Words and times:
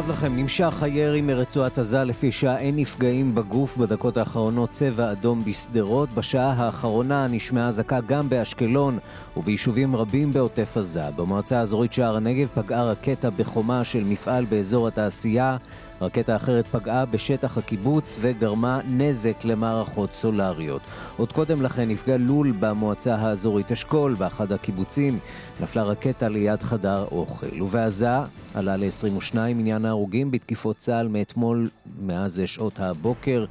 רב 0.00 0.10
לכם, 0.10 0.36
נמשך 0.36 0.82
הירי 0.82 1.20
מרצועת 1.20 1.78
עזה 1.78 2.04
לפי 2.04 2.32
שעה 2.32 2.58
אין 2.58 2.76
נפגעים 2.76 3.34
בגוף 3.34 3.76
בדקות 3.76 4.16
האחרונות 4.16 4.70
צבע 4.70 5.12
אדום 5.12 5.44
בשדרות. 5.44 6.08
בשעה 6.14 6.52
האחרונה 6.52 7.26
נשמעה 7.26 7.68
אזעקה 7.68 8.00
גם 8.00 8.28
באשקלון 8.28 8.98
וביישובים 9.36 9.96
רבים 9.96 10.32
בעוטף 10.32 10.76
עזה. 10.76 11.10
במועצה 11.16 11.58
האזורית 11.58 11.92
שער 11.92 12.16
הנגב 12.16 12.48
פגעה 12.54 12.84
רקטה 12.84 13.30
בחומה 13.30 13.84
של 13.84 14.04
מפעל 14.04 14.44
באזור 14.44 14.88
התעשייה. 14.88 15.56
רקטה 16.00 16.36
אחרת 16.36 16.66
פגעה 16.66 17.04
בשטח 17.04 17.58
הקיבוץ 17.58 18.18
וגרמה 18.20 18.80
נזק 18.88 19.44
למערכות 19.44 20.14
סולריות. 20.14 20.82
עוד 21.16 21.32
קודם 21.32 21.62
לכן 21.62 21.88
נפגע 21.88 22.16
לול 22.16 22.52
במועצה 22.60 23.14
האזורית 23.14 23.72
אשכול, 23.72 24.14
באחד 24.14 24.52
הקיבוצים. 24.52 25.18
נפלה 25.60 25.82
רקטה 25.82 26.28
ליד 26.28 26.62
חדר 26.62 27.04
אוכל. 27.12 27.62
ובעזה 27.62 28.08
עלה 28.54 28.76
ל-22 28.76 29.38
עניין 29.38 29.84
ההרוגים 29.84 30.30
בתקיפות 30.30 30.76
צה"ל 30.76 31.08
מאתמול, 31.08 31.68
מאז 32.00 32.42
שעות 32.46 32.80
הבוקר. 32.80 33.44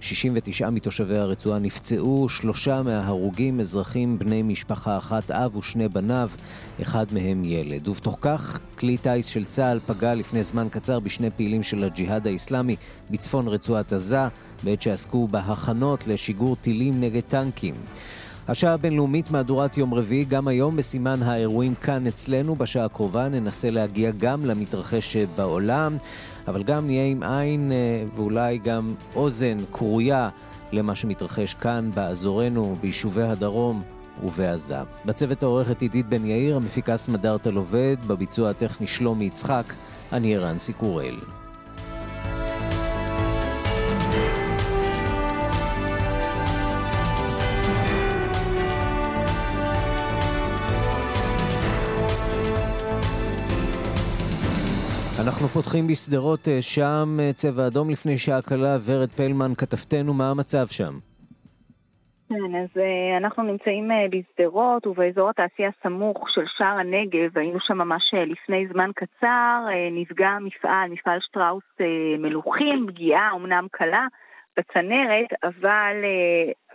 69 0.00 0.70
מתושבי 0.70 1.16
הרצועה 1.16 1.58
נפצעו, 1.58 2.28
שלושה 2.28 2.82
מההרוגים 2.82 3.60
אזרחים 3.60 4.18
בני 4.18 4.42
משפחה 4.42 4.98
אחת, 4.98 5.30
אב 5.30 5.56
ושני 5.56 5.88
בניו, 5.88 6.30
אחד 6.82 7.06
מהם 7.12 7.44
ילד. 7.44 7.88
ובתוך 7.88 8.18
כך, 8.20 8.58
כלי 8.78 8.96
טיס 8.96 9.26
של 9.26 9.44
צה"ל 9.44 9.80
פגע 9.86 10.14
לפני 10.14 10.42
זמן 10.42 10.68
קצר 10.70 11.00
בשני 11.00 11.30
פעילים 11.30 11.62
של 11.62 11.84
הג'יהאד 11.96 12.26
האיסלאמי 12.26 12.76
בצפון 13.10 13.48
רצועת 13.48 13.92
עזה, 13.92 14.28
בעת 14.62 14.82
שעסקו 14.82 15.28
בהכנות 15.28 16.06
לשיגור 16.06 16.56
טילים 16.56 17.00
נגד 17.00 17.20
טנקים. 17.20 17.74
השעה 18.48 18.72
הבינלאומית 18.72 19.30
מהדורת 19.30 19.76
יום 19.76 19.94
רביעי, 19.94 20.24
גם 20.24 20.48
היום 20.48 20.76
בסימן 20.76 21.22
האירועים 21.22 21.74
כאן 21.74 22.06
אצלנו. 22.06 22.56
בשעה 22.56 22.84
הקרובה 22.84 23.28
ננסה 23.28 23.70
להגיע 23.70 24.10
גם 24.10 24.44
למתרחש 24.44 25.16
בעולם, 25.16 25.96
אבל 26.48 26.62
גם 26.62 26.86
נהיה 26.86 27.06
עם 27.06 27.22
עין 27.22 27.72
אה, 27.72 28.04
ואולי 28.14 28.58
גם 28.58 28.94
אוזן 29.14 29.56
כרויה 29.72 30.28
למה 30.72 30.94
שמתרחש 30.94 31.54
כאן 31.54 31.90
באזורנו, 31.94 32.76
ביישובי 32.80 33.22
הדרום 33.22 33.82
ובעזה. 34.24 34.78
בצוות 35.04 35.42
העורכת 35.42 35.82
עידית 35.82 36.06
בן 36.06 36.26
יאיר, 36.26 36.56
המפיקה 36.56 36.96
סמדארטה 36.96 37.50
לובד, 37.50 37.96
בביצוע 38.06 38.50
הטכני 38.50 38.86
שלומי 38.86 39.24
יצחק, 39.24 39.72
אני 40.12 40.36
ערן 40.36 40.58
סיקורל. 40.58 41.16
אנחנו 55.46 55.62
פותחים 55.62 55.86
בשדרות, 55.86 56.48
אה, 56.48 56.62
שם 56.62 57.06
אה, 57.20 57.32
צבע 57.32 57.66
אדום 57.66 57.90
לפני 57.90 58.18
שעה 58.18 58.42
קלה. 58.42 58.76
ורד 58.86 59.08
פלמן, 59.08 59.52
כתבתנו, 59.58 60.14
מה 60.14 60.30
המצב 60.30 60.66
שם? 60.66 60.94
כן, 62.28 62.54
אז 62.62 62.68
uh, 62.74 63.16
אנחנו 63.16 63.42
נמצאים 63.42 63.90
בשדרות 64.10 64.86
ובאזור 64.86 65.30
התעשייה 65.30 65.70
סמוך 65.82 66.30
של 66.34 66.44
שער 66.56 66.78
הנגב, 66.78 67.38
היינו 67.38 67.58
שם 67.60 67.78
ממש 67.78 68.02
לפני 68.14 68.66
זמן 68.72 68.90
קצר, 68.94 69.64
נפגע 69.92 70.30
מפעל, 70.40 70.90
מפעל 70.90 71.18
שטראוס 71.20 71.64
מלוכים, 72.18 72.86
פגיעה 72.88 73.30
אמנם 73.34 73.66
קלה 73.70 74.06
בצנרת, 74.56 75.30
אבל 75.44 75.94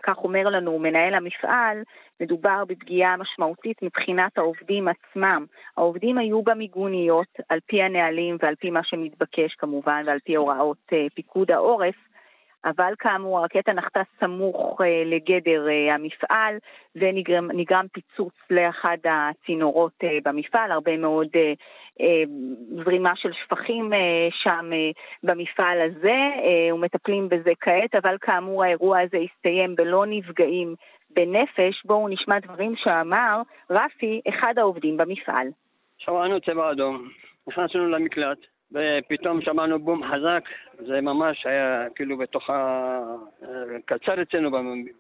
כך 0.03 0.17
אומר 0.17 0.49
לנו 0.49 0.79
מנהל 0.79 1.13
המפעל, 1.13 1.83
מדובר 2.19 2.63
בפגיעה 2.67 3.17
משמעותית 3.17 3.81
מבחינת 3.81 4.37
העובדים 4.37 4.87
עצמם. 4.87 5.45
העובדים 5.77 6.17
היו 6.17 6.41
במיגוניות 6.41 7.39
על 7.49 7.59
פי 7.65 7.81
הנהלים 7.81 8.37
ועל 8.41 8.55
פי 8.55 8.69
מה 8.69 8.83
שמתבקש 8.83 9.53
כמובן 9.57 10.03
ועל 10.07 10.19
פי 10.23 10.35
הוראות 10.35 10.93
אה, 10.93 11.07
פיקוד 11.15 11.51
העורף, 11.51 11.95
אבל 12.65 12.93
כאמור 12.99 13.39
הרקטה 13.39 13.73
נחתה 13.73 14.01
סמוך 14.19 14.81
אה, 14.81 15.03
לגדר 15.05 15.67
אה, 15.69 15.95
המפעל 15.95 16.57
ונגרם 16.95 17.87
פיצוץ 17.93 18.33
לאחד 18.49 18.97
הצינורות 19.05 19.93
אה, 20.03 20.17
במפעל, 20.23 20.71
הרבה 20.71 20.97
מאוד 20.97 21.27
אה, 21.35 21.53
זרימה 22.83 23.15
של 23.15 23.29
שפכים 23.33 23.93
אה, 23.93 24.27
שם 24.31 24.69
אה, 24.73 24.91
במפעל 25.23 25.77
הזה, 25.81 26.09
אה, 26.09 26.75
ומטפלים 26.75 27.29
בזה 27.29 27.51
כעת, 27.59 27.95
אבל 27.95 28.15
כאמור 28.21 28.63
האירוע 28.63 28.99
הזה 28.99 29.17
הסתיים 29.17 29.75
בלא 29.75 30.05
נפגעים 30.07 30.75
בנפש, 31.09 31.85
בואו 31.85 32.07
נשמע 32.07 32.39
דברים 32.39 32.75
שאמר 32.75 33.41
רפי, 33.69 34.21
אחד 34.29 34.53
העובדים 34.57 34.97
במפעל. 34.97 35.47
שמענו 35.97 36.41
צבע 36.41 36.71
אדום, 36.71 37.09
נכנסנו 37.47 37.89
למקלט, 37.89 38.37
ופתאום 38.71 39.41
שמענו 39.41 39.79
בום 39.79 40.01
חזק, 40.03 40.43
זה 40.77 41.01
ממש 41.01 41.45
היה 41.45 41.87
כאילו 41.95 42.17
בתוך 42.17 42.49
ה... 42.49 42.99
קצר 43.85 44.21
אצלנו 44.21 44.51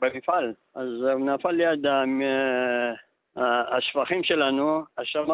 במפעל, 0.01 0.53
אז 0.75 0.87
נפל 1.19 1.51
ליד 1.51 1.85
השפכים 3.37 4.23
שלנו, 4.23 4.83
שם 5.03 5.31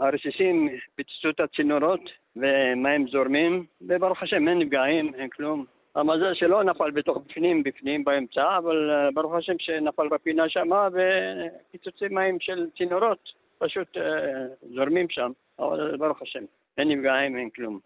הרסיסים 0.00 0.68
פיצצו 0.94 1.30
את 1.30 1.40
הצינורות 1.40 2.00
ומים 2.36 3.08
זורמים, 3.08 3.66
וברוך 3.88 4.22
השם 4.22 4.48
אין 4.48 4.58
נפגעים, 4.58 5.14
אין 5.14 5.28
כלום. 5.28 5.64
המזל 5.94 6.34
שלא 6.34 6.64
נפל 6.64 6.90
בתוך 6.90 7.18
בפנים, 7.18 7.62
בפנים 7.62 8.04
באמצע, 8.04 8.58
אבל 8.58 8.90
אה, 8.90 9.10
ברוך 9.14 9.34
השם 9.34 9.58
שנפל 9.58 10.08
בפינה 10.08 10.48
שמה 10.48 10.88
ופיצוצי 10.92 12.04
מים 12.10 12.40
של 12.40 12.66
צינורות 12.76 13.28
פשוט 13.58 13.96
אה, 13.96 14.46
זורמים 14.74 15.06
שם, 15.10 15.32
אבל 15.58 15.96
ברוך 15.96 16.22
השם, 16.22 16.44
אין 16.78 16.88
נפגעים, 16.88 17.36
אין 17.36 17.50
כלום. 17.50 17.78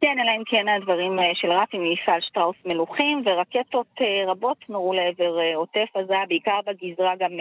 כן, 0.00 0.16
אלא 0.20 0.30
אם 0.36 0.42
כן 0.46 0.68
הדברים 0.68 1.18
אה, 1.18 1.30
של 1.34 1.52
רפי 1.52 1.78
ממפעל 1.78 2.20
שטראוס 2.20 2.56
מלוכים, 2.66 3.22
ורקטות 3.24 3.86
רבות 4.26 4.68
נורו 4.68 4.92
לעבר 4.92 5.54
עוטף 5.54 5.88
עזה, 5.94 6.14
בעיקר 6.28 6.60
בגזרה 6.66 7.16
גם 7.16 7.32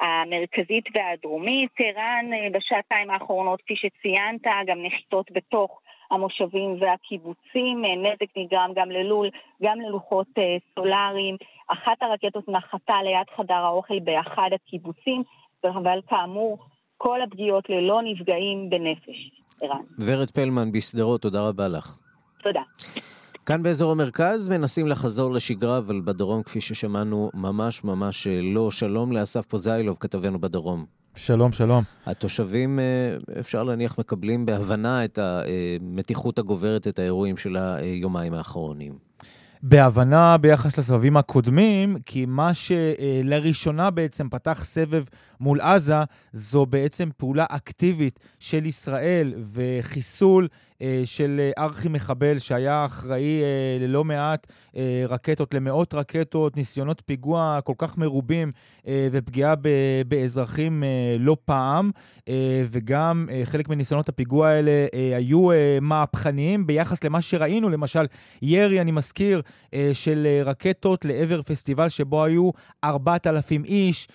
המרכזית 0.00 0.84
והדרומית. 0.94 1.70
ערן, 1.78 2.52
בשעתיים 2.52 3.10
האחרונות, 3.10 3.62
כפי 3.62 3.74
שציינת, 3.76 4.40
גם 4.66 4.82
נחיתות 4.82 5.30
בתוך 5.32 5.80
המושבים 6.10 6.76
והקיבוצים. 6.80 7.84
אה, 7.84 7.96
נזק 7.96 8.36
נגרם 8.36 8.70
גם 8.74 8.90
ללול, 8.90 9.30
גם 9.62 9.80
ללוחות 9.80 10.26
אה, 10.38 10.56
סולאריים. 10.74 11.36
אחת 11.68 12.02
הרקטות 12.02 12.48
נחתה 12.48 13.02
ליד 13.02 13.26
חדר 13.36 13.54
האוכל 13.54 13.98
באחד 13.98 14.50
הקיבוצים, 14.52 15.22
אבל 15.64 16.00
כאמור, 16.08 16.58
כל 16.96 17.22
הפגיעות 17.22 17.70
ללא 17.70 18.02
נפגעים 18.02 18.70
בנפש. 18.70 19.30
ערן. 19.62 19.82
ורד 19.98 20.30
פלמן 20.30 20.72
בשדרות, 20.72 21.22
תודה 21.22 21.48
רבה 21.48 21.68
לך. 21.68 21.96
תודה. 22.42 22.60
כאן 23.46 23.62
באזור 23.62 23.92
המרכז 23.92 24.48
מנסים 24.48 24.86
לחזור 24.86 25.32
לשגרה, 25.32 25.78
אבל 25.78 26.00
בדרום, 26.04 26.42
כפי 26.42 26.60
ששמענו, 26.60 27.30
ממש 27.34 27.84
ממש 27.84 28.26
אה, 28.26 28.40
לא. 28.42 28.70
שלום 28.70 29.12
לאסף 29.12 29.46
פוזיילוב, 29.46 29.96
כתבנו 30.00 30.40
בדרום. 30.40 30.84
שלום, 31.14 31.52
שלום. 31.52 31.82
התושבים, 32.06 32.78
אה, 32.78 33.16
אפשר 33.40 33.62
להניח, 33.62 33.98
מקבלים 33.98 34.46
בהבנה 34.46 35.04
את 35.04 35.18
המתיחות 35.18 36.38
הגוברת, 36.38 36.88
את 36.88 36.98
האירועים 36.98 37.36
של 37.36 37.56
היומיים 37.56 38.34
האחרונים. 38.34 39.09
בהבנה 39.62 40.36
ביחס 40.36 40.78
לסבבים 40.78 41.16
הקודמים, 41.16 41.96
כי 42.06 42.26
מה 42.26 42.54
שלראשונה 42.54 43.90
בעצם 43.90 44.28
פתח 44.28 44.64
סבב 44.64 45.04
מול 45.40 45.60
עזה, 45.60 45.94
זו 46.32 46.66
בעצם 46.66 47.08
פעולה 47.16 47.46
אקטיבית 47.48 48.20
של 48.38 48.66
ישראל 48.66 49.34
וחיסול 49.52 50.48
של 51.04 51.50
ארכי-מחבל 51.58 52.38
שהיה 52.38 52.84
אחראי 52.84 53.42
ללא 53.80 54.04
מעט 54.04 54.52
רקטות, 55.08 55.54
למאות 55.54 55.94
רקטות, 55.94 56.56
ניסיונות 56.56 57.02
פיגוע 57.06 57.58
כל 57.64 57.72
כך 57.78 57.98
מרובים 57.98 58.50
ופגיעה 58.90 59.54
באזרחים 60.08 60.82
לא 61.18 61.36
פעם, 61.44 61.90
וגם 62.70 63.28
חלק 63.44 63.68
מניסיונות 63.68 64.08
הפיגוע 64.08 64.48
האלה 64.48 64.86
היו 65.16 65.48
מהפכניים 65.80 66.66
ביחס 66.66 67.04
למה 67.04 67.20
שראינו, 67.20 67.68
למשל 67.68 68.04
ירי, 68.42 68.80
אני 68.80 68.90
מזכיר, 68.90 69.42
של 69.92 70.26
רקטות 70.44 71.04
לעבר 71.04 71.42
פסטיבל 71.42 71.88
שבו 71.88 72.24
היו 72.24 72.50
4,000 72.84 73.64
איש, 73.64 74.08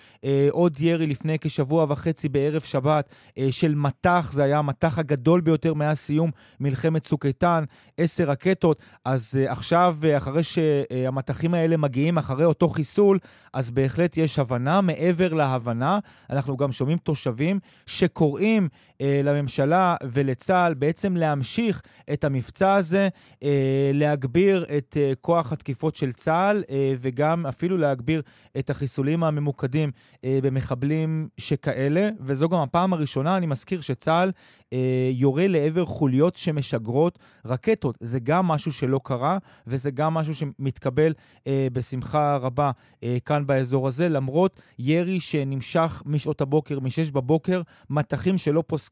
עוד 0.50 0.76
ירי 0.80 1.06
לפני 1.06 1.38
כשבוע 1.38 1.86
וחצי 1.88 2.28
בערב 2.28 2.62
שבת 2.62 3.14
של 3.50 3.74
מטח, 3.74 4.30
זה 4.32 4.42
היה 4.42 4.58
המטח 4.58 4.98
הגדול 4.98 5.40
ביותר 5.40 5.74
מאז 5.74 5.98
סיום 5.98 6.30
מלחמת 6.60 7.02
צוק 7.02 7.26
איתן, 7.26 7.64
עשר 7.98 8.24
רקטות. 8.24 8.82
אז 9.04 9.40
עכשיו, 9.48 9.96
אחרי 10.16 10.42
שהמטחים 10.42 11.54
האלה 11.54 11.76
מגיעים, 11.76 12.18
אחרי 12.18 12.44
אותו 12.44 12.68
חיסול, 12.68 13.18
אז 13.52 13.70
בהחלט 13.70 14.16
יש 14.16 14.38
הבנה. 14.38 14.80
מעבר 14.80 15.34
להבנה, 15.34 15.98
אנחנו 16.30 16.56
גם 16.56 16.72
שומעים 16.72 16.98
תושבים 16.98 17.58
שקוראים 17.86 18.68
אה, 18.95 18.95
לממשלה 19.02 19.96
ולצה"ל 20.04 20.74
בעצם 20.74 21.16
להמשיך 21.16 21.82
את 22.12 22.24
המבצע 22.24 22.74
הזה, 22.74 23.08
אה, 23.42 23.90
להגביר 23.94 24.64
את 24.78 24.96
אה, 25.00 25.12
כוח 25.20 25.52
התקיפות 25.52 25.96
של 25.96 26.12
צה"ל 26.12 26.64
אה, 26.70 26.94
וגם 26.98 27.46
אפילו 27.46 27.76
להגביר 27.78 28.22
את 28.58 28.70
החיסולים 28.70 29.24
הממוקדים 29.24 29.90
אה, 30.24 30.38
במחבלים 30.42 31.28
שכאלה. 31.38 32.08
וזו 32.20 32.48
גם 32.48 32.58
הפעם 32.58 32.92
הראשונה, 32.92 33.36
אני 33.36 33.46
מזכיר, 33.46 33.80
שצה"ל 33.80 34.30
אה, 34.72 35.10
יורה 35.12 35.46
לעבר 35.48 35.84
חוליות 35.86 36.36
שמשגרות 36.36 37.18
רקטות. 37.46 37.98
זה 38.00 38.20
גם 38.20 38.46
משהו 38.46 38.72
שלא 38.72 39.00
קרה, 39.04 39.38
וזה 39.66 39.90
גם 39.90 40.14
משהו 40.14 40.34
שמתקבל 40.34 41.12
אה, 41.46 41.68
בשמחה 41.72 42.36
רבה 42.36 42.70
אה, 43.02 43.16
כאן 43.24 43.46
באזור 43.46 43.88
הזה, 43.88 44.08
למרות 44.08 44.60
ירי 44.78 45.20
שנמשך 45.20 46.02
משעות 46.06 46.40
הבוקר, 46.40 46.80
מ-6 46.80 47.12
בבוקר, 47.12 47.62
מטחים 47.90 48.38
שלא 48.38 48.62
פוסקים. 48.66 48.85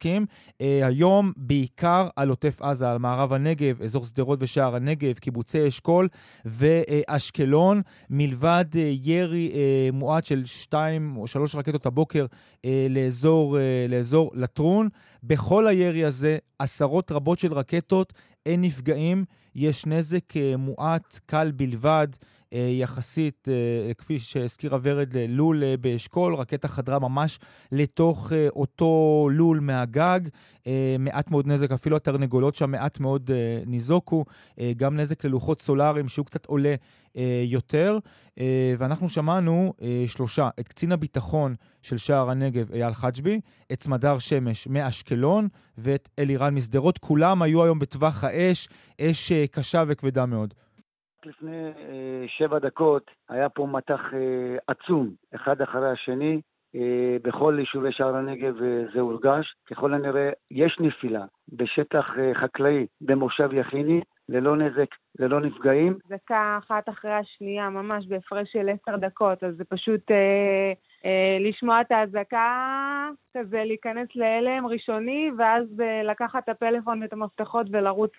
אה, 0.60 0.86
היום 0.86 1.32
בעיקר 1.36 2.08
על 2.16 2.28
עוטף 2.28 2.62
עזה, 2.62 2.90
על 2.90 2.98
מערב 2.98 3.32
הנגב, 3.32 3.82
אזור 3.82 4.04
שדרות 4.04 4.38
ושער 4.42 4.76
הנגב, 4.76 5.14
קיבוצי 5.18 5.68
אשכול 5.68 6.08
ואשקלון, 6.44 7.82
מלבד 8.10 8.64
אה, 8.76 8.92
ירי 9.02 9.52
אה, 9.54 9.88
מועט 9.92 10.24
של 10.24 10.44
שתיים 10.44 11.16
או 11.16 11.26
שלוש 11.26 11.54
רקטות 11.54 11.86
הבוקר 11.86 12.26
אה, 12.64 12.86
לאזור, 12.90 13.58
אה, 13.58 13.86
לאזור 13.88 14.30
לטרון. 14.34 14.88
בכל 15.22 15.66
הירי 15.66 16.04
הזה, 16.04 16.38
עשרות 16.58 17.12
רבות 17.12 17.38
של 17.38 17.52
רקטות, 17.52 18.12
אין 18.46 18.60
נפגעים, 18.60 19.24
יש 19.54 19.86
נזק 19.86 20.34
מועט, 20.58 21.18
קל 21.26 21.52
בלבד. 21.56 22.08
אה, 22.54 22.68
יחסית, 22.70 23.48
אה, 23.48 23.94
כפי 23.94 24.18
שהזכירה 24.18 24.78
ורד, 24.82 25.14
לול 25.28 25.62
באשכול. 25.80 26.34
רקטה 26.34 26.68
חדרה 26.68 26.98
ממש 26.98 27.38
לתוך 27.72 28.32
אותו 28.56 29.28
לול 29.32 29.60
מהגג. 29.60 30.20
מעט 30.98 31.30
מאוד 31.30 31.46
נזק, 31.46 31.70
אפילו 31.70 31.96
התרנגולות 31.96 32.54
שם 32.54 32.70
מעט 32.70 33.00
מאוד 33.00 33.30
ניזוקו. 33.66 34.24
גם 34.76 34.96
נזק 34.96 35.24
ללוחות 35.24 35.60
סולאריים, 35.60 36.08
שהוא 36.08 36.26
קצת 36.26 36.46
עולה 36.46 36.74
יותר. 37.44 37.98
ואנחנו 38.78 39.08
שמענו 39.08 39.72
שלושה, 40.06 40.48
את 40.60 40.68
קצין 40.68 40.92
הביטחון 40.92 41.54
של 41.82 41.96
שער 41.96 42.30
הנגב, 42.30 42.72
אייל 42.72 42.92
חג'בי, 42.92 43.40
את 43.72 43.82
סמדר 43.82 44.18
שמש 44.18 44.66
מאשקלון 44.66 45.48
ואת 45.78 46.08
אלירן 46.18 46.54
משדרות. 46.54 46.98
כולם 46.98 47.42
היו 47.42 47.64
היום 47.64 47.78
בטווח 47.78 48.24
האש, 48.24 48.68
אש 49.00 49.32
קשה 49.50 49.84
וכבדה 49.86 50.26
מאוד. 50.26 50.54
לפני 51.26 51.66
אה, 51.66 52.24
שבע 52.26 52.58
דקות 52.58 53.10
היה 53.28 53.48
פה 53.48 53.66
מטח 53.66 54.00
אה, 54.14 54.56
עצום, 54.66 55.10
אחד 55.34 55.62
אחרי 55.62 55.90
השני. 55.90 56.40
אה, 56.76 57.16
בכל 57.22 57.56
יישובי 57.58 57.92
שער 57.92 58.16
הנגב 58.16 58.62
אה, 58.62 58.84
זה 58.94 59.00
הורגש. 59.00 59.54
ככל 59.70 59.94
הנראה 59.94 60.30
יש 60.50 60.76
נפילה 60.80 61.24
בשטח 61.52 62.10
אה, 62.18 62.34
חקלאי 62.34 62.86
במושב 63.00 63.48
יכיני, 63.52 64.00
ללא 64.28 64.56
נזק, 64.56 64.94
ללא 65.18 65.40
נפגעים. 65.40 65.98
דקה 66.08 66.58
אחת 66.58 66.88
אחרי 66.88 67.12
השנייה, 67.12 67.70
ממש 67.70 68.06
בהפרש 68.06 68.52
של 68.52 68.68
עשר 68.68 68.96
דקות, 68.96 69.44
אז 69.44 69.56
זה 69.56 69.64
פשוט 69.64 70.10
אה, 70.10 70.72
אה, 71.04 71.36
לשמוע 71.40 71.80
את 71.80 71.92
האזעקה, 71.92 73.08
כזה 73.36 73.62
להיכנס 73.64 74.08
להלם 74.14 74.66
ראשוני, 74.66 75.30
ואז 75.38 75.80
אה, 75.80 76.02
לקחת 76.02 76.44
את 76.44 76.48
הפלאפון 76.48 77.02
ואת 77.02 77.12
המפתחות 77.12 77.66
ולרוץ 77.70 78.12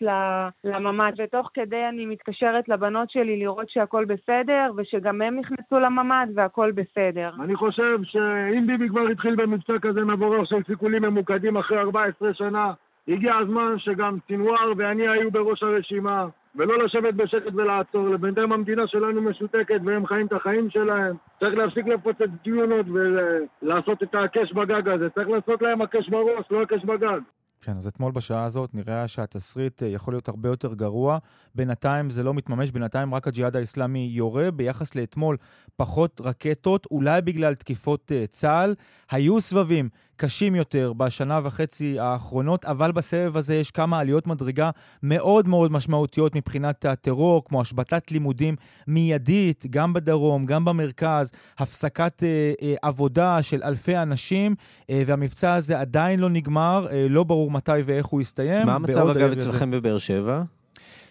לממ"ד. 0.64 1.14
ותוך 1.18 1.50
כדי 1.54 1.86
אני 1.90 2.06
מתקשרת 2.06 2.70
לבנות 2.70 3.10
שלי 3.10 3.40
לראות 3.40 3.70
שהכל 3.70 4.06
בסדר, 4.06 4.72
ושגם 4.78 5.22
הם 5.22 5.40
נכנסו 5.40 5.80
לממ"ד 5.80 6.28
והכל 6.36 6.72
בסדר. 6.72 7.32
אני 7.44 7.56
חושב 7.56 8.00
שאם 8.04 8.68
ביבי 8.68 8.90
כבר 8.90 9.08
התחיל 9.12 9.36
במבצע 9.36 9.74
כזה 9.82 10.02
מבורך 10.02 10.50
של 10.50 10.64
סיכולים 10.68 11.02
ממוקדים 11.02 11.58
אחרי 11.58 11.78
14 11.80 12.34
שנה, 12.34 12.74
הגיע 13.08 13.36
הזמן 13.36 13.76
שגם 13.78 14.18
סינואר 14.28 14.74
ואני 14.78 15.08
היו 15.08 15.32
בראש 15.32 15.64
הרשימה, 15.64 16.28
ולא 16.56 16.86
לשבת 16.86 17.14
בשקט 17.14 17.54
ולעצור. 17.56 18.18
בינתיים 18.18 18.52
המדינה 18.52 18.88
שלנו 18.88 19.22
משותקת 19.22 19.80
והם 19.86 20.06
חיים 20.06 20.28
את 20.28 20.34
החיים 20.34 20.70
שלהם. 20.70 21.16
צריך 21.40 21.56
להפסיק 21.56 21.88
לפוצץ 21.88 22.30
דיונות 22.44 22.86
ולעשות 22.94 24.04
את 24.04 24.16
הקש 24.16 24.54
בגג 24.54 24.90
הזה. 24.90 25.10
צריך 25.10 25.30
לעשות 25.30 25.62
להם 25.62 25.82
הקש 25.82 26.10
בראש, 26.10 26.46
לא 26.52 26.62
הקש 26.62 26.86
בגג. 26.86 27.20
כן, 27.66 27.78
אז 27.78 27.88
אתמול 27.88 28.12
בשעה 28.12 28.46
הזאת 28.46 28.70
נראה 28.74 29.08
שהתסריט 29.08 29.84
אה, 29.84 29.88
יכול 29.88 30.14
להיות 30.14 30.28
הרבה 30.28 30.50
יותר 30.50 30.74
גרוע. 30.74 31.18
בינתיים 31.56 32.10
זה 32.10 32.24
לא 32.24 32.34
מתממש, 32.34 32.72
בינתיים 32.72 33.14
רק 33.14 33.28
הג'יהאד 33.28 33.56
האיסלאמי 33.56 34.10
יורה. 34.12 34.52
ביחס 34.52 34.96
לאתמול, 34.96 35.38
פחות 35.76 36.22
רקטות, 36.24 36.88
אולי 36.92 37.22
בגלל 37.22 37.56
תקיפות 37.56 38.12
uh, 38.12 38.28
צה"ל. 38.28 38.76
היו 39.12 39.40
סבבים 39.40 39.90
קשים 40.18 40.56
יותר 40.56 40.94
בשנה 40.94 41.40
וחצי 41.44 42.00
האחרונות, 42.00 42.66
אבל 42.66 42.92
בסבב 42.92 43.38
הזה 43.38 43.56
יש 43.56 43.72
כמה 43.72 44.00
עליות 44.00 44.28
מדרגה 44.28 44.70
מאוד 45.04 45.48
מאוד 45.48 45.72
משמעותיות 45.72 46.36
מבחינת 46.36 46.86
הטרור, 46.86 47.44
כמו 47.46 47.62
השבתת 47.62 48.12
לימודים 48.12 48.56
מיידית, 48.88 49.66
גם 49.70 49.94
בדרום, 49.94 50.46
גם 50.46 50.66
במרכז, 50.66 51.32
הפסקת 51.58 52.24
uh, 52.24 52.62
uh, 52.62 52.66
עבודה 52.82 53.42
של 53.42 53.64
אלפי 53.64 53.98
אנשים, 53.98 54.56
uh, 54.82 54.86
והמבצע 55.06 55.54
הזה 55.54 55.80
עדיין 55.80 56.20
לא 56.20 56.30
נגמר, 56.30 56.88
uh, 56.90 56.94
לא 57.10 57.24
ברור 57.24 57.52
מתי 57.52 57.72
ואיך 57.86 58.06
הוא 58.06 58.22
יסתיים. 58.22 58.66
מה 58.66 58.76
המצב, 58.76 59.08
אגב, 59.08 59.32
אצלכם 59.32 59.72
בבאר 59.72 59.98
שבע? 59.98 60.44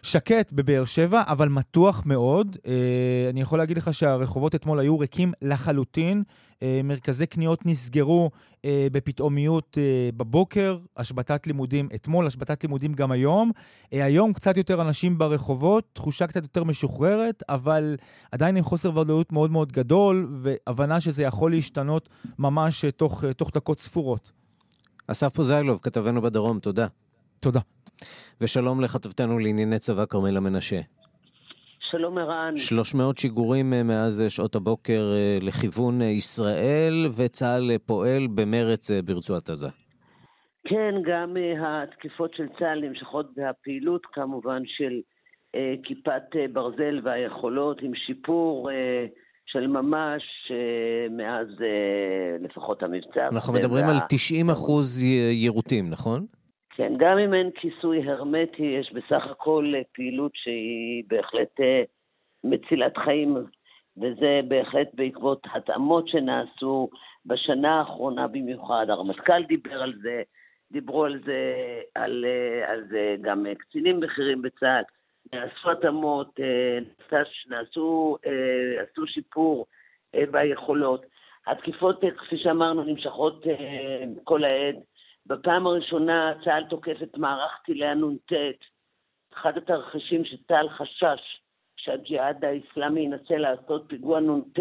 שקט 0.05 0.53
בבאר 0.53 0.85
שבע, 0.85 1.23
אבל 1.27 1.49
מתוח 1.49 2.03
מאוד. 2.07 2.57
אה, 2.67 2.73
אני 3.31 3.41
יכול 3.41 3.59
להגיד 3.59 3.77
לך 3.77 3.95
שהרחובות 3.95 4.55
אתמול 4.55 4.81
היו 4.81 4.99
ריקים 4.99 5.33
לחלוטין. 5.43 6.23
אה, 6.63 6.81
מרכזי 6.85 7.27
קניות 7.27 7.67
נסגרו 7.67 8.31
אה, 8.65 8.87
בפתאומיות 8.93 9.79
בבוקר, 10.17 10.79
השבתת 10.97 11.47
לימודים 11.47 11.89
אתמול, 11.95 12.27
השבתת 12.27 12.63
לימודים 12.63 12.93
גם 12.93 13.11
היום. 13.11 13.51
היום 13.93 14.33
קצת 14.33 14.57
יותר 14.57 14.83
אנשים 14.83 15.19
ברחובות, 15.19 15.85
תחושה 15.93 16.27
קצת 16.27 16.43
יותר 16.43 16.65
משוחררת, 16.65 17.43
אבל 17.49 17.97
עדיין 18.33 18.57
עם 18.57 18.65
חוסר 18.65 18.99
ודאות 18.99 19.33
מאוד 19.33 19.51
מאוד 19.51 19.73
גדול, 19.73 20.29
והבנה 20.31 21.01
שזה 21.01 21.23
יכול 21.23 21.51
להשתנות 21.51 22.09
ממש 22.39 22.85
תוך, 22.97 23.25
תוך 23.37 23.51
דקות 23.55 23.79
ספורות. 23.79 24.33
אסף 25.07 25.35
פוזיילוב, 25.35 25.79
כתבנו 25.83 26.23
בדרום, 26.23 26.59
תודה. 26.59 26.87
תודה. 27.41 27.61
ושלום 28.41 28.81
לכתבתנו 28.81 29.39
לענייני 29.39 29.79
צבא 29.79 30.05
כרמלה 30.07 30.41
מנשה. 30.41 30.81
שלום 31.97 32.19
ערן. 32.19 32.57
300 32.57 33.19
שיגורים 33.19 33.73
אה, 33.73 33.83
מאז 33.83 34.23
אה, 34.23 34.31
שעות 34.31 34.55
הבוקר 34.55 35.13
אה, 35.15 35.39
לכיוון 35.43 36.03
ישראל, 36.03 37.07
וצה"ל 37.17 37.79
פועל 37.87 38.27
במרץ 38.35 38.91
ברצועת 38.91 39.51
עזה. 39.51 39.69
כן, 40.65 40.95
גם 41.07 41.37
התקיפות 41.61 42.35
של 42.35 42.47
צה"ל 42.59 42.81
נמשכות 42.81 43.27
והפעילות 43.37 44.07
כמובן 44.13 44.63
של 44.67 45.01
כיפת 45.83 46.23
ברזל 46.53 47.01
והיכולות 47.05 47.83
עם 47.83 47.95
שיפור 47.95 48.71
של 49.47 49.67
ממש 49.67 50.23
מאז 51.11 51.47
לפחות 52.41 52.83
המבצע. 52.83 53.27
אנחנו 53.33 53.53
מדברים 53.53 53.85
על 53.85 53.97
90 54.09 54.51
אחוז 54.51 55.03
יירוטים, 55.33 55.91
נכון? 55.91 56.27
כן, 56.77 56.93
גם 56.97 57.19
אם 57.19 57.35
אין 57.35 57.51
כיסוי 57.51 58.11
הרמטי, 58.11 58.63
יש 58.63 58.93
בסך 58.93 59.27
הכל 59.31 59.73
אה, 59.77 59.81
פעילות 59.93 60.33
שהיא 60.35 61.05
בהחלט 61.07 61.61
אה, 61.61 61.83
מצילת 62.45 62.97
חיים, 62.97 63.37
וזה 63.97 64.41
בהחלט 64.49 64.89
בעקבות 64.95 65.47
התאמות 65.55 66.09
שנעשו 66.09 66.89
בשנה 67.27 67.79
האחרונה 67.79 68.27
במיוחד. 68.27 68.87
הרמטכ"ל 68.89 69.43
דיבר 69.43 69.83
על 69.83 69.93
זה, 70.03 70.23
דיברו 70.73 71.05
על 71.05 71.21
זה, 71.25 71.55
על, 71.95 72.25
אה, 72.29 72.73
על 72.73 72.85
זה 72.89 73.17
גם 73.21 73.47
קצינים 73.59 74.01
בכירים 74.01 74.43
בצה"ל. 74.43 74.83
נעשו 75.33 75.71
התאמות, 75.71 76.41
נעשו, 77.49 78.17
עשו 78.83 79.07
שיפור 79.07 79.67
ביכולות. 80.31 81.07
התקיפות, 81.47 82.01
כפי 82.17 82.39
שאמרנו, 82.39 82.85
נמשכות 82.85 83.45
כל 84.25 84.45
העת. 84.45 84.77
בפעם 85.27 85.67
הראשונה 85.67 86.33
צה"ל 86.45 86.65
תוקף 86.65 87.03
את 87.03 87.19
מערך 87.19 87.61
טילי 87.65 87.87
הנ"ט, 87.87 88.33
אחד 89.33 89.57
התרחישים 89.57 90.25
שצה"ל 90.25 90.69
חשש 90.69 91.41
שהג'יהאד 91.77 92.45
האיסלאמי 92.45 93.01
ינסה 93.01 93.37
לעשות 93.37 93.85
פיגוע 93.89 94.21
נ"ט 94.21 94.59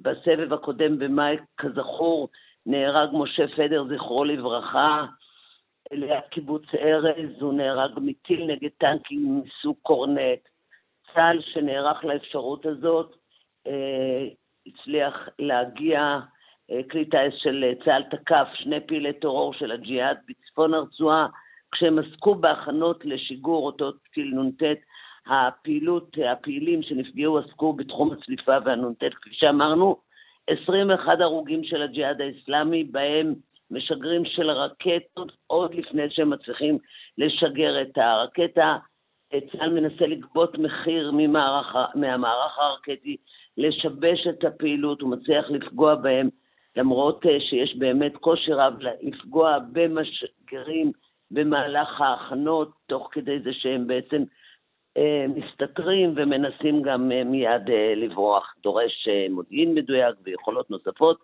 בסבב 0.00 0.52
הקודם 0.52 0.98
במאי, 0.98 1.36
כזכור, 1.56 2.28
נהרג 2.66 3.10
משה 3.12 3.48
פדר, 3.48 3.84
זכרו 3.84 4.24
לברכה, 4.24 5.06
ליד 5.92 6.24
קיבוץ 6.30 6.62
ארז, 6.74 7.40
הוא 7.40 7.54
נהרג 7.54 7.90
מטיל 7.96 8.46
נגד 8.46 8.70
טנקים 8.78 9.42
מסוג 9.44 9.76
קורנט. 9.82 10.48
צה"ל 11.14 11.40
שנערך 11.40 12.04
לאפשרות 12.04 12.66
הזאת, 12.66 13.16
אה, 13.66 14.28
הצליח 14.66 15.28
להגיע, 15.38 16.18
כלי 16.90 17.04
טיס 17.04 17.34
של 17.36 17.64
צה"ל 17.84 18.02
תקף 18.02 18.48
שני 18.54 18.80
פעילי 18.86 19.12
טרור 19.12 19.54
של 19.54 19.72
הג'יהאד 19.72 20.18
בצפון 20.28 20.74
הרצועה, 20.74 21.26
כשהם 21.72 21.98
עסקו 21.98 22.34
בהכנות 22.34 23.04
לשיגור 23.04 23.66
אותו 23.66 23.92
טיל 24.14 24.34
נ"ט. 24.34 24.62
הפעילות, 25.26 26.16
הפעילים 26.32 26.82
שנפגעו 26.82 27.38
עסקו 27.38 27.72
בתחום 27.72 28.12
הצליפה 28.12 28.56
והנ"ט, 28.64 29.04
כפי 29.20 29.30
שאמרנו, 29.32 29.96
21 30.46 31.20
הרוגים 31.20 31.64
של 31.64 31.82
הג'יהאד 31.82 32.20
האסלאמי, 32.20 32.84
בהם 32.84 33.34
משגרים 33.70 34.24
של 34.24 34.50
רקטות, 34.50 35.32
עוד 35.46 35.74
לפני 35.74 36.10
שהם 36.10 36.30
מצליחים 36.30 36.78
לשגר 37.18 37.82
את 37.82 37.98
הרקטה. 37.98 38.76
צה"ל 39.52 39.72
מנסה 39.72 40.06
לגבות 40.06 40.58
מחיר 40.58 41.10
ממערך, 41.14 41.76
מהמערך 41.94 42.58
הרקטי, 42.58 43.16
לשבש 43.56 44.26
את 44.26 44.44
הפעילות, 44.44 45.00
הוא 45.00 45.10
מצליח 45.10 45.50
לפגוע 45.50 45.94
בהם, 45.94 46.28
למרות 46.76 47.26
אה, 47.26 47.40
שיש 47.40 47.76
באמת 47.76 48.16
קושי 48.16 48.52
רב 48.52 48.74
לפגוע 49.02 49.58
במשגרים 49.72 50.92
במהלך 51.30 52.00
ההכנות, 52.00 52.72
תוך 52.86 53.08
כדי 53.12 53.40
זה 53.40 53.50
שהם 53.52 53.86
בעצם 53.86 54.22
אה, 54.96 55.26
מסתתרים 55.28 56.12
ומנסים 56.16 56.82
גם 56.82 57.12
אה, 57.12 57.24
מיד 57.24 57.62
לברוח. 57.96 58.54
דורש 58.62 59.08
מודיעין 59.30 59.74
מדויק 59.74 60.16
ויכולות 60.24 60.70
נוספות. 60.70 61.18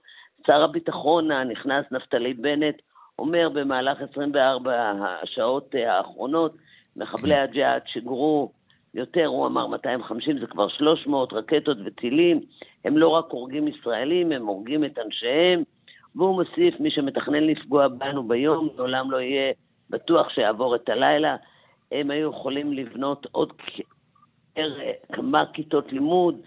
שר 0.47 0.63
הביטחון 0.63 1.31
הנכנס 1.31 1.85
נפתלי 1.91 2.35
בנט 2.35 2.77
אומר 3.19 3.49
במהלך 3.49 3.99
24 4.11 4.93
השעות 5.23 5.75
האחרונות, 5.75 6.53
מחבלי 6.99 7.35
כן. 7.35 7.41
הג'יהאד 7.41 7.83
שיגרו 7.87 8.53
יותר, 8.95 9.27
הוא 9.27 9.47
אמר 9.47 9.67
250, 9.67 10.39
זה 10.39 10.47
כבר 10.47 10.69
300 10.69 11.33
רקטות 11.33 11.79
וטילים. 11.85 12.41
הם 12.85 12.99
לא 12.99 13.09
רק 13.09 13.25
הורגים 13.29 13.69
ישראלים, 13.69 14.33
הם 14.33 14.47
הורגים 14.47 14.85
את 14.85 14.99
אנשיהם. 15.07 15.63
והוא 16.17 16.43
מוסיף, 16.43 16.81
מי 16.81 16.91
שמתכנן 16.91 17.43
לפגוע 17.43 17.89
בנו 17.89 18.29
ביום, 18.29 18.69
לעולם 18.77 19.11
לא 19.11 19.17
יהיה 19.17 19.53
בטוח 19.91 20.29
שיעבור 20.29 20.75
את 20.75 20.89
הלילה. 20.89 21.37
הם 21.93 22.11
היו 22.11 22.31
יכולים 22.31 22.73
לבנות 22.73 23.27
עוד 23.33 23.53
כמה 25.13 25.45
כיתות 25.53 25.93
לימוד 25.93 26.41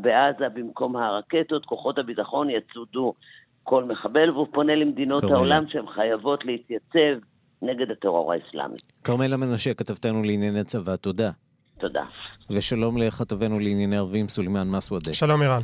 בעזה 0.00 0.48
במקום 0.48 0.96
הרקטות. 0.96 1.64
כוחות 1.64 1.98
הביטחון 1.98 2.50
יצודו 2.50 3.14
כל 3.62 3.84
מחבל, 3.84 4.30
והוא 4.30 4.46
פונה 4.52 4.74
למדינות 4.74 5.24
העולם 5.24 5.68
שהן 5.68 5.86
חייבות 5.86 6.44
להתייצב 6.44 7.18
נגד 7.62 7.90
הטרור 7.90 8.32
האסלאמי. 8.32 8.76
כרמלה 9.04 9.36
מנשה, 9.36 9.74
כתבתנו 9.74 10.22
לענייני 10.22 10.64
צבא, 10.64 10.96
תודה. 10.96 11.30
תודה. 11.78 12.04
ושלום 12.50 12.98
לכתבנו 12.98 13.58
לענייני 13.58 13.96
ערבים, 13.96 14.28
סולימאן 14.28 14.70
מסוודה. 14.70 15.12
שלום 15.12 15.42
אירן. 15.42 15.60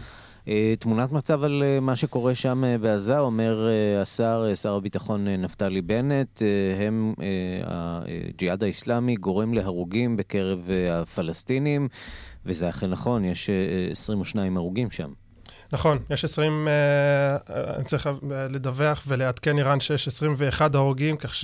אה, 0.48 0.74
תמונת 0.78 1.12
מצב 1.12 1.44
על 1.44 1.62
אה, 1.62 1.80
מה 1.80 1.96
שקורה 1.96 2.34
שם 2.34 2.64
אה, 2.64 2.78
בעזה, 2.78 3.18
אומר 3.18 3.68
השר, 4.02 4.54
שר 4.54 4.74
הביטחון 4.74 5.28
נפתלי 5.28 5.82
בנט, 5.82 6.42
הם, 6.80 7.14
הג'יהאד 7.64 8.62
האיסלאמי 8.62 9.14
גורם 9.14 9.54
להרוגים 9.54 10.16
בקרב 10.16 10.70
הפלסטינים, 10.90 11.88
וזה 12.46 12.68
אכן 12.68 12.90
נכון, 12.90 13.24
יש 13.24 13.50
22 13.90 14.56
הרוגים 14.56 14.90
שם. 14.90 15.12
נכון, 15.72 15.98
יש 16.10 16.24
20, 16.24 16.68
אני 17.76 17.84
צריך 17.84 18.08
לדווח 18.50 19.04
ולעדכן 19.06 19.58
איראן 19.58 19.80
שיש 19.80 20.08
21 20.08 20.74
הרוגים, 20.74 21.16
כך 21.16 21.34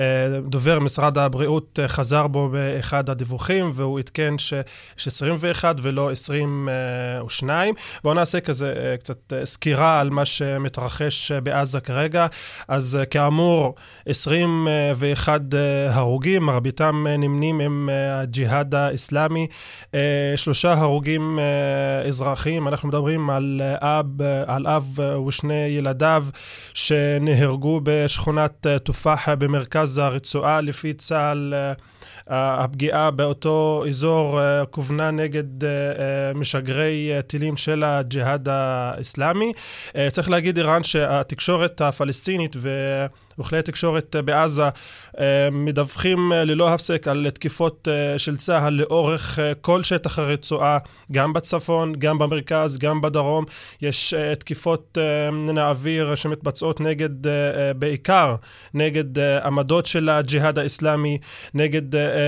שדובר 0.00 0.78
משרד 0.78 1.18
הבריאות 1.18 1.78
חזר 1.86 2.26
בו 2.26 2.48
באחד 2.48 3.10
הדיווחים, 3.10 3.72
והוא 3.74 3.98
עדכן 3.98 4.38
שיש 4.38 5.06
21 5.06 5.76
ולא 5.82 6.12
22. 6.12 7.74
בואו 8.02 8.14
נעשה 8.14 8.40
כזה 8.40 8.96
קצת 8.98 9.32
סקירה 9.44 10.00
על 10.00 10.10
מה 10.10 10.24
שמתרחש 10.24 11.32
בעזה 11.32 11.80
כרגע. 11.80 12.26
אז 12.68 12.98
כאמור, 13.10 13.74
21 14.06 15.40
הרוגים, 15.88 16.42
מרביתם 16.42 17.06
נמנים 17.18 17.60
עם 17.60 17.88
הג'יהאד 18.12 18.74
האסלאמי, 18.74 19.46
שלושה 20.36 20.72
הרוגים 20.72 21.38
אזרחיים, 22.08 22.68
אנחנו 22.68 22.88
מדברים 22.88 23.30
על... 23.30 23.60
אב, 23.80 24.22
על 24.46 24.66
אב 24.66 24.98
ושני 25.28 25.66
ילדיו 25.66 26.26
שנהרגו 26.74 27.80
בשכונת 27.82 28.66
תופח 28.82 29.28
במרכז 29.28 29.83
הרצועה. 29.98 30.60
לפי 30.60 30.92
צה"ל 30.92 31.54
הפגיעה 32.26 33.10
באותו 33.10 33.84
אזור 33.88 34.40
כוונה 34.70 35.10
נגד 35.10 35.68
משגרי 36.34 37.10
טילים 37.26 37.56
של 37.56 37.84
הג'יהאד 37.84 38.48
האסלאמי. 38.50 39.52
צריך 40.10 40.30
להגיד, 40.30 40.58
איראן, 40.58 40.82
שהתקשורת 40.82 41.80
הפלסטינית 41.80 42.56
ו... 42.56 42.70
וכלי 43.38 43.62
תקשורת 43.62 44.16
בעזה 44.24 44.62
מדווחים 45.52 46.32
ללא 46.32 46.74
הפסק 46.74 47.08
על 47.08 47.26
תקיפות 47.30 47.88
של 48.16 48.36
צה"ל 48.36 48.74
לאורך 48.74 49.38
כל 49.60 49.82
שטח 49.82 50.18
הרצועה, 50.18 50.78
גם 51.12 51.32
בצפון, 51.32 51.92
גם 51.98 52.18
במרכז, 52.18 52.78
גם 52.78 53.00
בדרום. 53.00 53.44
יש 53.82 54.14
תקיפות 54.38 54.98
מן 55.32 55.58
האוויר 55.58 56.14
שמתבצעות 56.14 56.80
נגד, 56.80 57.10
בעיקר 57.76 58.34
נגד 58.74 59.18
עמדות 59.18 59.86
של 59.86 60.08
הג'יהאד 60.08 60.58
האסלאמי, 60.58 61.18
נגד 61.54 61.82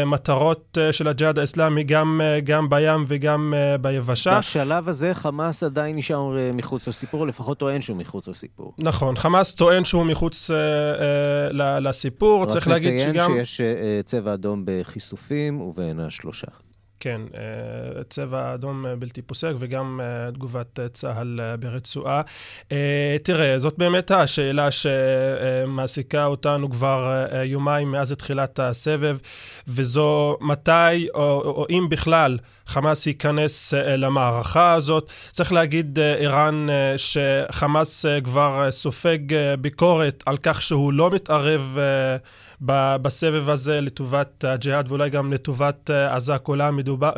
מטרות 0.07 0.79
של 0.93 1.09
הג'יהאד 1.09 1.39
האסלאמי, 1.39 1.85
גם, 1.85 2.21
גם 2.45 2.69
בים 2.69 3.05
וגם 3.09 3.55
ביבשה. 3.81 4.39
בשלב 4.39 4.89
הזה 4.89 5.15
חמאס 5.15 5.63
עדיין 5.63 5.97
נשאר 5.97 6.37
מחוץ 6.55 6.89
לסיפור, 6.89 7.27
לפחות 7.27 7.59
טוען 7.59 7.81
שהוא 7.81 7.97
מחוץ 7.97 8.29
לסיפור. 8.29 8.73
נכון, 8.79 9.17
חמאס 9.17 9.55
טוען 9.55 9.85
שהוא 9.85 10.05
מחוץ 10.05 10.51
אה, 10.51 10.96
לסיפור. 11.81 12.47
צריך 12.47 12.69
להגיד 12.69 13.01
שגם... 13.01 13.11
רק 13.11 13.17
לציין 13.17 13.45
שיש 13.45 13.61
אה, 13.61 14.01
צבע 14.05 14.35
אדום 14.35 14.63
בחיסופים 14.67 15.61
ובין 15.61 16.01
השלושה. 16.01 16.66
כן, 17.07 17.21
אה, 17.35 18.03
צבע 18.09 18.55
אדום 18.55 18.85
בלתי 18.99 19.23
פוסק 19.23 19.53
וגם 19.59 20.01
תגובת 20.35 20.79
צה"ל 20.93 21.41
ברצועה. 21.61 22.21
תראה, 23.23 23.59
זאת 23.59 23.79
באמת 23.79 24.11
השאלה 24.11 24.69
שמעסיקה 24.71 26.27
אותנו 26.27 26.71
כבר 26.71 27.27
יומיים 27.45 27.91
מאז 27.91 28.13
תחילת 28.13 28.59
הסבב, 28.59 29.19
וזו 29.69 30.37
מתי, 30.41 31.09
או, 31.15 31.41
או 31.41 31.67
אם 31.71 31.87
בכלל, 31.91 32.39
חמאס 32.67 33.07
ייכנס 33.07 33.75
למערכה 33.75 34.73
הזאת. 34.73 35.11
צריך 35.33 35.53
להגיד, 35.53 35.99
איראן, 35.99 36.67
שחמאס 36.97 38.05
כבר 38.25 38.69
סופג 38.71 39.19
ביקורת 39.61 40.23
על 40.27 40.37
כך 40.43 40.63
שהוא 40.63 40.93
לא 40.93 41.11
מתערב 41.11 41.79
בסבב 42.61 43.49
הזה 43.49 43.81
לטובת 43.81 44.45
הג'יהאד 44.45 44.89
ואולי 44.89 45.11
גם 45.11 45.33
לטובת 45.33 45.91
עזה 45.91 46.39
כולה, 46.39 46.71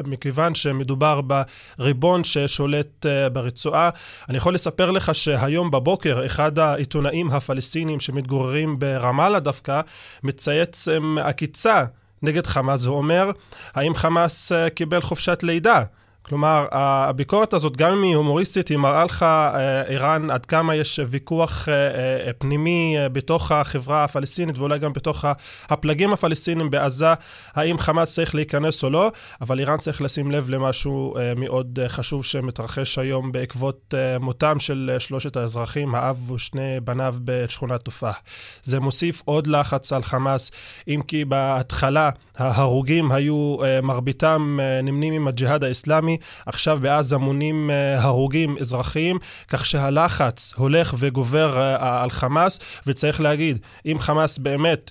מכיוון 0.07 0.55
שמדובר 0.55 1.21
בריבון 1.21 2.25
ששולט 2.25 3.07
ברצועה. 3.33 3.91
אני 4.29 4.37
יכול 4.37 4.55
לספר 4.55 4.91
לך 4.91 5.15
שהיום 5.15 5.71
בבוקר 5.71 6.27
אחד 6.27 6.59
העיתונאים 6.59 7.31
הפלסטינים 7.31 8.01
שמתגוררים 8.01 8.79
ברמאללה 8.79 9.41
דווקא 9.41 9.81
מצייץ 10.23 10.89
עקיצה 11.23 11.85
נגד 12.23 12.47
חמאס, 12.47 12.87
הוא 12.87 12.97
אומר, 12.97 13.31
האם 13.75 13.95
חמאס 13.95 14.53
קיבל 14.75 15.01
חופשת 15.01 15.43
לידה? 15.43 15.83
כלומר, 16.29 16.67
הביקורת 16.73 17.55
הזאת, 17.55 17.77
גם 17.77 17.93
אם 17.93 18.03
היא 18.03 18.17
הומוריסטית, 18.17 18.69
היא 18.69 18.79
מראה 18.79 19.05
לך, 19.05 19.23
אה, 19.23 19.83
איראן, 19.83 20.31
עד 20.31 20.47
כמה 20.47 20.75
יש 20.75 21.01
ויכוח 21.07 21.69
אה, 21.69 21.75
אה, 21.75 22.33
פנימי 22.39 22.97
בתוך 23.13 23.53
החברה 23.53 24.05
הפלסטינית 24.05 24.59
ואולי 24.59 24.79
גם 24.79 24.93
בתוך 24.93 25.25
הפלגים 25.69 26.13
הפלסטינים 26.13 26.71
בעזה, 26.71 27.07
האם 27.55 27.79
חמאס 27.79 28.15
צריך 28.15 28.35
להיכנס 28.35 28.85
או 28.85 28.91
לא, 28.91 29.11
אבל 29.41 29.59
איראן 29.59 29.79
צריך 29.79 30.03
לשים 30.03 30.31
לב 30.31 30.51
למשהו 30.51 31.15
מאוד 31.37 31.79
חשוב 31.89 32.25
שמתרחש 32.25 32.99
היום 32.99 33.33
בעקבות 33.33 33.95
מותם 34.21 34.61
של 34.61 34.97
שלושת 34.99 35.37
האזרחים, 35.37 35.95
האב 35.95 36.31
ושני 36.31 36.81
בניו 36.81 37.15
בשכונת 37.25 37.81
תופח. 37.81 38.19
זה 38.63 38.81
מוסיף 38.81 39.23
עוד 39.25 39.47
לחץ 39.47 39.93
על 39.93 40.03
חמאס, 40.03 40.51
אם 40.89 41.01
כי 41.07 41.25
בהתחלה 41.25 42.11
ההרוגים 42.37 43.13
היו, 43.13 43.57
מרביתם 43.83 44.59
נמנים 44.83 45.13
עם 45.13 45.29
הג'יהאד 45.29 45.65
האסלאמי, 45.65 46.18
עכשיו 46.47 46.79
בעזה 46.83 47.17
מונים 47.17 47.71
הרוגים 47.97 48.57
אזרחיים, 48.61 49.19
כך 49.49 49.67
שהלחץ 49.67 50.55
הולך 50.57 50.95
וגובר 50.99 51.77
על 51.79 52.11
חמאס, 52.11 52.61
וצריך 52.87 53.21
להגיד, 53.21 53.59
אם 53.87 53.97
חמאס 53.99 54.39
באמת 54.39 54.91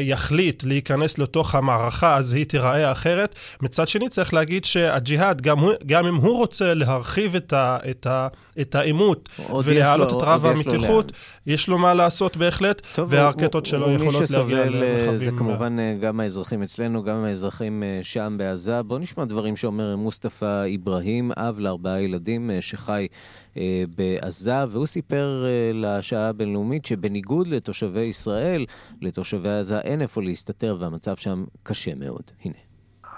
יחליט 0.00 0.64
להיכנס 0.64 1.18
לתוך 1.18 1.54
המערכה, 1.54 2.16
אז 2.16 2.32
היא 2.32 2.44
תיראה 2.44 2.92
אחרת. 2.92 3.34
מצד 3.62 3.88
שני, 3.88 4.08
צריך 4.08 4.34
להגיד 4.34 4.64
שהג'יהאד, 4.64 5.40
גם, 5.40 5.58
גם 5.86 6.06
אם 6.06 6.14
הוא 6.14 6.38
רוצה 6.38 6.74
להרחיב 6.74 7.34
את, 7.36 7.52
ה, 7.52 7.78
את, 7.90 8.06
ה, 8.06 8.28
את 8.60 8.74
העימות 8.74 9.28
ולהעלות 9.64 10.12
את 10.12 10.22
רב 10.22 10.46
המתיחות, 10.46 11.12
יש 11.46 11.68
לו 11.68 11.78
מה 11.78 11.94
לעשות 11.94 12.36
בהחלט, 12.36 12.82
טוב, 12.94 13.08
והרקטות 13.12 13.66
שלו 13.66 13.90
יכולות 13.90 14.30
להגיע 14.30 14.64
למרחבים. 14.64 15.18
זה 15.18 15.30
כמובן 15.30 15.76
גם 16.00 16.20
האזרחים 16.20 16.62
אצלנו, 16.62 17.02
גם 17.02 17.24
האזרחים 17.24 17.82
שם 18.02 18.34
בעזה. 18.38 18.82
בואו 18.82 18.98
נשמע 18.98 19.24
דברים 19.24 19.56
שאומר 19.56 19.96
מוסטפא 19.96 20.43
איברהים, 20.64 21.30
אב 21.36 21.58
לארבעה 21.58 22.02
ילדים 22.02 22.50
שחי 22.60 23.06
בעזה, 23.96 24.64
והוא 24.68 24.86
סיפר 24.86 25.46
לשעה 25.74 26.28
הבינלאומית 26.28 26.84
שבניגוד 26.84 27.46
לתושבי 27.46 28.00
ישראל, 28.00 28.64
לתושבי 29.02 29.48
עזה 29.48 29.80
אין 29.80 30.02
איפה 30.02 30.22
להסתתר 30.22 30.76
והמצב 30.80 31.16
שם 31.16 31.44
קשה 31.62 31.94
מאוד. 31.94 32.30
הנה. 32.44 32.54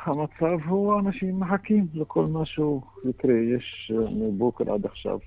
המצב 0.04 0.68
הוא, 0.68 1.00
אנשים 1.00 1.40
מחכים 1.40 1.86
לכל 1.94 2.26
משהו 2.26 2.82
יקרה. 3.08 3.34
יש 3.56 3.92
מבוקר 4.10 4.72
עד 4.72 4.86
עכשיו, 4.86 5.18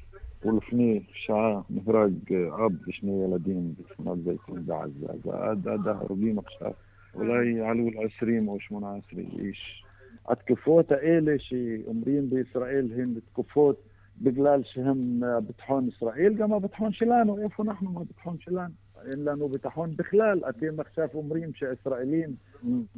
ולפני 0.46 1.00
שעה 1.13 1.62
נהרג 1.70 2.13
אב 2.34 2.72
ושני 2.88 3.24
ילדים 3.25 3.74
בשכונת 3.79 4.24
זייתון 4.24 4.65
בעזה. 4.65 5.06
אז 5.13 5.34
עד, 5.34 5.68
עד 5.68 5.88
ההרוגים 5.88 6.39
עכשיו, 6.39 6.72
אולי 7.15 7.62
עלו 7.62 7.89
ל-20 7.89 8.48
או 8.48 8.60
18 8.60 9.20
איש. 9.20 9.84
התקופות 10.29 10.91
האלה 10.91 11.36
שאומרים 11.39 12.29
בישראל 12.29 12.88
הן 12.95 13.13
תקופות 13.25 13.81
בגלל 14.21 14.62
שהם 14.63 15.21
ביטחון 15.48 15.88
ישראל, 15.88 16.33
גם 16.33 16.53
הביטחון 16.53 16.91
שלנו, 16.91 17.38
איפה 17.38 17.63
אנחנו 17.63 17.91
מהביטחון 17.91 18.38
שלנו? 18.39 18.74
אין 19.05 19.24
לנו 19.24 19.50
ביטחון 19.50 19.91
בכלל. 19.95 20.41
אתם 20.50 20.79
עכשיו 20.79 21.07
אומרים 21.13 21.53
שהישראלים, 21.53 22.29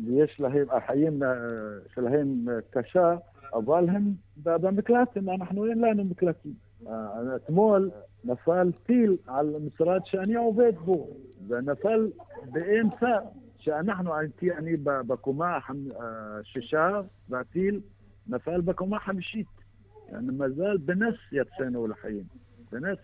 יש 0.08 0.40
להם, 0.40 0.66
החיים 0.70 1.20
שלהם 1.94 2.46
קשה, 2.70 3.16
אבל 3.54 3.90
הם 3.90 4.14
במקלטים, 4.44 5.30
אנחנו 5.30 5.66
אין 5.66 5.82
לנו 5.82 6.06
מקלטים. 6.06 6.54
אתמול 7.36 7.92
נפל 8.26 8.72
טיל 8.86 9.18
על 9.28 9.56
משרד 9.66 10.02
שאני 10.06 10.36
עובד 10.36 10.74
בו, 10.86 11.08
ונפל 11.48 12.10
באמצע, 12.52 13.20
שאנחנו, 13.62 14.16
הייתי 14.16 14.54
אני 14.54 14.78
בקומה 14.84 15.58
השישה, 16.00 17.02
והטיל 17.30 17.80
נפל 18.28 18.62
בקומה 18.62 18.98
החמישית. 18.98 19.48
מזל, 20.22 20.78
בנס 20.78 21.16
יצאנו 21.32 21.88
לחיים, 21.88 22.24
בנס. 22.72 22.98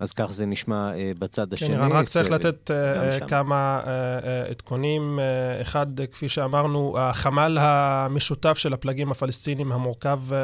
אז 0.00 0.12
כך 0.12 0.32
זה 0.32 0.46
נשמע 0.46 0.92
uh, 0.92 1.18
בצד 1.18 1.46
כן, 1.48 1.54
השני. 1.54 1.76
כן, 1.76 1.92
רק 1.92 2.06
צריך 2.06 2.30
לתת 2.30 2.70
uh, 2.70 3.28
כמה 3.28 3.80
uh, 3.84 4.50
עדכונים. 4.50 5.18
Uh, 5.18 5.62
אחד, 5.62 5.86
כפי 6.12 6.28
שאמרנו, 6.28 6.98
החמ"ל 6.98 7.58
המשותף 7.60 8.58
של 8.58 8.72
הפלגים 8.72 9.10
הפלסטינים 9.10 9.72
המורכב 9.72 10.20
uh, 10.30 10.34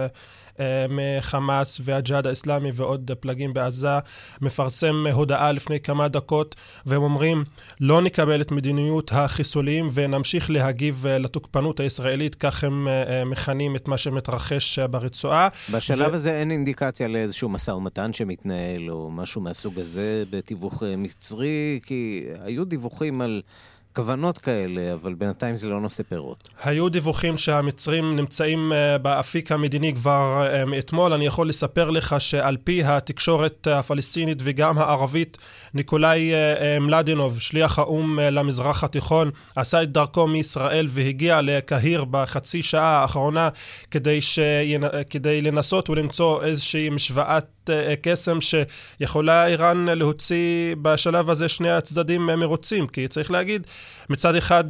מחמאס 0.88 1.80
והג'יהאד 1.84 2.26
האסלאמי 2.26 2.70
ועוד 2.74 3.10
פלגים 3.20 3.54
בעזה, 3.54 3.88
מפרסם 4.40 5.06
הודעה 5.12 5.52
לפני 5.52 5.80
כמה 5.80 6.08
דקות, 6.08 6.54
והם 6.86 7.02
אומרים, 7.02 7.44
לא 7.80 8.02
נקבל 8.02 8.40
את 8.40 8.50
מדיניות 8.50 9.10
החיסולים 9.12 9.90
ונמשיך 9.94 10.50
להגיב 10.50 11.06
לתוקפנות 11.06 11.80
הישראלית, 11.80 12.34
כך 12.34 12.64
הם 12.64 12.88
מכנים 13.26 13.76
את 13.76 13.88
מה 13.88 13.98
שמתרחש 13.98 14.78
ברצועה. 14.78 15.48
בשלב 15.72 16.12
ו... 16.12 16.14
הזה 16.14 16.32
אין 16.32 16.50
אינדיקציה 16.50 17.08
לאיזשהו 17.08 17.48
משא 17.48 17.70
ומתן 17.70 18.12
שמתנהל, 18.12 18.90
או 18.90 19.10
משהו 19.10 19.40
מהסוג 19.40 19.78
הזה 19.78 20.24
בתיווך 20.30 20.82
מצרי, 20.98 21.80
כי 21.84 22.24
היו 22.42 22.64
דיווחים 22.64 23.20
על... 23.20 23.42
כוונות 23.96 24.38
כאלה, 24.38 24.92
אבל 24.92 25.14
בינתיים 25.14 25.56
זה 25.56 25.68
לא 25.68 25.80
נושא 25.80 26.02
פירות. 26.02 26.48
היו 26.64 26.88
דיווחים 26.88 27.38
שהמצרים 27.38 28.16
נמצאים 28.16 28.72
באפיק 29.02 29.52
המדיני 29.52 29.94
כבר 29.94 30.46
מאתמול. 30.66 31.12
אני 31.12 31.26
יכול 31.26 31.48
לספר 31.48 31.90
לך 31.90 32.14
שעל 32.18 32.56
פי 32.64 32.84
התקשורת 32.84 33.66
הפלסטינית 33.66 34.38
וגם 34.44 34.78
הערבית, 34.78 35.38
ניקולאי 35.74 36.32
מלדינוב, 36.80 37.40
שליח 37.40 37.78
האו"ם 37.78 38.18
למזרח 38.18 38.84
התיכון, 38.84 39.30
עשה 39.56 39.82
את 39.82 39.92
דרכו 39.92 40.26
מישראל 40.26 40.86
והגיע 40.90 41.40
לקהיר 41.42 42.04
בחצי 42.04 42.62
שעה 42.62 43.02
האחרונה 43.02 43.48
כדי, 43.90 44.20
שינ... 44.20 44.82
כדי 45.10 45.40
לנסות 45.40 45.90
ולמצוא 45.90 46.44
איזושהי 46.44 46.90
משוואת 46.90 47.59
קסם 48.02 48.38
שיכולה 48.40 49.46
איראן 49.46 49.86
להוציא 49.88 50.74
בשלב 50.82 51.30
הזה 51.30 51.48
שני 51.48 51.70
הצדדים 51.70 52.26
מרוצים, 52.26 52.86
כי 52.86 53.08
צריך 53.08 53.30
להגיד, 53.30 53.66
מצד 54.10 54.34
אחד 54.34 54.64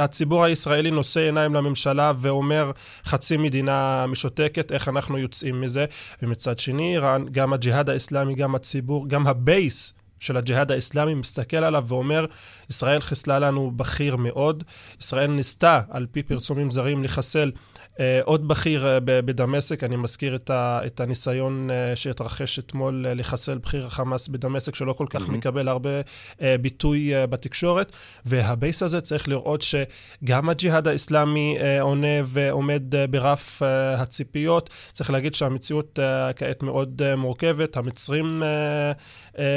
הציבור 0.00 0.44
הישראלי 0.44 0.90
נושא 0.90 1.20
עיניים 1.20 1.54
לממשלה 1.54 2.12
ואומר 2.18 2.70
חצי 3.04 3.36
מדינה 3.36 4.06
משותקת, 4.08 4.72
איך 4.72 4.88
אנחנו 4.88 5.18
יוצאים 5.18 5.60
מזה, 5.60 5.84
ומצד 6.22 6.58
שני 6.58 6.94
ערן, 6.94 7.24
גם 7.32 7.52
הג'יהאד 7.52 7.90
האסלאמי, 7.90 8.34
גם 8.34 8.54
הציבור, 8.54 9.08
גם 9.08 9.26
ה 9.26 9.40
base 9.40 9.95
של 10.20 10.36
הג'יהאד 10.36 10.72
האסלאמי 10.72 11.14
מסתכל 11.14 11.56
עליו 11.56 11.84
ואומר, 11.88 12.26
ישראל 12.70 13.00
חיסלה 13.00 13.38
לנו 13.38 13.70
בכיר 13.70 14.16
מאוד. 14.16 14.64
ישראל 15.00 15.30
ניסתה, 15.30 15.80
על 15.90 16.06
פי 16.12 16.22
פרסומים 16.22 16.70
זרים, 16.70 17.04
לחסל 17.04 17.50
אה, 18.00 18.20
עוד 18.24 18.48
בכיר 18.48 18.86
אה, 18.86 19.00
בדמשק, 19.00 19.84
אני 19.84 19.96
מזכיר 19.96 20.36
את, 20.36 20.50
ה, 20.50 20.80
את 20.86 21.00
הניסיון 21.00 21.70
אה, 21.70 21.96
שהתרחש 21.96 22.58
אתמול 22.58 23.06
לחסל 23.08 23.58
בכיר 23.58 23.86
החמאס 23.86 24.28
בדמשק, 24.28 24.74
שלא 24.74 24.92
כל 24.92 25.06
כך 25.10 25.22
mm-hmm. 25.22 25.30
מקבל 25.30 25.68
הרבה 25.68 25.90
ביטוי 26.60 27.26
בתקשורת, 27.26 27.92
וה 28.24 28.43
base 28.43 28.82
הזה 28.82 29.00
צריך 29.00 29.28
לראות 29.28 29.62
שגם 29.62 30.48
הג'יהאד 30.48 30.88
האסלאמי 30.88 31.58
עונה 31.80 32.06
ועומד 32.24 32.82
ברף 33.10 33.62
הציפיות. 33.96 34.70
צריך 34.92 35.10
להגיד 35.10 35.34
שהמציאות 35.34 35.98
כעת 36.36 36.62
מאוד 36.62 37.02
מורכבת, 37.16 37.76
המצרים 37.76 38.42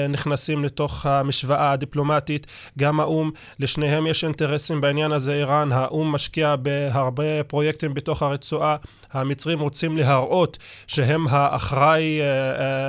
נכנסים 0.10 0.49
לתוך 0.58 1.06
המשוואה 1.06 1.72
הדיפלומטית, 1.72 2.48
גם 2.80 3.00
האו"ם, 3.00 3.32
לשניהם 3.60 4.08
יש 4.08 4.24
אינטרסים 4.24 4.82
בעניין 4.82 5.12
הזה, 5.12 5.34
איראן, 5.34 5.72
האו"ם 5.72 6.12
משקיע 6.12 6.56
בהרבה 6.56 7.44
פרויקטים 7.44 7.94
בתוך 7.94 8.24
הרצועה. 8.24 8.76
המצרים 9.12 9.60
רוצים 9.60 9.98
להראות 9.98 10.58
שהם 10.88 11.28
האחראי, 11.30 12.20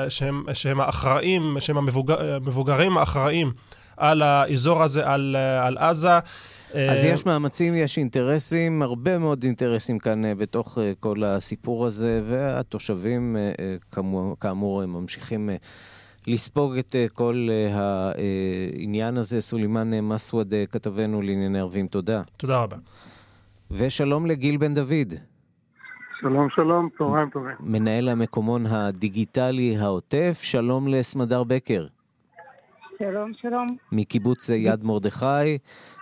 שהם, 0.08 0.44
שהם 0.52 0.80
האחראים, 0.80 1.56
שהם 1.60 1.76
המבוגרים 1.78 2.98
האחראים 2.98 3.52
על 3.96 4.22
האזור 4.22 4.82
הזה, 4.82 5.06
על, 5.06 5.36
על 5.62 5.78
עזה. 5.78 6.18
אז 6.74 7.04
יש 7.04 7.26
מאמצים, 7.26 7.74
יש 7.74 7.98
אינטרסים, 7.98 8.82
הרבה 8.82 9.18
מאוד 9.18 9.42
אינטרסים 9.42 9.98
כאן 9.98 10.38
בתוך 10.38 10.78
כל 11.00 11.24
הסיפור 11.24 11.86
הזה, 11.86 12.20
והתושבים 12.28 13.36
כאמור, 13.92 14.36
כאמור 14.40 14.86
ממשיכים 14.86 15.50
לספוג 16.26 16.78
את 16.78 16.96
כל 17.12 17.48
העניין 17.74 19.16
הזה. 19.18 19.40
סולימאן 19.40 20.00
מסווד, 20.00 20.54
כתבנו 20.70 21.22
לענייני 21.22 21.59
ערבים, 21.61 21.87
תודה. 21.87 22.22
תודה 22.37 22.62
רבה. 22.62 22.76
ושלום 23.70 24.26
לגיל 24.26 24.56
בן 24.56 24.74
דוד. 24.74 25.14
שלום, 26.20 26.48
שלום, 26.54 26.88
צהריים 26.98 27.30
טובים. 27.30 27.54
מנהל 27.61 28.09
המקומון 28.09 28.66
הדיגיטלי 28.66 29.76
העוטף, 29.76 30.38
שלום 30.42 30.88
לסמדר 30.88 31.44
בקר. 31.44 31.87
שלום, 32.98 33.33
שלום. 33.40 33.76
מקיבוץ 33.92 34.48
יד 34.48 34.85
מרדכי, 34.85 35.59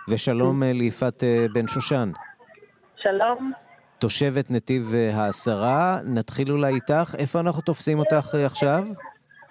ושלום 0.09 0.63
ליפעת 0.63 1.23
בן 1.53 1.67
שושן. 1.67 2.11
שלום. 3.01 3.51
תושבת 3.99 4.51
נתיב 4.51 4.93
העשרה, 5.13 5.99
נתחיל 6.05 6.51
אולי 6.51 6.73
איתך. 6.73 7.15
איפה 7.17 7.39
אנחנו 7.39 7.61
תופסים 7.61 7.99
אותך 7.99 8.35
עכשיו? 8.35 8.87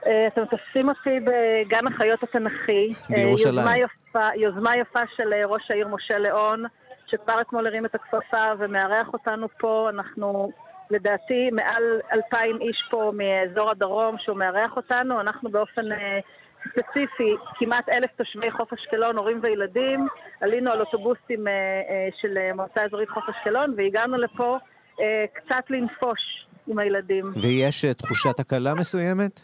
אתם 0.03 0.45
תופסים 0.45 0.89
אותי 0.89 1.21
בגן 1.21 1.87
החיות 1.87 2.23
התנ"כי. 2.23 2.93
בירושלים. 3.11 3.59
יוזמה 3.59 3.79
יפה, 3.79 4.29
יוזמה 4.37 4.71
יפה 4.77 5.01
של 5.17 5.35
ראש 5.45 5.71
העיר 5.71 5.89
משה 5.89 6.19
ליאון. 6.19 6.65
שכבר 7.11 7.41
אתמול 7.41 7.67
הרים 7.67 7.87
את 7.87 7.95
הכפפה 7.95 8.45
ומארח 8.59 9.13
אותנו 9.13 9.47
פה. 9.59 9.89
אנחנו, 9.91 10.53
לדעתי, 10.91 11.51
מעל 11.53 11.83
אלפיים 12.13 12.59
איש 12.61 12.89
פה 12.91 13.13
מאזור 13.15 13.71
הדרום 13.71 14.17
שהוא 14.19 14.37
מארח 14.37 14.77
אותנו. 14.77 15.21
אנחנו 15.21 15.51
באופן 15.51 15.93
אה, 15.93 16.19
ספציפי, 16.65 17.35
כמעט 17.59 17.89
אלף 17.89 18.11
תושבי 18.17 18.51
חוף 18.51 18.73
אשקלון, 18.73 19.17
הורים 19.17 19.41
וילדים. 19.43 20.07
עלינו 20.41 20.71
על 20.71 20.81
אוטובוסים 20.81 21.49
אה, 21.49 21.53
אה, 21.53 22.09
של 22.21 22.53
מועצה 22.55 22.85
אזורית 22.85 23.09
חוף 23.09 23.25
אשקלון 23.29 23.75
והגענו 23.77 24.17
לפה 24.17 24.59
אה, 25.01 25.25
קצת 25.33 25.71
לנפוש 25.71 26.47
עם 26.67 26.79
הילדים. 26.79 27.25
ויש 27.37 27.85
תחושת 27.85 28.41
הקלה 28.41 28.75
מסוימת? 28.75 29.41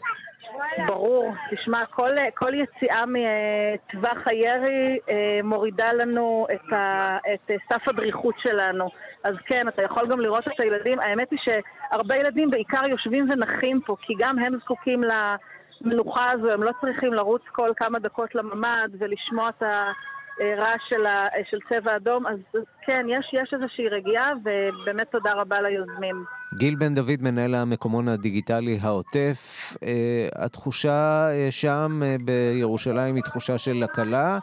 ברור. 0.87 1.33
תשמע, 1.51 1.85
כל, 1.85 2.11
כל 2.33 2.53
יציאה 2.53 3.03
מטווח 3.05 4.17
הירי 4.25 4.99
אה, 5.09 5.39
מורידה 5.43 5.93
לנו 5.93 6.47
את, 6.53 6.73
ה, 6.73 7.17
את 7.33 7.51
סף 7.73 7.87
הדריכות 7.87 8.35
שלנו. 8.39 8.89
אז 9.23 9.35
כן, 9.45 9.67
אתה 9.67 9.83
יכול 9.83 10.07
גם 10.07 10.19
לראות 10.19 10.47
את 10.47 10.59
הילדים. 10.59 10.99
האמת 10.99 11.31
היא 11.31 11.39
שהרבה 11.43 12.15
ילדים 12.15 12.51
בעיקר 12.51 12.87
יושבים 12.87 13.29
ונחים 13.29 13.81
פה, 13.85 13.95
כי 14.01 14.13
גם 14.19 14.39
הם 14.39 14.57
זקוקים 14.59 15.03
למנוחה 15.03 16.31
הזו, 16.31 16.51
הם 16.51 16.63
לא 16.63 16.71
צריכים 16.81 17.13
לרוץ 17.13 17.41
כל 17.51 17.71
כמה 17.77 17.99
דקות 17.99 18.35
לממ"ד 18.35 18.89
ולשמוע 18.99 19.49
את 19.49 19.63
ה... 19.63 19.91
רעש 20.39 20.81
של, 20.89 21.05
של 21.49 21.57
צבע 21.69 21.95
אדום, 21.95 22.27
אז 22.27 22.37
כן, 22.85 23.05
יש, 23.09 23.33
יש 23.33 23.53
איזושהי 23.53 23.89
רגיעה, 23.89 24.29
ובאמת 24.43 25.07
תודה 25.11 25.31
רבה 25.33 25.61
ליוזמים. 25.61 26.25
גיל 26.57 26.75
בן 26.75 26.95
דוד, 26.95 27.21
מנהל 27.21 27.55
המקומון 27.55 28.07
הדיגיטלי 28.07 28.79
העוטף, 28.81 29.73
אה, 29.83 30.27
התחושה 30.35 31.29
אה, 31.31 31.47
שם 31.51 32.01
אה, 32.05 32.15
בירושלים 32.25 33.15
היא 33.15 33.23
תחושה 33.23 33.57
של 33.57 33.83
הקלה, 33.83 34.39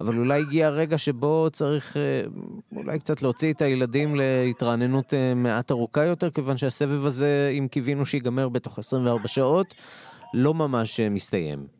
אבל 0.00 0.18
אולי 0.18 0.40
הגיע 0.40 0.66
הרגע 0.66 0.98
שבו 0.98 1.48
צריך 1.52 1.96
אולי 2.76 2.98
קצת 2.98 3.22
להוציא 3.22 3.52
את 3.52 3.62
הילדים 3.62 4.16
להתרעננות 4.16 5.14
מעט 5.36 5.70
ארוכה 5.70 6.04
יותר, 6.04 6.30
כיוון 6.30 6.56
שהסבב 6.56 7.06
הזה, 7.06 7.50
אם 7.58 7.68
קיווינו 7.70 8.06
שיגמר 8.06 8.48
בתוך 8.48 8.78
24 8.78 9.28
שעות, 9.28 9.74
לא 10.34 10.54
ממש 10.54 11.00
מסתיים. 11.00 11.77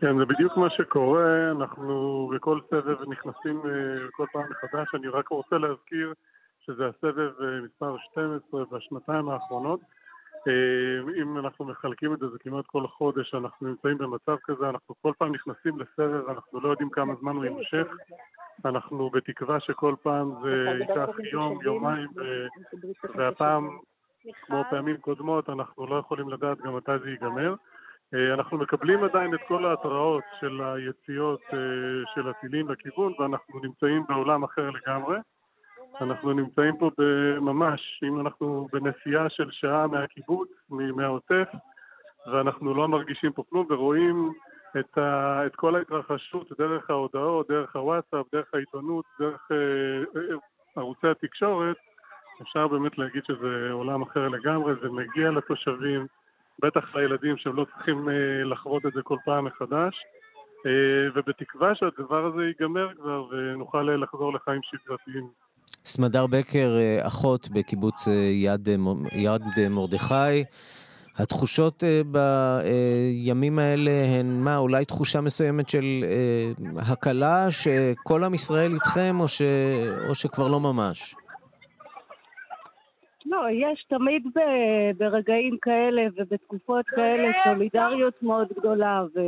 כן, 0.00 0.18
זה 0.18 0.24
בדיוק 0.24 0.56
מה 0.56 0.70
שקורה, 0.70 1.50
אנחנו 1.50 2.30
בכל 2.34 2.60
סבב 2.70 3.10
נכנסים 3.10 3.60
אה, 3.64 4.08
כל 4.12 4.26
פעם 4.32 4.42
מחדש, 4.50 4.94
אני 4.94 5.08
רק 5.08 5.28
רוצה 5.28 5.58
להזכיר 5.58 6.14
שזה 6.60 6.86
הסבב 6.86 7.42
אה, 7.42 7.60
מספר 7.60 7.96
12 8.10 8.64
בשנתיים 8.70 9.28
האחרונות. 9.28 9.80
אה, 10.48 11.22
אם 11.22 11.38
אנחנו 11.38 11.64
מחלקים 11.64 12.14
את 12.14 12.18
זה, 12.18 12.28
זה 12.28 12.38
כמעט 12.38 12.66
כל 12.66 12.86
חודש, 12.86 13.34
אנחנו 13.34 13.68
נמצאים 13.68 13.98
במצב 13.98 14.36
כזה, 14.44 14.68
אנחנו 14.68 14.94
כל 15.02 15.12
פעם 15.18 15.34
נכנסים 15.34 15.78
לסבב, 15.80 16.28
אנחנו 16.28 16.60
לא 16.60 16.68
יודעים 16.68 16.90
כמה 16.90 17.14
זמן 17.20 17.36
הוא 17.36 17.44
יימשך, 17.44 17.86
אנחנו 18.64 19.10
בתקווה 19.10 19.60
שכל 19.60 19.94
פעם 20.02 20.32
זה 20.42 20.66
ייקח 20.80 21.08
יום, 21.32 21.58
יומיים, 21.62 22.08
והפעם, 23.14 23.78
כמו 24.46 24.64
פעמים 24.70 24.96
קודמות, 24.96 25.48
אנחנו 25.48 25.86
לא 25.86 25.96
יכולים 25.96 26.28
לדעת 26.28 26.58
גם 26.58 26.76
מתי 26.76 26.98
זה 27.04 27.10
ייגמר. 27.10 27.54
אה, 28.14 28.34
אנחנו 28.34 28.58
מקבלים 28.58 29.04
עדיין 29.04 29.34
את 29.34 29.40
כל 29.48 29.66
ההתראות 29.66 30.24
של 30.40 30.60
היציאות 30.62 31.40
אה, 31.52 31.58
של 32.14 32.28
הטילים 32.28 32.68
לכיוון 32.70 33.12
ואנחנו 33.18 33.60
נמצאים 33.62 34.02
בעולם 34.08 34.44
אחר 34.44 34.70
לגמרי. 34.70 35.18
אנחנו 36.00 36.32
נמצאים 36.32 36.76
פה 36.76 36.90
ממש, 37.40 38.00
אם 38.02 38.20
אנחנו 38.20 38.68
בנסיעה 38.72 39.28
של 39.28 39.50
שעה 39.50 39.86
מהקיבוץ, 39.86 40.48
מהעוטף, 40.70 41.48
ואנחנו 42.32 42.74
לא 42.74 42.88
מרגישים 42.88 43.32
פה 43.32 43.42
כלום 43.50 43.66
ורואים 43.70 44.32
את, 44.80 44.98
ה, 44.98 45.46
את 45.46 45.56
כל 45.56 45.76
ההתרחשות 45.76 46.52
דרך 46.58 46.90
ההודעות, 46.90 47.48
דרך 47.48 47.76
הוואטסאפ, 47.76 48.26
דרך 48.32 48.54
העיתונות, 48.54 49.04
דרך 49.20 49.48
אה, 49.52 50.36
ערוצי 50.76 51.08
התקשורת, 51.08 51.76
אפשר 52.42 52.68
באמת 52.68 52.98
להגיד 52.98 53.22
שזה 53.24 53.70
עולם 53.72 54.02
אחר 54.02 54.28
לגמרי, 54.28 54.74
זה 54.82 54.88
מגיע 54.88 55.30
לתושבים, 55.30 56.06
בטח 56.62 56.94
לילדים 56.94 57.36
שהם 57.36 57.56
לא 57.56 57.64
צריכים 57.64 58.08
אה, 58.08 58.44
לחוות 58.44 58.86
את 58.86 58.92
זה 58.92 59.00
כל 59.02 59.16
פעם 59.24 59.44
מחדש, 59.44 59.94
אה, 60.66 60.70
ובתקווה 61.14 61.74
שהדבר 61.74 62.26
הזה 62.26 62.42
ייגמר 62.42 62.88
כבר 62.94 63.24
ונוכל 63.30 63.82
לחזור 64.02 64.32
לחיים 64.34 64.60
שגרתיים. 64.62 65.28
סמדר 65.84 66.26
בקר, 66.26 66.76
אה, 66.78 67.06
אחות 67.06 67.48
בקיבוץ 67.48 68.08
יד, 68.32 68.68
יד 69.12 69.42
מרדכי. 69.70 70.44
התחושות 71.16 71.84
בימים 72.04 73.58
האלה 73.58 73.90
הן 73.90 74.40
מה, 74.40 74.56
אולי 74.56 74.84
תחושה 74.84 75.20
מסוימת 75.20 75.68
של 75.68 76.04
הקלה 76.76 77.50
שכל 77.50 78.24
עם 78.24 78.34
ישראל 78.34 78.72
איתכם 78.74 79.16
או, 79.20 79.28
ש... 79.28 79.42
או 80.08 80.14
שכבר 80.14 80.48
לא 80.48 80.60
ממש? 80.60 81.14
לא, 83.28 83.44
יש 83.50 83.84
תמיד 83.88 84.22
ב, 84.34 84.40
ברגעים 84.98 85.56
כאלה 85.62 86.02
ובתקופות 86.16 86.86
כאלה 86.86 87.28
סולידריות 87.44 88.22
מאוד 88.22 88.48
גדולה, 88.58 89.02
ו, 89.14 89.20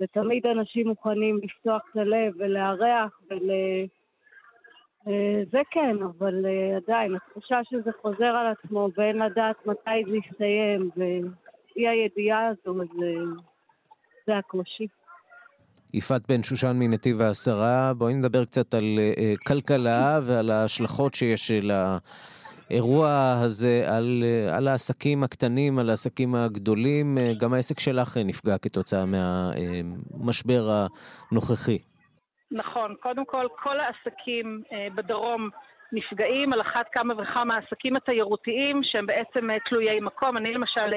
ותמיד 0.00 0.46
אנשים 0.46 0.88
מוכנים 0.88 1.40
לפתוח 1.42 1.82
את 1.90 1.96
הלב 1.96 2.32
ולארח 2.36 3.20
ול... 3.30 3.50
אה, 5.08 5.42
זה 5.52 5.58
כן, 5.70 5.96
אבל 6.02 6.46
אה, 6.46 6.76
עדיין, 6.76 7.14
התחושה 7.14 7.60
שזה 7.70 7.90
חוזר 8.02 8.24
על 8.24 8.46
עצמו 8.52 8.88
ואין 8.96 9.18
לדעת 9.18 9.66
מתי 9.66 10.10
זה 10.10 10.16
יסתיים, 10.16 10.90
ואי 10.96 11.88
הידיעה 11.88 12.46
הזו, 12.46 12.82
אז 12.82 12.88
זה 14.26 14.38
הקושי. 14.38 14.86
יפעת 15.94 16.22
בן 16.28 16.42
שושן 16.42 16.76
מנתיב 16.78 17.20
העשרה, 17.20 17.92
בואי 17.98 18.14
נדבר 18.14 18.44
קצת 18.44 18.74
על 18.74 18.98
uh, 18.98 19.48
כלכלה 19.48 20.20
ועל 20.22 20.50
ההשלכות 20.50 21.14
שיש 21.14 21.50
לה... 21.50 21.98
האירוע 22.70 23.08
הזה 23.44 23.82
על, 23.96 24.22
אה, 24.22 24.56
על 24.56 24.68
העסקים 24.68 25.24
הקטנים, 25.24 25.78
על 25.78 25.90
העסקים 25.90 26.34
הגדולים. 26.34 27.18
אה, 27.18 27.32
גם 27.40 27.54
העסק 27.54 27.80
שלך 27.80 28.16
נפגע 28.24 28.58
כתוצאה 28.58 29.04
מהמשבר 29.06 30.62
הנוכחי. 30.70 31.78
נכון. 32.50 32.94
קודם 33.00 33.24
כל, 33.24 33.46
כל 33.62 33.76
העסקים 33.80 34.62
אה, 34.72 34.88
בדרום 34.94 35.48
נפגעים, 35.92 36.52
על 36.52 36.60
אחת 36.60 36.86
כמה 36.92 37.14
וכמה 37.14 37.54
העסקים 37.54 37.96
התיירותיים 37.96 38.80
שהם 38.82 39.06
בעצם 39.06 39.48
תלויי 39.68 40.00
מקום. 40.00 40.36
אני 40.36 40.54
למשל 40.54 40.90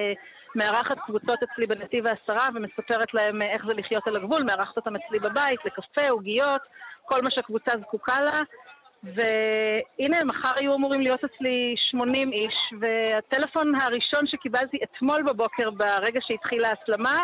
מארחת 0.56 0.98
קבוצות 1.06 1.40
אצלי 1.44 1.68
בנתיב 1.68 2.08
העשרה 2.08 2.48
ומספרת 2.56 3.14
להם 3.14 3.42
איך 3.42 3.66
זה 3.68 3.74
לחיות 3.74 4.08
על 4.08 4.16
הגבול, 4.16 4.44
מארחת 4.44 4.78
אותם 4.78 4.96
אצלי 4.96 5.20
בבית, 5.20 5.60
לקפה, 5.66 6.10
עוגיות, 6.10 6.62
כל 7.06 7.22
מה 7.22 7.32
שהקבוצה 7.32 7.72
זקוקה 7.82 8.22
לה. 8.22 8.42
והנה, 9.04 10.24
מחר 10.26 10.52
היו 10.56 10.76
אמורים 10.76 11.02
להיות 11.02 11.24
אצלי 11.24 11.76
80 11.78 12.32
איש, 12.32 12.54
והטלפון 12.80 13.76
הראשון 13.76 14.28
שקיבלתי 14.28 14.78
אתמול 14.84 15.24
בבוקר, 15.24 15.70
ברגע 15.70 16.20
שהתחילה 16.22 16.70
ההסלמה, 16.70 17.18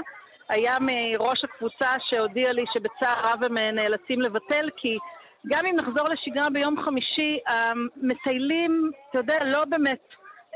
היה 0.50 0.76
מראש 0.82 1.44
הקבוצה 1.44 1.90
שהודיע 2.10 2.54
לי 2.54 2.64
שבצער 2.74 3.22
רב 3.24 3.44
הם 3.44 3.58
נאלצים 3.58 4.22
לבטל, 4.22 4.70
כי 4.78 4.98
גם 5.48 5.66
אם 5.66 5.76
נחזור 5.76 6.08
לשגרה 6.10 6.50
ביום 6.50 6.84
חמישי, 6.86 7.40
המטיילים, 7.48 8.92
אתה 9.10 9.20
יודע, 9.20 9.38
לא 9.46 9.66
באמת 9.66 10.08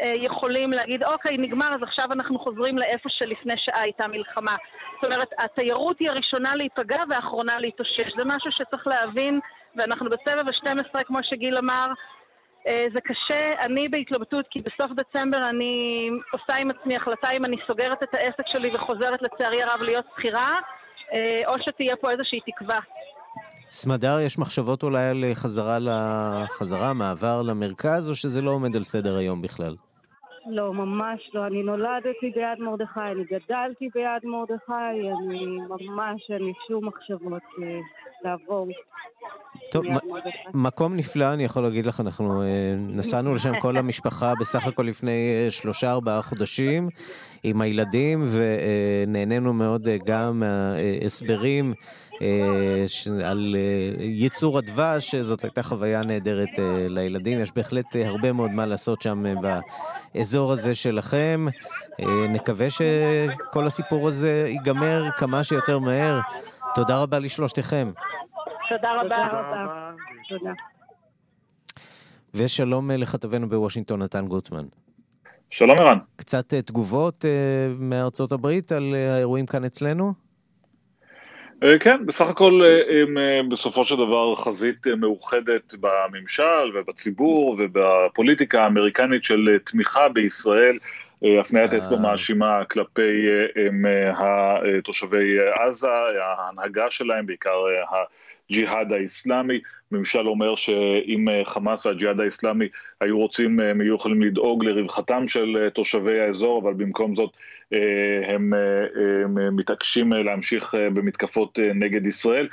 אה, 0.04 0.14
יכולים 0.16 0.72
להגיד, 0.72 1.04
אוקיי, 1.04 1.38
נגמר, 1.38 1.76
אז 1.76 1.84
עכשיו 1.84 2.06
אנחנו 2.12 2.40
חוזרים 2.40 2.78
לאיפה 2.78 3.10
שלפני 3.10 3.54
שעה 3.58 3.82
הייתה 3.82 4.08
מלחמה. 4.08 4.56
זאת 4.96 5.12
אומרת, 5.12 5.28
התיירות 5.38 6.00
היא 6.00 6.10
הראשונה 6.10 6.56
להיפגע 6.56 7.04
והאחרונה 7.10 7.60
להתאושש. 7.60 8.16
זה 8.18 8.24
משהו 8.26 8.52
שצריך 8.52 8.88
להבין 8.88 9.40
ואנחנו 9.78 10.10
בסבב 10.10 10.48
ה-12, 10.48 11.04
כמו 11.04 11.20
שגיל 11.24 11.58
אמר. 11.58 11.88
אה, 12.68 12.86
זה 12.94 13.02
קשה, 13.02 13.54
אני 13.66 13.90
בהתלבטות, 13.90 14.46
כי 14.52 14.60
בסוף 14.62 14.92
דצמבר 14.92 15.50
אני 15.50 16.10
עושה 16.32 16.62
עם 16.62 16.72
עצמי 16.72 16.96
החלטה 16.96 17.30
אם 17.38 17.46
אני 17.46 17.58
סוגרת 17.68 18.04
את 18.04 18.14
העסק 18.14 18.44
שלי 18.54 18.76
וחוזרת 18.76 19.22
לצערי 19.22 19.64
הרב 19.64 19.82
להיות 19.82 20.06
שכירה, 20.16 20.52
אה, 21.14 21.48
או 21.48 21.54
שתהיה 21.60 21.96
פה 21.96 22.12
איזושהי 22.12 22.40
תקווה. 22.40 22.80
סמדר, 23.72 24.20
יש 24.26 24.40
מחשבות 24.40 24.84
אולי 24.84 25.10
על 25.10 25.24
חזרה, 25.34 25.78
לחזרה, 25.80 26.94
מעבר 26.94 27.42
למרכז, 27.42 28.10
או 28.10 28.16
שזה 28.16 28.42
לא 28.42 28.52
עומד 28.52 28.76
על 28.76 28.84
סדר 28.84 29.18
היום 29.18 29.42
בכלל? 29.42 29.76
לא, 30.50 30.74
ממש 30.74 31.30
לא. 31.34 31.48
אני 31.48 31.64
נולדתי 31.64 32.32
ביד 32.36 32.60
מרדכי, 32.60 33.00
אני 33.00 33.24
גדלתי 33.24 33.90
ביד 33.96 34.24
מרדכי, 34.24 35.12
אני 35.20 35.46
ממש, 35.70 36.22
אין 36.30 36.44
לי 36.44 36.54
שום 36.68 36.88
מחשבות 36.88 37.42
אה, 37.64 37.80
לעבור. 38.24 38.68
טוב, 39.72 39.86
מקום 40.54 40.96
נפלא, 40.96 41.34
אני 41.34 41.44
יכול 41.44 41.64
להגיד 41.64 41.86
לך, 41.86 42.00
אנחנו 42.00 42.42
אה, 42.42 42.48
נסענו 42.78 43.36
לשם 43.36 43.60
כל 43.60 43.78
המשפחה 43.78 44.34
בסך 44.40 44.68
הכל 44.68 44.84
לפני 44.84 45.12
אה, 45.12 45.52
שלושה 45.52 45.92
ארבעה 45.92 46.22
חודשים 46.22 46.90
עם 47.44 47.62
הילדים, 47.62 48.28
ונהנינו 48.30 49.54
מאוד 49.54 49.88
גם 50.06 50.40
מההסברים. 50.40 51.74
על 53.26 53.56
ייצור 54.00 54.58
הדבש, 54.58 55.16
זאת 55.16 55.44
הייתה 55.44 55.64
חוויה 55.64 56.04
נהדרת 56.04 56.50
לילדים. 56.90 57.40
יש 57.40 57.52
בהחלט 57.56 57.96
הרבה 57.96 58.34
מאוד 58.34 58.52
מה 58.52 58.66
לעשות 58.66 59.02
שם 59.02 59.24
באזור 60.16 60.52
הזה 60.52 60.76
שלכם. 60.76 61.46
נקווה 62.30 62.68
שכל 62.70 63.68
הסיפור 63.68 64.08
הזה 64.08 64.46
ייגמר 64.48 65.04
כמה 65.18 65.44
שיותר 65.44 65.80
מהר. 65.80 66.20
תודה 66.78 67.02
רבה 67.02 67.20
לשלושתכם. 67.20 67.92
תודה 68.70 68.90
רבה. 68.94 69.28
תודה. 70.30 70.52
ושלום 72.34 72.92
אה, 72.92 72.98
לכתבנו 72.98 73.50
בוושינגטון, 73.50 74.02
נתן 74.02 74.28
גוטמן. 74.28 74.66
שלום 75.50 75.76
ערן. 75.80 75.98
קצת 76.16 76.54
אה, 76.54 76.62
תגובות 76.62 77.26
אה, 77.26 77.30
מארצות 77.80 78.32
הברית 78.32 78.72
על 78.72 78.96
האירועים 79.16 79.46
כאן 79.46 79.64
אצלנו? 79.64 80.14
כן, 81.80 82.06
בסך 82.06 82.28
הכל 82.28 82.62
הם 83.02 83.50
בסופו 83.50 83.84
של 83.84 83.96
דבר 83.96 84.36
חזית 84.36 84.88
מאוחדת 84.88 85.76
בממשל 85.80 86.72
ובציבור 86.76 87.58
ובפוליטיקה 87.60 88.64
האמריקנית 88.64 89.24
של 89.24 89.58
תמיכה 89.64 90.10
בישראל 90.10 90.78
הפניית 91.24 91.74
אצבע 91.74 91.98
מאשימה 91.98 92.66
כלפי 92.66 93.28
תושבי 94.84 95.38
עזה, 95.54 95.88
ההנהגה 96.22 96.86
שלהם, 96.90 97.26
בעיקר 97.26 97.64
הג'יהאד 98.50 98.94
האיסלאמי. 98.94 99.60
ממשל 99.92 100.28
אומר 100.28 100.56
שאם 100.56 101.28
חמאס 101.44 101.86
והג'יהאד 101.86 102.20
האיסלאמי 102.20 102.68
היו 103.02 103.18
רוצים, 103.20 103.60
הם 103.60 103.82
היו 103.82 103.96
יכולים 103.96 104.22
לדאוג 104.22 104.66
לרווחתם 104.66 105.28
של 105.28 105.70
תושבי 105.74 106.20
האזור, 106.20 106.62
אבל 106.62 106.74
במקום 106.74 107.16
זאת 107.16 107.30
הם, 108.24 108.54
הם 109.24 109.56
מתעקשים 109.56 110.14
להמשיך 110.14 110.74
במתקפות 110.94 111.60
נגד 111.76 112.08
ישראל. 112.08 112.48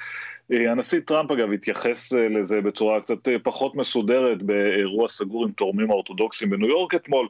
הנשיא 0.50 1.00
טראמפ 1.00 1.30
אגב 1.30 1.52
התייחס 1.52 2.12
לזה 2.12 2.60
בצורה 2.60 3.00
קצת 3.00 3.28
פחות 3.42 3.74
מסודרת 3.74 4.42
באירוע 4.42 5.08
סגור 5.08 5.44
עם 5.44 5.52
תורמים 5.52 5.90
האורתודוקסים 5.90 6.50
בניו 6.50 6.68
יורק 6.68 6.94
אתמול, 6.94 7.28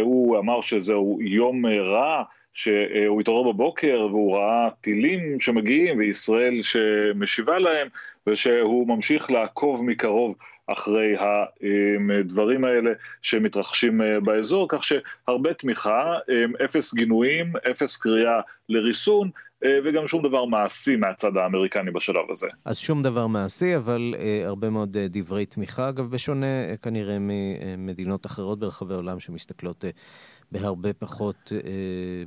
הוא 0.00 0.38
אמר 0.38 0.60
שזהו 0.60 1.18
יום 1.22 1.66
רע 1.66 2.22
שהוא 2.52 3.20
התעורר 3.20 3.52
בבוקר 3.52 4.06
והוא 4.10 4.36
ראה 4.36 4.68
טילים 4.80 5.40
שמגיעים 5.40 5.98
וישראל 5.98 6.62
שמשיבה 6.62 7.58
להם 7.58 7.88
ושהוא 8.26 8.88
ממשיך 8.88 9.30
לעקוב 9.30 9.84
מקרוב 9.84 10.34
אחרי 10.66 11.14
הדברים 11.18 12.64
האלה 12.64 12.90
שמתרחשים 13.22 14.00
באזור, 14.22 14.66
כך 14.70 14.84
שהרבה 14.84 15.54
תמיכה, 15.54 16.14
אפס 16.64 16.94
גינויים, 16.94 17.52
אפס 17.70 17.96
קריאה 17.96 18.40
לריסון, 18.68 19.30
וגם 19.84 20.06
שום 20.06 20.22
דבר 20.22 20.44
מעשי 20.44 20.96
מהצד 20.96 21.36
האמריקני 21.36 21.90
בשלב 21.90 22.24
הזה. 22.30 22.46
אז 22.64 22.78
שום 22.78 23.02
דבר 23.02 23.26
מעשי, 23.26 23.76
אבל 23.76 24.14
uh, 24.14 24.46
הרבה 24.46 24.70
מאוד 24.70 24.96
uh, 24.96 24.98
דברי 25.10 25.46
תמיכה, 25.46 25.88
אגב, 25.88 26.10
בשונה 26.10 26.46
כנראה 26.82 27.16
ממדינות 27.20 28.26
אחרות 28.26 28.58
ברחבי 28.58 28.94
העולם 28.94 29.20
שמסתכלות 29.20 29.84
בהרבה 30.52 30.92
פחות, 30.92 31.52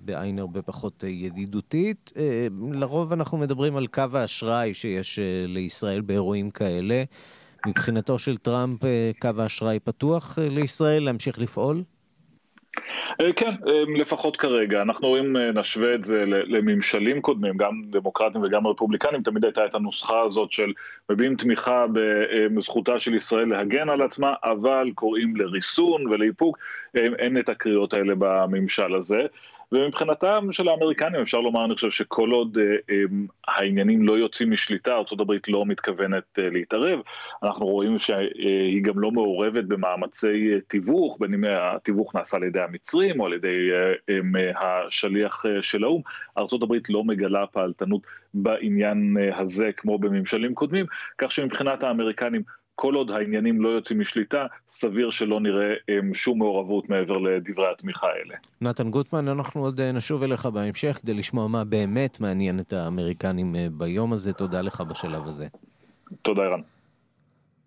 בעין 0.06 0.39
הרבה 0.39 0.62
פחות 0.62 1.04
ידידותית. 1.08 2.12
לרוב 2.71 3.13
אנחנו 3.13 3.38
מדברים 3.38 3.76
על 3.76 3.88
קו 3.88 4.04
האשראי 4.13 4.73
שיש 4.73 5.19
לישראל 5.47 6.02
באירועים 6.02 6.52
כאלה. 6.52 7.04
מבחינתו 7.67 8.19
של 8.19 8.38
טראמפ, 8.38 8.80
קו 9.21 9.30
האשראי 9.38 9.80
פתוח 9.80 10.39
לישראל 10.41 11.04
להמשיך 11.04 11.39
לפעול? 11.39 11.84
כן, 13.36 13.52
לפחות 13.96 14.38
כרגע. 14.38 14.82
אנחנו 14.82 15.08
רואים, 15.08 15.38
נשווה 15.38 15.96
את 15.96 16.04
זה 16.04 16.24
לממשלים 16.26 17.22
קודמים, 17.22 17.58
גם 17.58 17.82
דמוקרטים 17.90 18.44
וגם 18.44 18.68
רפובליקנים, 18.68 19.24
תמיד 19.24 19.46
הייתה 19.46 19.66
את 19.66 19.76
הנוסחה 19.76 20.22
הזאת 20.22 20.52
של 20.52 20.74
מביעים 21.10 21.36
תמיכה 21.36 21.86
בזכותה 22.56 23.00
של 23.00 23.16
ישראל 23.16 23.50
להגן 23.50 23.90
על 23.90 24.02
עצמה, 24.02 24.34
אבל 24.44 24.92
קוראים 24.96 25.36
לריסון 25.36 26.08
ולאיפוק, 26.08 26.58
אין 26.96 27.40
את 27.40 27.50
הקריאות 27.50 27.94
האלה 27.94 28.13
בממשל 28.18 28.96
הזה. 28.96 29.22
ומבחינתם 29.71 30.47
של 30.51 30.67
האמריקנים 30.67 31.21
אפשר 31.21 31.39
לומר, 31.39 31.65
אני 31.65 31.75
חושב 31.75 31.89
שכל 31.89 32.32
עוד 32.32 32.58
אה, 32.58 32.63
אה, 32.89 33.03
העניינים 33.47 34.08
לא 34.08 34.17
יוצאים 34.17 34.51
משליטה, 34.51 34.93
ארה"ב 34.93 35.34
לא 35.47 35.65
מתכוונת 35.65 36.39
אה, 36.39 36.49
להתערב. 36.49 36.99
אנחנו 37.43 37.65
רואים 37.65 37.99
שהיא 37.99 38.84
גם 38.84 38.99
לא 38.99 39.12
מעורבת 39.12 39.63
במאמצי 39.63 40.51
תיווך, 40.67 41.17
בין 41.19 41.34
אם 41.34 41.43
התיווך 41.43 42.15
נעשה 42.15 42.38
על 42.38 42.43
ידי 42.43 42.60
המצרים 42.60 43.19
או 43.19 43.25
על 43.25 43.34
ידי 43.34 43.69
השליח 44.56 45.43
של 45.62 45.84
האו"ם. 45.84 46.01
ארה"ב 46.38 46.73
לא 46.89 47.03
מגלה 47.03 47.47
פעלתנות 47.47 48.01
בעניין 48.34 49.17
הזה 49.36 49.71
כמו 49.77 49.99
בממשלים 49.99 50.53
קודמים, 50.53 50.86
כך 51.17 51.32
שמבחינת 51.32 51.84
האמריקנים 51.84 52.41
כל 52.80 52.96
עוד 52.96 53.12
העניינים 53.12 53.62
לא 53.62 53.70
יוצאים 53.70 54.00
משליטה, 54.00 54.46
סביר 54.70 55.10
שלא 55.10 55.40
נראה 55.40 55.74
um, 55.74 56.13
שום 56.13 56.40
מעורבות 56.40 56.90
מעבר 56.90 57.18
לדברי 57.18 57.72
התמיכה 57.72 58.08
האלה. 58.08 58.36
נתן 58.62 58.90
גוטמן, 58.90 59.28
אנחנו 59.28 59.62
עוד 59.62 59.82
נשוב 59.82 60.24
אליך 60.24 60.46
בהמשך 60.46 60.98
כדי 61.02 61.13
לשמוע 61.13 61.48
מה 61.48 61.63
באמת 61.63 62.20
מעניין 62.20 62.60
את 62.60 62.74
האמריקנים 62.74 63.56
ביום 63.72 64.13
הזה. 64.13 64.34
תודה 64.34 64.62
לך 64.62 64.82
בשלב 64.82 65.28
הזה. 65.28 65.48
תודה, 66.22 66.42
ערן. 66.42 66.62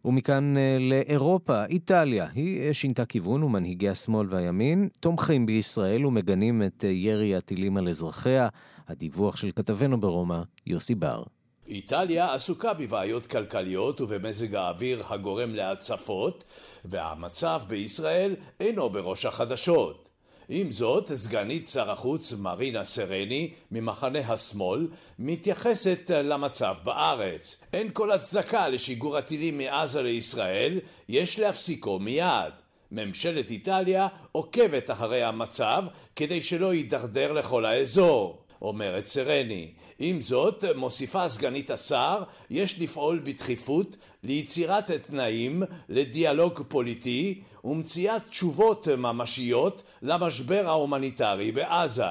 ומכאן 0.05 0.55
לאירופה, 0.81 1.64
איטליה, 1.64 2.27
היא 2.35 2.73
שינתה 2.73 3.05
כיוון 3.05 3.42
ומנהיגי 3.42 3.88
השמאל 3.88 4.27
והימין 4.31 4.88
תומכים 5.01 5.46
בישראל 5.46 6.07
ומגנים 6.07 6.62
את 6.62 6.85
ירי 6.85 7.37
הטילים 7.37 7.77
על 7.77 7.88
אזרחיה. 7.88 8.49
הדיווח 8.88 9.37
של 9.37 9.51
כתבנו 9.57 10.01
ברומא, 10.01 10.40
יוסי 10.66 10.94
בר. 10.94 11.23
איטליה 11.70 12.35
עסוקה 12.35 12.74
בבעיות 12.74 13.26
כלכליות 13.26 14.00
ובמזג 14.00 14.54
האוויר 14.54 15.02
הגורם 15.09 15.54
להצפות, 15.54 16.44
והמצב 16.85 17.61
בישראל 17.68 18.35
אינו 18.61 18.90
בראש 18.90 19.24
החדשות. 19.26 20.09
עם 20.48 20.70
זאת, 20.70 21.12
סגנית 21.14 21.68
שר 21.68 21.90
החוץ 21.90 22.33
מרינה 22.33 22.85
סרני 22.85 23.50
ממחנה 23.70 24.18
השמאל 24.18 24.88
מתייחסת 25.18 26.11
למצב 26.11 26.74
בארץ. 26.85 27.56
אין 27.72 27.90
כל 27.92 28.11
הצדקה 28.11 28.68
לשיגור 28.68 29.16
הטילים 29.16 29.59
מעזה 29.59 30.02
לישראל, 30.02 30.80
יש 31.09 31.38
להפסיקו 31.38 31.98
מיד. 31.98 32.52
ממשלת 32.92 33.50
איטליה 33.50 34.09
עוקבת 34.33 34.90
אחרי 34.90 35.22
המצב 35.22 35.85
כדי 36.16 36.42
שלא 36.42 36.74
יידרדר 36.74 37.33
לכל 37.33 37.64
האזור, 37.64 38.42
אומרת 38.62 39.04
סרני. 39.04 39.70
עם 40.02 40.20
זאת, 40.20 40.64
מוסיפה 40.76 41.28
סגנית 41.28 41.70
השר, 41.70 42.22
יש 42.50 42.78
לפעול 42.78 43.20
בדחיפות 43.24 43.96
ליצירת 44.22 44.90
תנאים 44.90 45.62
לדיאלוג 45.88 46.62
פוליטי 46.68 47.40
ומציאת 47.64 48.22
תשובות 48.30 48.88
ממשיות 48.88 49.82
למשבר 50.02 50.62
ההומניטרי 50.66 51.52
בעזה. 51.52 52.04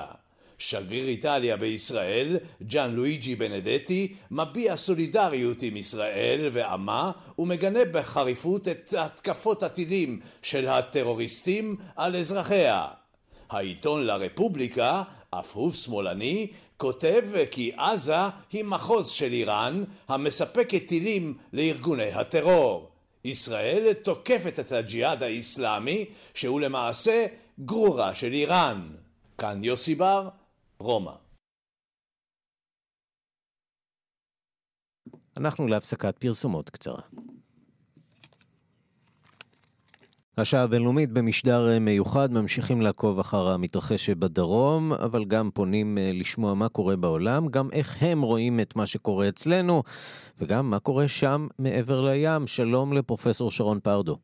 שגריר 0.58 1.08
איטליה 1.08 1.58
בישראל, 1.58 2.38
ג'אן 2.64 2.92
לואיג'י 2.92 3.36
בנדטי, 3.36 4.14
מביע 4.32 4.76
סולידריות 4.78 5.62
עם 5.62 5.78
ישראל 5.78 6.50
ועמה 6.52 7.12
ומגנה 7.40 7.80
בחריפות 7.92 8.68
את 8.68 8.94
התקפות 8.98 9.64
הטילים 9.64 10.20
של 10.42 10.68
הטרוריסטים 10.68 11.76
על 11.96 12.16
אזרחיה. 12.16 12.88
העיתון 13.50 14.04
לה 14.04 14.16
רפובליקה, 14.16 15.04
אף 15.30 15.56
הוא 15.56 15.72
שמאלני, 15.72 16.48
כותב 16.80 17.24
כי 17.52 17.72
עזה 17.78 18.16
היא 18.52 18.64
מחוז 18.64 19.10
של 19.10 19.32
איראן 19.32 19.84
המספקת 20.08 20.88
טילים 20.88 21.38
לארגוני 21.54 22.12
הטרור. 22.12 22.92
ישראל 23.24 23.94
תוקפת 23.94 24.60
את 24.60 24.72
הג'יהאד 24.72 25.24
האיסלאמי 25.24 26.06
שהוא 26.34 26.62
למעשה 26.62 27.26
גרורה 27.60 28.16
של 28.16 28.32
איראן. 28.32 28.96
כאן 29.38 29.64
יוסי 29.64 29.96
בר, 29.96 30.30
רומא. 30.80 31.16
אנחנו 35.38 35.68
להפסקת 35.68 36.18
פרסומות 36.18 36.70
קצרה. 36.70 37.02
השעה 40.40 40.64
הבינלאומית 40.64 41.12
במשדר 41.12 41.70
אה, 41.70 41.80
מיוחד 41.80 42.34
ממשיכים 42.34 42.82
לעקוב 42.82 43.20
אחר 43.20 43.48
המתרחש 43.48 44.10
בדרום, 44.10 44.94
אבל 44.94 45.26
גם 45.26 45.50
פונים 45.54 45.98
אה, 45.98 46.12
לשמוע 46.14 46.54
מה 46.54 46.70
קורה 46.70 46.96
בעולם, 46.96 47.48
גם 47.48 47.70
איך 47.74 48.04
הם 48.04 48.22
רואים 48.22 48.60
את 48.60 48.76
מה 48.76 48.88
שקורה 48.88 49.28
אצלנו, 49.30 49.84
וגם 50.40 50.70
מה 50.70 50.80
קורה 50.80 51.08
שם 51.08 51.48
מעבר 51.60 52.02
לים. 52.02 52.48
שלום 52.48 52.94
לפרופסור 52.94 53.52
שרון 53.52 53.80
פרדו. 53.80 54.16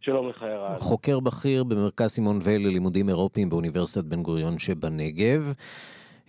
שלום 0.00 0.28
לך, 0.28 0.42
ירד. 0.42 0.78
חוקר 0.78 1.20
בכיר 1.20 1.64
במרכז 1.64 2.10
סימון 2.10 2.38
וייל 2.42 2.66
ללימודים 2.66 3.08
אירופיים 3.08 3.48
באוניברסיטת 3.48 4.04
בן 4.04 4.22
גוריון 4.22 4.58
שבנגב. 4.58 5.52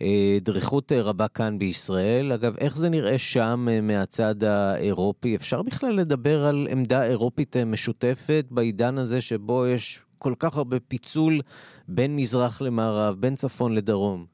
אה, 0.01 0.37
דריכות 0.41 0.91
אה, 0.91 1.01
רבה 1.01 1.27
כאן 1.27 1.59
בישראל. 1.59 2.31
אגב, 2.31 2.55
איך 2.61 2.73
זה 2.73 2.89
נראה 2.89 3.17
שם 3.17 3.59
אה, 3.69 3.81
מהצד 3.81 4.43
האירופי? 4.43 5.35
אפשר 5.35 5.61
בכלל 5.63 5.93
לדבר 5.95 6.37
על 6.49 6.67
עמדה 6.71 7.03
אירופית 7.09 7.55
משותפת 7.57 8.45
בעידן 8.51 8.97
הזה 8.97 9.21
שבו 9.21 9.67
יש 9.67 9.99
כל 10.17 10.33
כך 10.39 10.57
הרבה 10.57 10.79
פיצול 10.79 11.33
בין 11.87 12.15
מזרח 12.15 12.61
למערב, 12.61 13.15
בין 13.19 13.35
צפון 13.35 13.75
לדרום? 13.75 14.25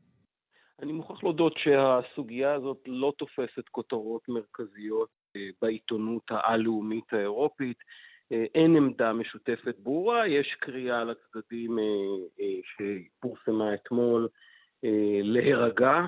אני 0.81 0.93
מוכרח 0.93 1.23
להודות 1.23 1.55
שהסוגיה 1.57 2.53
הזאת 2.53 2.77
לא 2.87 3.13
תופסת 3.17 3.69
כותרות 3.71 4.21
מרכזיות 4.29 5.09
בעיתונות 5.61 6.23
העל-לאומית 6.29 7.13
האירופית. 7.13 7.77
אין 8.31 8.75
עמדה 8.75 9.13
משותפת 9.13 9.75
ברורה, 9.79 10.27
יש 10.27 10.55
קריאה 10.59 11.03
לצדדים 11.03 11.77
שפורסמה 12.63 13.73
אתמול 13.73 14.27
להירגע, 15.23 16.05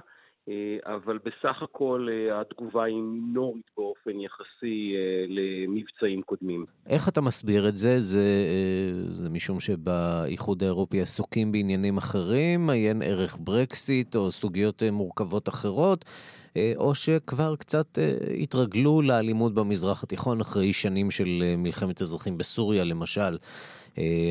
אה, 0.49 0.95
אבל 0.95 1.19
בסך 1.25 1.61
הכל 1.61 2.07
אה, 2.11 2.41
התגובה 2.41 2.83
היא 2.83 2.95
מינורית 2.95 3.65
באופן 3.77 4.19
יחסי 4.19 4.93
למבצעים 5.27 6.21
קודמים. 6.21 6.65
איך 6.89 7.09
אתה 7.09 7.21
מסביר 7.21 7.67
את 7.67 7.75
זה? 7.75 7.99
זה, 7.99 8.25
זה 9.11 9.29
משום 9.29 9.59
שבאיחוד 9.59 10.63
האירופי 10.63 11.01
עסוקים 11.01 11.51
בעניינים 11.51 11.97
אחרים, 11.97 12.69
עיין 12.69 13.01
ערך 13.01 13.37
ברקסיט 13.39 14.15
או 14.15 14.31
סוגיות 14.31 14.83
מורכבות 14.91 15.49
אחרות? 15.49 16.05
או 16.75 16.95
שכבר 16.95 17.55
קצת 17.55 17.97
התרגלו 18.41 19.01
לאלימות 19.01 19.53
במזרח 19.53 20.03
התיכון 20.03 20.41
אחרי 20.41 20.73
שנים 20.73 21.11
של 21.11 21.53
מלחמת 21.57 22.01
אזרחים 22.01 22.37
בסוריה, 22.37 22.83
למשל. 22.83 23.37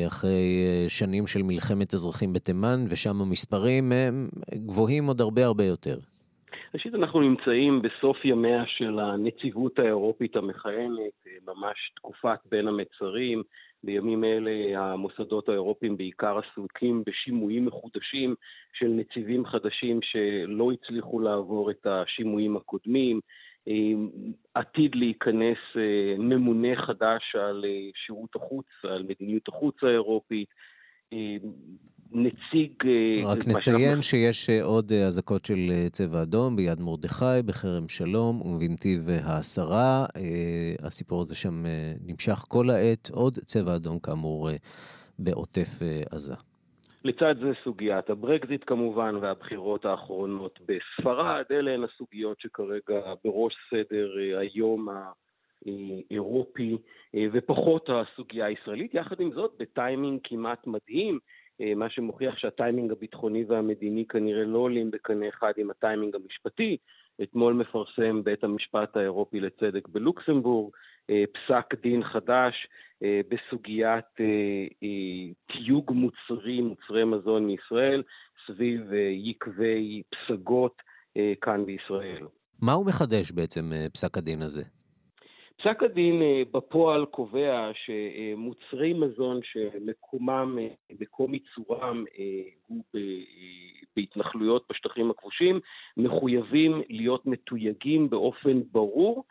אחרי 0.07 0.65
שנים 0.87 1.27
של 1.27 1.43
מלחמת 1.43 1.93
אזרחים 1.93 2.33
בתימן, 2.33 2.85
ושם 2.89 3.21
המספרים 3.21 3.91
הם 3.91 4.29
גבוהים 4.53 5.07
עוד 5.07 5.21
הרבה 5.21 5.45
הרבה 5.45 5.63
יותר. 5.63 5.97
ראשית, 6.73 6.95
אנחנו 6.95 7.21
נמצאים 7.21 7.81
בסוף 7.81 8.17
ימיה 8.25 8.63
של 8.67 8.99
הנציבות 8.99 9.79
האירופית 9.79 10.35
המכהנת, 10.35 11.27
ממש 11.47 11.77
תקופת 11.95 12.39
בין 12.51 12.67
המצרים. 12.67 13.43
בימים 13.85 14.23
אלה 14.23 14.79
המוסדות 14.79 15.49
האירופיים 15.49 15.97
בעיקר 15.97 16.39
עסוקים 16.39 17.03
בשימועים 17.05 17.65
מחודשים 17.65 18.35
של 18.73 18.87
נציבים 18.87 19.45
חדשים 19.45 19.99
שלא 20.01 20.71
הצליחו 20.71 21.19
לעבור 21.19 21.71
את 21.71 21.87
השימועים 21.89 22.57
הקודמים. 22.57 23.19
עתיד 24.53 24.95
להיכנס 24.95 25.57
אה, 25.75 26.15
ממונה 26.17 26.75
חדש 26.75 27.35
על 27.35 27.65
אה, 27.67 27.89
שירות 28.05 28.35
החוץ, 28.35 28.65
על 28.83 29.03
מדיניות 29.03 29.47
החוץ 29.47 29.83
האירופית. 29.83 30.49
אה, 31.13 31.35
נציג... 32.11 32.71
רק 33.23 33.47
נציין 33.47 34.01
שיש 34.01 34.49
עוד 34.49 34.91
אזעקות 34.91 35.45
של 35.45 35.57
צבע 35.91 36.21
אדום 36.21 36.55
ביד 36.55 36.79
מרדכי, 36.79 37.41
בכרם 37.45 37.87
שלום 37.87 38.41
ובנתיב 38.41 39.09
העשרה. 39.23 40.05
הסיפור 40.83 41.21
הזה 41.21 41.35
שם 41.35 41.63
נמשך 42.05 42.45
כל 42.47 42.69
העת. 42.69 43.09
עוד 43.13 43.39
צבע 43.39 43.75
אדום 43.75 43.99
כאמור 43.99 44.49
בעוטף 45.19 45.69
עזה. 46.11 46.33
לצד 47.05 47.35
זה 47.41 47.51
סוגיית 47.63 48.09
הברקזיט 48.09 48.63
כמובן 48.67 49.15
והבחירות 49.21 49.85
האחרונות 49.85 50.59
בספרד, 50.61 51.43
אלה 51.51 51.71
הן 51.71 51.83
הסוגיות 51.83 52.39
שכרגע 52.39 53.13
בראש 53.23 53.53
סדר 53.69 54.09
היום 54.39 54.87
האירופי 55.65 56.77
ופחות 57.33 57.89
הסוגיה 57.89 58.45
הישראלית. 58.45 58.93
יחד 58.93 59.19
עם 59.19 59.31
זאת, 59.31 59.51
בטיימינג 59.59 60.19
כמעט 60.23 60.67
מדהים, 60.67 61.19
מה 61.75 61.89
שמוכיח 61.89 62.37
שהטיימינג 62.37 62.91
הביטחוני 62.91 63.43
והמדיני 63.47 64.05
כנראה 64.05 64.43
לא 64.43 64.57
עולים 64.57 64.91
בקנה 64.91 65.29
אחד 65.29 65.53
עם 65.57 65.69
הטיימינג 65.69 66.15
המשפטי. 66.15 66.77
אתמול 67.23 67.53
מפרסם 67.53 68.23
בית 68.23 68.43
המשפט 68.43 68.97
האירופי 68.97 69.39
לצדק 69.39 69.87
בלוקסמבורג 69.87 70.71
פסק 71.07 71.75
דין 71.81 72.03
חדש 72.03 72.67
אה, 73.03 73.21
בסוגיית 73.29 74.05
אה, 74.19 74.25
אה, 74.83 75.33
תיוג 75.47 75.91
מוצרים, 75.91 76.65
מוצרי 76.65 77.03
מזון 77.05 77.47
מישראל, 77.47 78.03
סביב 78.47 78.81
יקבי 79.11 80.01
פסגות 80.09 80.81
כאן 81.41 81.65
בישראל. 81.65 82.27
מה 82.61 82.73
הוא 82.73 82.85
מחדש 82.85 83.31
בעצם, 83.31 83.71
פסק 83.93 84.17
הדין 84.17 84.41
הזה? 84.41 84.63
פסק 85.57 85.83
הדין 85.83 86.21
בפועל 86.51 87.05
קובע 87.05 87.71
שמוצרי 87.73 88.93
מזון 88.93 89.39
שמקומם, 89.43 90.57
מקום 90.99 91.33
ייצורם 91.33 92.05
הוא 92.67 92.83
בהתנחלויות 93.95 94.65
בשטחים 94.69 95.11
הכבושים, 95.11 95.59
מחויבים 95.97 96.81
להיות 96.89 97.25
מתויגים 97.25 98.09
באופן 98.09 98.61
ברור 98.71 99.23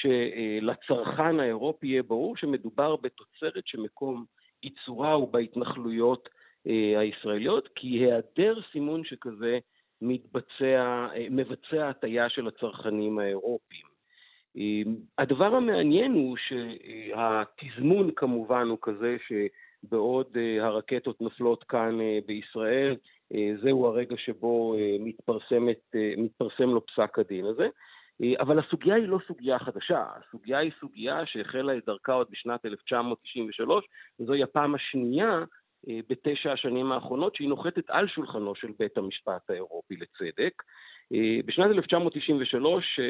שלצרכן 0.00 1.40
האירופי 1.40 1.86
יהיה 1.86 2.02
ברור 2.02 2.36
שמדובר 2.36 2.96
בתוצרת 2.96 3.66
שמקום 3.66 4.24
ייצורה 4.62 5.12
הוא 5.12 5.32
בהתנחלויות 5.32 6.28
אה, 6.66 7.00
הישראליות, 7.00 7.68
כי 7.74 7.88
היעדר 7.88 8.58
סימון 8.72 9.04
שכזה 9.04 9.58
מתבצע, 10.02 11.06
אה, 11.14 11.26
מבצע 11.30 11.88
הטיה 11.88 12.28
של 12.28 12.48
הצרכנים 12.48 13.18
האירופיים. 13.18 13.91
אה, 14.56 14.92
הדבר 15.18 15.54
המעניין 15.54 16.12
הוא 16.12 16.36
שהתזמון 16.36 18.10
כמובן 18.16 18.66
הוא 18.68 18.78
כזה 18.82 19.16
שבעוד 19.28 20.36
הרקטות 20.60 21.20
נופלות 21.20 21.64
כאן 21.64 21.98
בישראל, 22.26 22.96
זהו 23.62 23.86
הרגע 23.86 24.16
שבו 24.18 24.76
מתפרסמת, 25.00 25.80
מתפרסם 26.16 26.68
לו 26.68 26.86
פסק 26.86 27.18
הדין 27.18 27.44
הזה. 27.44 27.68
אה, 28.22 28.40
אבל 28.40 28.58
הסוגיה 28.58 28.94
היא 28.94 29.08
לא 29.08 29.18
סוגיה 29.26 29.58
חדשה, 29.58 30.04
הסוגיה 30.16 30.58
היא 30.58 30.72
סוגיה 30.80 31.26
שהחלה 31.26 31.76
את 31.76 31.86
דרכה 31.86 32.12
עוד 32.12 32.26
בשנת 32.30 32.66
1993, 32.66 33.84
וזוהי 34.20 34.42
הפעם 34.42 34.74
השנייה 34.74 35.44
אה, 35.88 36.00
בתשע 36.08 36.52
השנים 36.52 36.92
האחרונות 36.92 37.34
שהיא 37.34 37.48
נוחתת 37.48 37.90
על 37.90 38.08
שולחנו 38.08 38.54
של 38.54 38.68
בית 38.78 38.98
המשפט 38.98 39.50
האירופי 39.50 39.96
לצדק. 39.96 40.62
אה, 41.12 41.40
בשנת 41.46 41.70
1993 41.70 43.00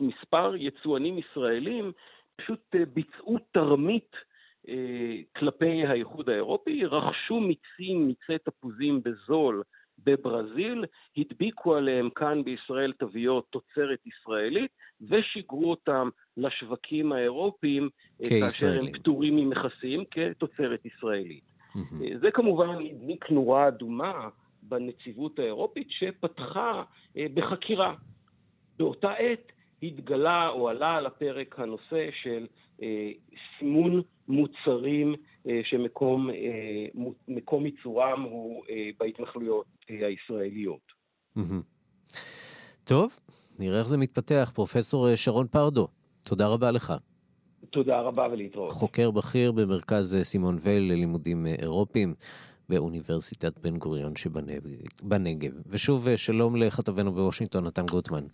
מספר 0.00 0.56
יצואנים 0.56 1.18
ישראלים 1.18 1.92
פשוט 2.36 2.74
ביצעו 2.94 3.38
תרמית 3.52 4.16
כלפי 5.36 5.86
האיחוד 5.86 6.28
האירופי, 6.30 6.84
רכשו 6.84 7.40
מיצים, 7.40 8.06
מיצי 8.06 8.44
תפוזים 8.44 9.00
בזול 9.04 9.62
בברזיל, 10.04 10.84
הדביקו 11.16 11.74
עליהם 11.74 12.10
כאן 12.10 12.44
בישראל 12.44 12.92
תוויות 12.92 13.46
תוצרת 13.50 13.98
ישראלית 14.06 14.70
ושיגרו 15.08 15.70
אותם 15.70 16.08
לשווקים 16.36 17.12
האירופיים, 17.12 17.88
אה, 18.24 18.28
כאשר 18.28 18.78
הם 18.78 18.92
פטורים 18.92 19.36
ממכסים 19.36 20.04
כתוצרת 20.10 20.86
ישראלית. 20.86 21.44
Mm-hmm. 21.44 22.18
זה 22.20 22.30
כמובן 22.30 22.68
הדליק 22.68 23.30
נורה 23.30 23.68
אדומה 23.68 24.28
בנציבות 24.62 25.38
האירופית 25.38 25.86
שפתחה 25.90 26.82
אה, 27.16 27.26
בחקירה. 27.34 27.94
באותה 28.78 29.12
עת 29.12 29.52
התגלה 29.82 30.48
או 30.48 30.68
עלה 30.68 30.94
על 30.94 31.06
הפרק 31.06 31.58
הנושא 31.58 32.08
של 32.22 32.46
אה, 32.82 33.10
סימון 33.58 34.02
מוצרים 34.28 35.14
אה, 35.48 35.60
שמקום 35.64 36.30
אה, 36.30 37.66
ייצורם 37.66 38.22
הוא 38.22 38.64
אה, 38.70 38.90
בהתנחלויות 38.98 39.66
הישראליות. 39.88 40.98
טוב, 42.84 43.20
נראה 43.58 43.78
איך 43.78 43.88
זה 43.88 43.98
מתפתח. 43.98 44.52
פרופסור 44.54 45.16
שרון 45.16 45.46
פרדו, 45.46 45.88
תודה 46.22 46.48
רבה 46.48 46.70
לך. 46.70 46.92
תודה 47.70 48.00
רבה 48.00 48.28
ולהתראות. 48.32 48.70
חוקר 48.70 49.10
בכיר 49.10 49.52
במרכז 49.52 50.16
סימון 50.22 50.56
וייל 50.60 50.92
ללימודים 50.92 51.46
אירופיים 51.46 52.14
באוניברסיטת 52.68 53.58
בן 53.58 53.76
גוריון 53.76 54.16
שבנגב. 54.16 55.52
ושוב, 55.66 56.16
שלום 56.16 56.56
לכתבנו 56.56 57.12
בוושינגטון, 57.12 57.66
נתן 57.66 57.86
גוטמן. 57.90 58.24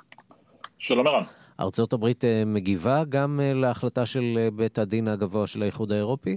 שלום 0.86 1.06
ערן. 1.06 1.22
ארצות 1.60 1.92
הברית 1.92 2.24
מגיבה 2.46 3.02
גם 3.08 3.40
להחלטה 3.54 4.06
של 4.06 4.48
בית 4.52 4.78
הדין 4.78 5.08
הגבוה 5.08 5.46
של 5.46 5.62
האיחוד 5.62 5.92
האירופי? 5.92 6.36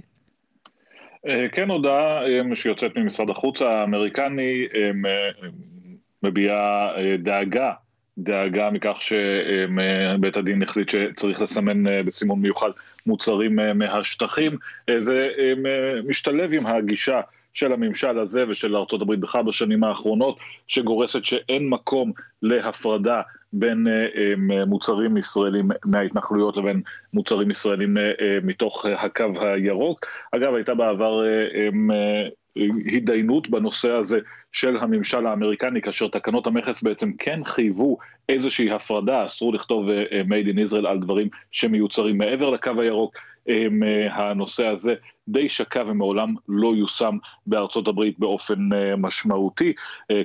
אה, 1.26 1.46
כן 1.52 1.70
הודעה 1.70 2.26
אה, 2.26 2.56
שיוצאת 2.56 2.96
ממשרד 2.96 3.30
החוץ 3.30 3.62
האמריקני 3.62 4.66
אה, 4.74 4.90
מביעה 6.22 6.90
דאגה, 7.18 7.72
דאגה 8.18 8.70
מכך 8.70 8.98
שבית 9.00 10.36
הדין 10.36 10.62
החליט 10.62 10.88
שצריך 10.88 11.42
לסמן 11.42 12.04
בסימון 12.06 12.40
מיוחד 12.40 12.70
מוצרים 13.06 13.58
מהשטחים. 13.74 14.56
זה 14.98 15.28
משתלב 16.08 16.52
עם 16.52 16.66
הגישה 16.66 17.20
של 17.58 17.72
הממשל 17.72 18.18
הזה 18.18 18.44
ושל 18.48 18.76
ארה"ב 18.76 19.14
בכלל 19.14 19.42
בשנים 19.42 19.84
האחרונות, 19.84 20.38
שגורסת 20.68 21.24
שאין 21.24 21.68
מקום 21.68 22.12
להפרדה 22.42 23.22
בין 23.52 23.86
uh, 23.86 24.64
מוצרים 24.66 25.16
ישראלים 25.16 25.68
מההתנחלויות 25.84 26.56
לבין 26.56 26.82
מוצרים 27.14 27.50
ישראלים 27.50 27.96
uh, 27.96 28.00
מתוך 28.42 28.86
הקו 28.86 29.32
הירוק. 29.40 30.06
אגב, 30.32 30.54
הייתה 30.54 30.74
בעבר 30.74 31.22
התדיינות 32.92 33.50
בנושא 33.50 33.90
הזה 33.90 34.18
של 34.52 34.76
הממשל 34.76 35.26
האמריקני, 35.26 35.82
כאשר 35.82 36.08
תקנות 36.08 36.46
המכס 36.46 36.82
בעצם 36.82 37.12
כן 37.12 37.44
חייבו 37.44 37.98
איזושהי 38.28 38.70
הפרדה, 38.70 39.24
אסור 39.24 39.54
לכתוב 39.54 39.88
uh, 39.88 39.92
made 40.28 40.54
in 40.54 40.70
Israel 40.70 40.88
על 40.88 40.98
דברים 40.98 41.28
שמיוצרים 41.52 42.18
מעבר 42.18 42.50
לקו 42.50 42.70
הירוק. 42.80 43.16
Um, 43.16 43.84
הנושא 44.10 44.66
הזה 44.66 44.94
די 45.28 45.48
שקע 45.48 45.82
ומעולם 45.86 46.34
לא 46.48 46.74
יושם 46.76 47.16
בארצות 47.46 47.88
הברית 47.88 48.18
באופן 48.18 48.68
משמעותי, 48.98 49.72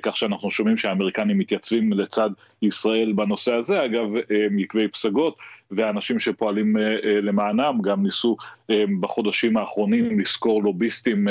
כך 0.03 0.17
שאנחנו 0.17 0.51
שומעים 0.51 0.77
שהאמריקנים 0.77 1.37
מתייצבים 1.37 1.93
לצד 1.93 2.29
ישראל 2.61 3.13
בנושא 3.15 3.53
הזה, 3.53 3.85
אגב, 3.85 4.07
מקווי 4.51 4.87
פסגות, 4.87 5.37
והאנשים 5.75 6.19
שפועלים 6.19 6.77
uh, 6.77 6.79
uh, 6.79 7.07
למענם 7.07 7.81
גם 7.83 8.03
ניסו 8.03 8.35
uh, 8.39 8.73
בחודשים 8.99 9.57
האחרונים 9.57 10.19
לשכור 10.19 10.63
לוביסטים 10.63 11.27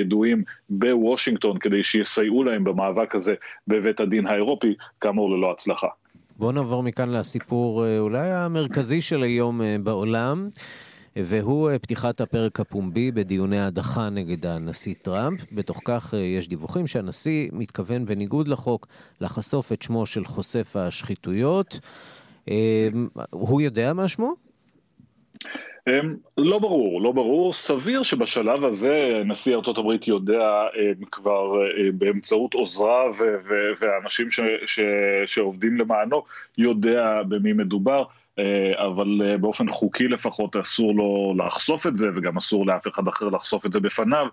ידועים 0.00 0.42
בוושינגטון 0.70 1.58
כדי 1.58 1.82
שיסייעו 1.82 2.44
להם 2.44 2.64
במאבק 2.64 3.14
הזה 3.14 3.34
בבית 3.68 4.00
הדין 4.00 4.26
האירופי, 4.26 4.74
כאמור 5.00 5.30
ללא 5.30 5.50
הצלחה. 5.50 5.86
בואו 6.38 6.52
נעבור 6.52 6.82
מכאן 6.82 7.10
לסיפור 7.10 7.84
אולי 7.98 8.30
המרכזי 8.32 9.00
של 9.00 9.22
היום 9.22 9.60
בעולם. 9.82 10.48
והוא 11.16 11.70
פתיחת 11.82 12.20
הפרק 12.20 12.60
הפומבי 12.60 13.12
בדיוני 13.12 13.58
ההדחה 13.58 14.10
נגד 14.10 14.46
הנשיא 14.46 14.94
טראמפ. 15.02 15.40
בתוך 15.52 15.80
כך 15.84 16.14
יש 16.38 16.48
דיווחים 16.48 16.86
שהנשיא 16.86 17.48
מתכוון 17.52 18.06
בניגוד 18.06 18.48
לחוק 18.48 18.86
לחשוף 19.20 19.72
את 19.72 19.82
שמו 19.82 20.06
של 20.06 20.24
חושף 20.24 20.76
השחיתויות. 20.76 21.80
הוא 23.30 23.60
יודע 23.60 23.92
מה 23.92 24.08
שמו? 24.08 24.34
לא 26.38 26.58
ברור, 26.58 27.02
לא 27.02 27.12
ברור. 27.12 27.52
סביר 27.52 28.02
שבשלב 28.02 28.64
הזה 28.64 29.22
נשיא 29.24 29.56
הברית 29.78 30.08
יודע 30.08 30.66
כבר 31.12 31.52
באמצעות 31.94 32.54
עוזריו 32.54 33.14
ש, 34.66 34.80
שעובדים 35.26 35.76
למענו, 35.76 36.22
יודע 36.58 37.22
במי 37.28 37.52
מדובר. 37.52 38.04
אבל 38.76 39.36
באופן 39.40 39.68
חוקי 39.68 40.08
לפחות 40.08 40.56
אסור 40.56 40.94
לו 40.94 41.34
לחשוף 41.38 41.86
את 41.86 41.98
זה, 41.98 42.08
וגם 42.16 42.36
אסור 42.36 42.66
לאף 42.66 42.88
אחד 42.88 43.08
אחר 43.08 43.28
לחשוף 43.28 43.66
את 43.66 43.72
זה 43.72 43.80
בפניו. 43.80 44.26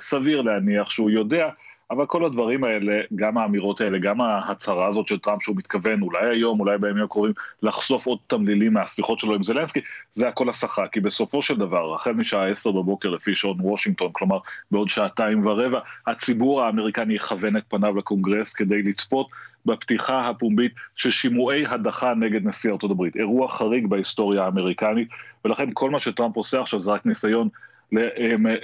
סביר 0.00 0.42
להניח 0.42 0.90
שהוא 0.90 1.10
יודע, 1.10 1.48
אבל 1.92 2.06
כל 2.06 2.24
הדברים 2.24 2.64
האלה, 2.64 3.00
גם 3.14 3.38
האמירות 3.38 3.80
האלה, 3.80 3.98
גם 3.98 4.20
ההצהרה 4.20 4.86
הזאת 4.86 5.06
של 5.06 5.18
טראמפ 5.18 5.42
שהוא 5.42 5.56
מתכוון, 5.56 6.02
אולי 6.02 6.28
היום, 6.30 6.60
אולי 6.60 6.78
בימים 6.78 7.04
הקרובים, 7.04 7.32
לחשוף 7.62 8.06
עוד 8.06 8.18
תמלילים 8.26 8.72
מהשיחות 8.72 9.18
שלו 9.18 9.34
עם 9.34 9.44
זלנסקי, 9.44 9.80
זה 10.14 10.28
הכל 10.28 10.48
הסחה, 10.48 10.88
כי 10.88 11.00
בסופו 11.00 11.42
של 11.42 11.56
דבר, 11.56 11.94
החל 11.94 12.12
משעה 12.12 12.48
עשר 12.48 12.70
בבוקר 12.70 13.08
לפי 13.08 13.34
שעון 13.34 13.60
וושינגטון, 13.60 14.08
כלומר 14.12 14.38
בעוד 14.70 14.88
שעתיים 14.88 15.46
ורבע, 15.46 15.80
הציבור 16.06 16.62
האמריקני 16.62 17.14
יכוון 17.14 17.56
את 17.56 17.62
פניו 17.68 17.96
לקונגרס 17.96 18.54
כדי 18.54 18.82
לצפות 18.82 19.26
בפתיחה 19.66 20.28
הפומבית 20.28 20.72
של 20.96 21.10
שימועי 21.10 21.66
הדחה 21.66 22.14
נגד 22.14 22.48
נשיא 22.48 22.72
ארצות 22.72 22.90
הברית. 22.90 23.16
אירוע 23.16 23.48
חריג 23.48 23.86
בהיסטוריה 23.86 24.44
האמריקנית, 24.44 25.08
ולכן 25.44 25.70
כל 25.74 25.90
מה 25.90 26.00
שטראמפ 26.00 26.36
עושה 26.36 26.60
עכשיו 26.60 26.80
זה 26.80 26.90
רק 26.90 27.06
ניסיון 27.06 27.48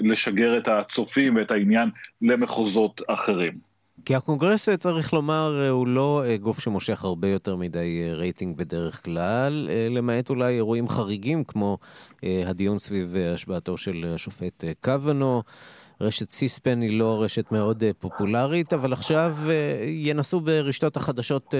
לשגר 0.00 0.58
את 0.58 0.68
הצופים 0.68 1.36
ואת 1.36 1.50
העניין 1.50 1.90
למחוזות 2.22 3.02
אחרים. 3.06 3.68
כי 4.04 4.14
הקונגרס, 4.14 4.68
צריך 4.68 5.14
לומר, 5.14 5.68
הוא 5.70 5.86
לא 5.86 6.22
גוף 6.40 6.60
שמושך 6.60 7.04
הרבה 7.04 7.28
יותר 7.28 7.56
מדי 7.56 8.10
רייטינג 8.12 8.56
בדרך 8.56 9.04
כלל, 9.04 9.68
למעט 9.90 10.30
אולי 10.30 10.54
אירועים 10.54 10.88
חריגים 10.88 11.44
כמו 11.44 11.78
הדיון 12.22 12.78
סביב 12.78 13.16
השבעתו 13.34 13.76
של 13.76 14.06
השופט 14.14 14.64
קוונו. 14.80 15.42
רשת 16.00 16.30
C-SPAN 16.30 16.80
היא 16.80 16.98
לא 16.98 17.22
רשת 17.22 17.52
מאוד 17.52 17.82
פופולרית, 17.98 18.72
אבל 18.72 18.92
עכשיו 18.92 19.36
ינסו 19.86 20.40
ברשתות 20.40 20.96
החדשות 20.96 21.54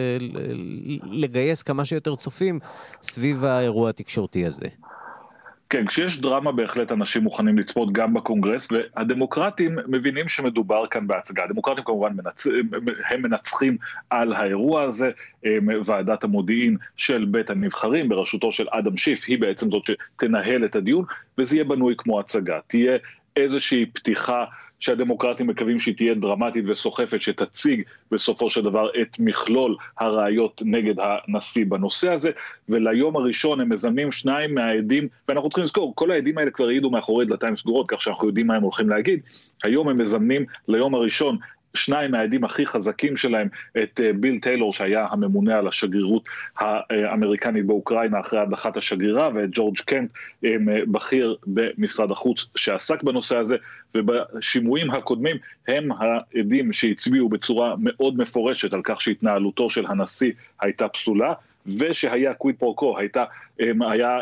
לגייס 1.03 1.63
כמה 1.63 1.85
שיותר 1.85 2.17
צופים 2.17 2.59
סביב 3.03 3.45
האירוע 3.45 3.91
התקשורתי 3.91 4.47
הזה. 4.47 4.67
כן, 5.71 5.87
כשיש 5.87 6.21
דרמה 6.21 6.53
בהחלט 6.53 6.93
אנשים 6.93 7.23
מוכנים 7.23 7.59
לצפות 7.59 7.93
גם 7.93 8.15
בקונגרס, 8.15 8.69
והדמוקרטים 8.73 9.79
מבינים 9.87 10.29
שמדובר 10.29 10.87
כאן 10.87 11.07
בהצגה. 11.07 11.45
הדמוקרטים 11.45 11.85
כמובן 11.85 12.13
מנצ... 12.17 12.47
הם 13.09 13.23
מנצחים 13.23 13.77
על 14.11 14.33
האירוע 14.33 14.83
הזה, 14.83 15.11
ועדת 15.85 16.25
המודיעין 16.25 16.77
של 16.97 17.25
בית 17.25 17.51
הנבחרים 17.51 18.09
בראשותו 18.09 18.53
של 18.53 18.67
אדם 18.71 18.97
שיף, 18.97 19.25
היא 19.27 19.39
בעצם 19.39 19.71
זאת 19.71 19.83
שתנהל 19.85 20.65
את 20.65 20.77
הדיון, 20.77 21.05
וזה 21.39 21.57
יהיה 21.57 21.65
בנוי 21.65 21.95
כמו 21.99 22.21
הצגה. 22.21 22.59
תהיה 22.67 22.97
איזושהי 23.37 23.87
פתיחה 23.87 24.45
שהדמוקרטים 24.81 25.47
מקווים 25.47 25.81
שהיא 25.81 25.97
תהיה 25.97 26.15
דרמטית 26.15 26.65
וסוחפת, 26.69 27.21
שתציג 27.21 27.83
בסופו 28.11 28.49
של 28.49 28.63
דבר 28.63 28.89
את 29.03 29.17
מכלול 29.19 29.77
הראיות 29.99 30.63
נגד 30.65 30.95
הנשיא 30.99 31.65
בנושא 31.69 32.13
הזה, 32.13 32.31
וליום 32.69 33.17
הראשון 33.17 33.61
הם 33.61 33.69
מזמנים 33.69 34.13
שניים 34.13 34.55
מהעדים, 34.55 35.09
ואנחנו 35.29 35.49
צריכים 35.49 35.65
לזכור, 35.65 35.93
כל 35.97 36.11
העדים 36.11 36.39
האלה 36.39 36.51
כבר 36.51 36.69
העידו 36.69 36.91
מאחורי 36.91 37.27
דלתיים 37.27 37.57
סגורות, 37.57 37.87
כך 37.89 38.01
שאנחנו 38.01 38.27
יודעים 38.27 38.47
מה 38.47 38.57
הם 38.57 38.63
הולכים 38.63 38.89
להגיד, 38.89 39.21
היום 39.65 39.89
הם 39.89 39.99
מזמנים 39.99 40.45
ליום 40.69 40.95
הראשון 40.95 41.39
שניים 41.75 42.11
מהעדים 42.11 42.45
הכי 42.45 42.67
חזקים 42.67 43.17
שלהם, 43.17 43.49
את 43.83 44.01
ביל 44.21 44.39
טיילור 44.41 44.73
שהיה 44.73 45.07
הממונה 45.11 45.59
על 45.59 45.69
השגרירות 45.69 46.29
האמריקנית 46.59 47.67
באוקראינה 47.67 48.21
אחרי 48.21 48.41
הדחת 48.41 48.77
השגרירה, 48.77 49.31
ואת 49.35 49.49
ג'ורג' 49.53 49.79
קנט, 49.79 50.11
בכיר 50.91 51.37
במשרד 51.47 52.11
החוץ 52.11 52.47
שעסק 52.57 53.03
בנושא 53.03 53.39
הזה, 53.39 53.57
ובשימועים 53.95 54.91
הקודמים 54.91 55.37
הם 55.69 55.89
העדים 55.93 56.73
שהצביעו 56.73 57.29
בצורה 57.29 57.75
מאוד 57.79 58.19
מפורשת 58.19 58.75
על 58.75 58.81
כך 58.85 59.01
שהתנהלותו 59.01 59.71
של 59.71 59.87
הנשיא 59.89 60.33
הייתה 60.61 60.89
פסולה. 60.89 61.33
ושהיה 61.79 62.35
קוויד 62.35 62.57
פורקו, 62.59 62.99
הייתה, 62.99 63.25
היה 63.91 64.19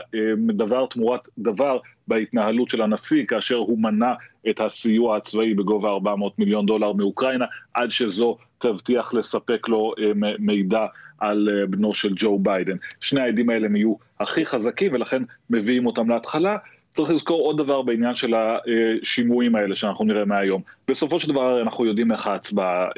דבר 0.49 0.87
תמורת 0.87 1.29
דבר 1.39 1.79
בהתנהלות 2.09 2.69
של 2.69 2.83
הנשיא, 2.83 3.27
כאשר 3.27 3.57
הוא 3.57 3.79
מנע 3.79 4.15
את 4.51 4.61
הסיוע 4.61 5.17
הצבאי 5.17 5.55
בגובה 5.55 5.91
400 5.91 6.39
מיליון 6.39 6.67
דולר 6.67 6.93
מאוקראינה, 6.93 7.45
עד 7.75 7.91
שזו 7.91 8.37
תבטיח 8.59 9.15
לספק 9.15 9.69
לו 9.69 9.93
מידע 10.39 10.87
על 11.19 11.49
בנו 11.71 11.95
של 11.95 12.13
ג'ו 12.17 12.39
ביידן. 12.39 12.77
שני 13.01 13.21
העדים 13.21 13.51
האלה 13.51 13.67
הם 13.67 13.77
יהיו 13.77 13.95
הכי 14.21 14.47
חזקים, 14.47 14.93
ולכן 14.95 15.23
מביאים 15.51 15.87
אותם 15.87 16.11
להתחלה. 16.11 16.57
צריך 16.89 17.11
לזכור 17.11 17.43
עוד 17.43 17.59
דבר 17.59 17.83
בעניין 17.83 18.15
של 18.15 18.35
השימועים 18.35 19.57
האלה 19.57 19.77
שאנחנו 19.77 20.05
נראה 20.05 20.25
מהיום. 20.25 20.63
בסופו 20.89 21.21
של 21.21 21.29
דבר 21.29 21.63
אנחנו 21.63 21.87
יודעים 21.87 22.13
איך 22.13 22.27
ההצבעה 22.27 22.89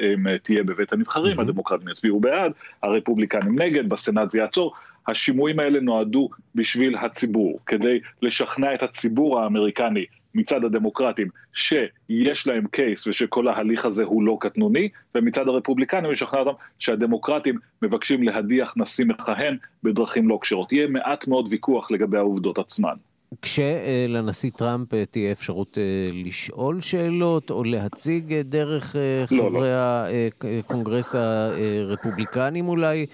תהיה 0.43 0.63
בבית 0.63 0.93
הנבחרים, 0.93 1.39
הדמוקרטים 1.39 1.87
יצביעו 1.87 2.19
בעד, 2.19 2.53
הרפובליקנים 2.83 3.61
נגד, 3.61 3.89
בסנאט 3.89 4.31
זה 4.31 4.39
יעצור. 4.39 4.73
השימועים 5.07 5.59
האלה 5.59 5.79
נועדו 5.79 6.29
בשביל 6.55 6.95
הציבור, 6.97 7.59
כדי 7.65 7.99
לשכנע 8.21 8.73
את 8.73 8.83
הציבור 8.83 9.39
האמריקני 9.39 10.05
מצד 10.35 10.63
הדמוקרטים 10.63 11.27
שיש 11.53 12.47
להם 12.47 12.67
קייס 12.71 13.07
ושכל 13.07 13.47
ההליך 13.47 13.85
הזה 13.85 14.03
הוא 14.03 14.23
לא 14.23 14.37
קטנוני, 14.39 14.89
ומצד 15.15 15.47
הרפובליקנים 15.47 16.11
לשכנע 16.11 16.39
אותם 16.39 16.51
שהדמוקרטים 16.79 17.57
מבקשים 17.81 18.23
להדיח 18.23 18.73
נשיא 18.77 19.05
מכהן 19.05 19.57
בדרכים 19.83 20.29
לא 20.29 20.39
כשרות. 20.41 20.71
יהיה 20.71 20.87
מעט 20.87 21.27
מאוד 21.27 21.47
ויכוח 21.49 21.91
לגבי 21.91 22.17
העובדות 22.17 22.57
עצמן. 22.57 22.95
כשלנשיא 23.41 24.51
טראמפ 24.57 24.87
תהיה 25.11 25.31
אפשרות 25.31 25.77
לשאול 26.25 26.81
שאלות 26.81 27.51
או 27.51 27.63
להציג 27.63 28.41
דרך 28.41 28.95
חברי 29.25 29.51
לא, 29.51 30.03
לא. 30.43 30.49
הקונגרס 30.59 31.15
הרפובליקנים 31.15 32.67
אולי 32.67 33.05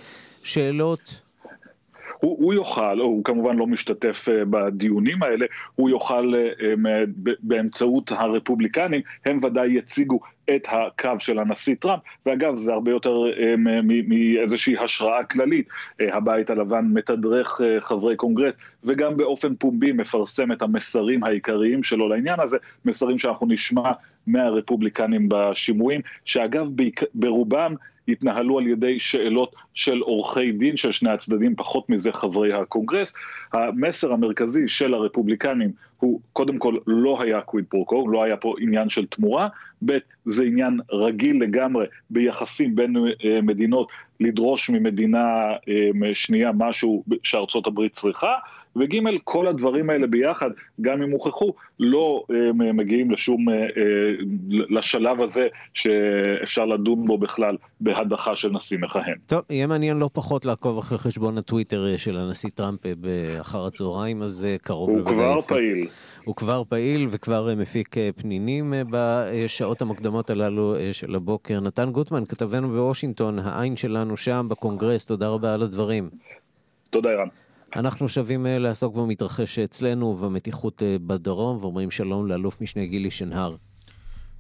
שאלות? 0.43 1.24
הוא, 2.25 2.37
הוא 2.39 2.53
יוכל, 2.53 2.99
הוא 2.99 3.23
כמובן 3.23 3.55
לא 3.55 3.67
משתתף 3.67 4.27
בדיונים 4.49 5.23
האלה, 5.23 5.45
הוא 5.75 5.89
יוכל 5.89 6.33
באמצעות 7.39 8.11
הרפובליקנים, 8.11 9.01
הם 9.25 9.39
ודאי 9.43 9.67
יציגו 9.67 10.19
את 10.55 10.67
הקו 10.69 11.19
של 11.19 11.39
הנשיא 11.39 11.75
טראמפ, 11.75 12.01
ואגב 12.25 12.55
זה 12.55 12.73
הרבה 12.73 12.91
יותר 12.91 13.23
מאיזושהי 14.07 14.77
השראה 14.77 15.23
כללית, 15.23 15.67
הבית 15.99 16.49
הלבן 16.49 16.85
מתדרך 16.93 17.61
חברי 17.79 18.15
קונגרס 18.15 18.57
וגם 18.83 19.17
באופן 19.17 19.55
פומבי 19.55 19.91
מפרסם 19.91 20.51
את 20.51 20.61
המסרים 20.61 21.23
העיקריים 21.23 21.83
שלו 21.83 22.09
לעניין 22.09 22.39
הזה, 22.39 22.57
מסרים 22.85 23.17
שאנחנו 23.17 23.47
נשמע 23.47 23.91
מהרפובליקנים 24.27 25.29
בשימועים, 25.29 26.01
שאגב 26.25 26.67
ברובם 27.13 27.75
התנהלו 28.07 28.59
על 28.59 28.67
ידי 28.67 28.99
שאלות 28.99 29.55
של 29.73 29.99
עורכי 29.99 30.51
דין 30.51 30.77
של 30.77 30.91
שני 30.91 31.09
הצדדים, 31.09 31.55
פחות 31.55 31.89
מזה 31.89 32.11
חברי 32.11 32.53
הקונגרס. 32.53 33.13
המסר 33.53 34.13
המרכזי 34.13 34.67
של 34.67 34.93
הרפובליקנים 34.93 35.71
הוא, 35.99 36.19
קודם 36.33 36.57
כל, 36.57 36.77
לא 36.87 37.21
היה 37.21 37.41
quid 37.41 37.65
pro 37.69 37.86
quo, 37.86 38.07
לא 38.07 38.23
היה 38.23 38.37
פה 38.37 38.55
עניין 38.59 38.89
של 38.89 39.05
תמורה, 39.05 39.47
ב', 39.85 39.97
זה 40.25 40.43
עניין 40.43 40.79
רגיל 40.91 41.41
לגמרי 41.43 41.85
ביחסים 42.09 42.75
בין 42.75 42.95
מדינות 43.43 43.87
לדרוש 44.19 44.69
ממדינה 44.69 45.27
שנייה 46.13 46.51
משהו 46.57 47.03
שארצות 47.23 47.67
הברית 47.67 47.93
צריכה, 47.93 48.33
וג' 48.75 48.95
כל 49.23 49.47
הדברים 49.47 49.89
האלה 49.89 50.07
ביחד, 50.07 50.49
גם 50.81 51.01
אם 51.01 51.11
הוכחו, 51.11 51.53
לא 51.79 52.23
מגיעים 52.53 53.11
לשום, 53.11 53.45
לשלב 54.47 55.23
הזה 55.23 55.47
שאפשר 55.73 56.65
לדון 56.65 57.05
בו 57.05 57.17
בכלל 57.17 57.57
בהדחה 57.81 58.35
של 58.35 58.49
נשיא 58.49 58.77
מכהן. 58.77 59.15
טוב, 59.25 59.41
יהיה 59.49 59.67
מעניין 59.67 59.97
לא 59.97 60.09
פחות 60.13 60.45
לעקוב 60.45 60.77
אחרי 60.77 60.97
חשבון 60.97 61.37
הטוויטר 61.37 61.97
של 61.97 62.17
הנשיא 62.17 62.49
טראמפ 62.55 62.79
באחר 62.97 63.65
הצהריים, 63.65 64.21
אז 64.21 64.47
קרוב 64.61 64.89
הוא 64.89 64.97
לוודאי. 64.97 65.15
הוא 65.15 65.23
כבר 65.23 65.41
פעיל. 65.41 65.87
הוא 66.25 66.35
כבר 66.35 66.63
פעיל 66.69 67.07
וכבר 67.11 67.49
מפיק 67.57 67.95
פנינים 68.15 68.73
בשעות 68.89 69.81
המוקדמות 69.81 70.29
הללו 70.29 70.75
של 70.91 71.15
הבוקר. 71.15 71.59
נתן 71.59 71.91
גוטמן, 71.91 72.25
כתבנו 72.25 72.67
בוושינגטון, 72.69 73.39
העין 73.39 73.75
שלנו 73.75 74.17
שם 74.17 74.47
בקונגרס, 74.49 75.05
תודה 75.05 75.29
רבה 75.29 75.53
על 75.53 75.61
הדברים. 75.61 76.09
תודה, 76.89 77.09
ערן. 77.09 77.27
אנחנו 77.75 78.09
שווים 78.09 78.45
לעסוק 78.45 78.95
במתרחש 78.95 79.59
אצלנו 79.59 80.05
ובמתיחות 80.05 80.81
בדרום, 81.07 81.57
ואומרים 81.61 81.91
שלום 81.91 82.27
לאלוף 82.27 82.61
משנה 82.61 82.85
גילי 82.85 83.11
שנהר. 83.11 83.55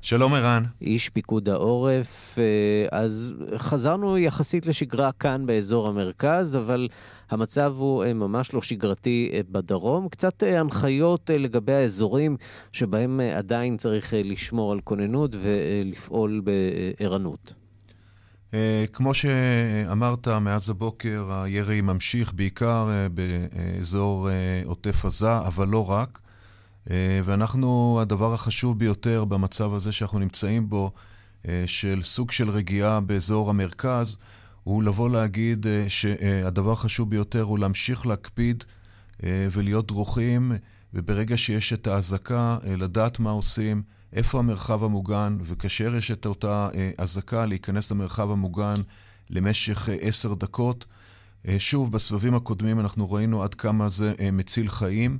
שלום 0.01 0.33
ערן. 0.33 0.63
איש 0.81 1.09
פיקוד 1.09 1.49
העורף. 1.49 2.39
אה, 2.39 2.99
אז 2.99 3.35
חזרנו 3.57 4.17
יחסית 4.17 4.65
לשגרה 4.65 5.11
כאן 5.11 5.45
באזור 5.45 5.87
המרכז, 5.87 6.55
אבל 6.55 6.87
המצב 7.29 7.75
הוא 7.77 8.03
אה, 8.03 8.13
ממש 8.13 8.53
לא 8.53 8.61
שגרתי 8.61 9.29
אה, 9.33 9.39
בדרום. 9.49 10.09
קצת 10.09 10.43
הנחיות 10.43 11.29
לגבי 11.33 11.73
האזורים 11.73 12.37
שבהם 12.71 13.19
עדיין 13.19 13.77
צריך 13.77 14.13
לשמור 14.17 14.71
על 14.71 14.81
כוננות 14.81 15.35
ולפעול 15.39 16.41
בערנות. 16.43 17.64
כמו 18.93 19.13
שאמרת, 19.13 20.27
מאז 20.27 20.69
הבוקר 20.69 21.31
הירי 21.31 21.81
ממשיך 21.81 22.33
בעיקר 22.33 22.89
באזור 23.13 24.29
עוטף 24.65 25.05
עזה, 25.05 25.37
אבל 25.37 25.67
לא 25.67 25.91
רק. 25.91 26.19
אה, 26.91 27.19
ואנחנו, 27.23 27.99
הדבר 28.01 28.33
החשוב 28.33 28.79
ביותר 28.79 29.25
במצב 29.25 29.73
הזה 29.73 29.91
שאנחנו 29.91 30.19
נמצאים 30.19 30.69
בו, 30.69 30.91
אה, 31.47 31.63
של 31.67 31.99
סוג 32.03 32.31
של 32.31 32.49
רגיעה 32.49 32.99
באזור 32.99 33.49
המרכז, 33.49 34.17
הוא 34.63 34.83
לבוא 34.83 35.09
להגיד 35.09 35.67
אה, 35.67 35.85
שהדבר 35.89 36.71
החשוב 36.71 37.09
ביותר 37.09 37.41
הוא 37.41 37.59
להמשיך 37.59 38.07
להקפיד 38.07 38.63
ולהיות 39.23 39.87
דרוכים, 39.87 40.51
וברגע 40.93 41.37
שיש 41.37 41.73
את 41.73 41.87
האזעקה, 41.87 42.57
לדעת 42.77 43.19
מה 43.19 43.29
עושים, 43.29 43.83
איפה 44.15 44.39
המרחב 44.39 44.83
המוגן, 44.83 45.37
וכאשר 45.41 45.95
יש 45.95 46.11
את 46.11 46.25
אותה 46.25 46.69
אזעקה, 46.97 47.45
להיכנס 47.45 47.91
למרחב 47.91 48.31
המוגן 48.31 48.75
למשך 49.29 49.89
עשר 50.01 50.33
דקות. 50.33 50.85
שוב, 51.57 51.91
בסבבים 51.91 52.35
הקודמים 52.35 52.79
אנחנו 52.79 53.11
ראינו 53.11 53.43
עד 53.43 53.55
כמה 53.55 53.89
זה 53.89 54.13
מציל 54.31 54.69
חיים. 54.69 55.19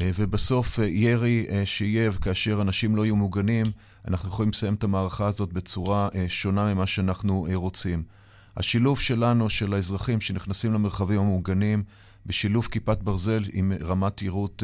אה, 0.00 0.10
ובסוף 0.14 0.80
אה, 0.80 0.84
ירי 0.84 1.46
אה, 1.50 1.66
שיהיה, 1.66 2.10
וכאשר 2.12 2.62
אנשים 2.62 2.96
לא 2.96 3.04
יהיו 3.04 3.16
מוגנים, 3.16 3.66
אנחנו 4.08 4.28
יכולים 4.28 4.50
לסיים 4.50 4.74
את 4.74 4.84
המערכה 4.84 5.26
הזאת 5.26 5.52
בצורה 5.52 6.08
שונה 6.28 6.74
ממה 6.74 6.86
שאנחנו 6.86 7.46
רוצים. 7.54 8.02
השילוב 8.56 9.00
שלנו, 9.00 9.50
של 9.50 9.74
האזרחים 9.74 10.20
שנכנסים 10.20 10.72
למרחבים 10.74 11.20
המוגנים, 11.20 11.82
בשילוב 12.26 12.68
כיפת 12.70 13.02
ברזל 13.02 13.42
עם 13.52 13.72
רמת 13.82 14.22
יירוט, 14.22 14.62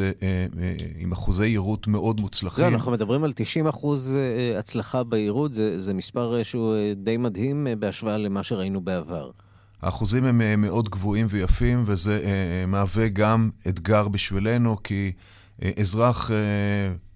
עם 0.99 1.13
אחוזי 1.13 1.47
יירוט 1.47 1.87
מאוד 1.87 2.21
מוצלחים. 2.21 2.65
זהו, 2.65 2.75
אנחנו 2.75 2.93
מדברים 2.93 3.25
על 3.25 3.33
90 3.33 3.67
אחוז 3.67 4.17
הצלחה 4.59 5.05
ביירוט, 5.05 5.53
זה, 5.53 5.81
זה 5.81 5.95
מספר 5.95 6.43
שהוא 6.43 6.75
די 6.97 7.17
מדהים 7.17 7.67
בהשוואה 7.79 8.19
למה 8.19 8.43
שראינו 8.43 8.81
בעבר. 8.81 9.31
האחוזים 9.83 10.25
הם 10.25 10.41
אה, 10.41 10.57
מאוד 10.57 10.89
גבוהים 10.89 11.27
ויפים, 11.31 11.85
וזה 11.87 12.21
אה, 12.25 12.27
אה, 12.27 12.67
מהווה 12.67 13.09
גם 13.09 13.51
אתגר 13.69 14.09
בשבילנו, 14.09 14.77
כי 14.85 15.13
אזרח 15.81 16.31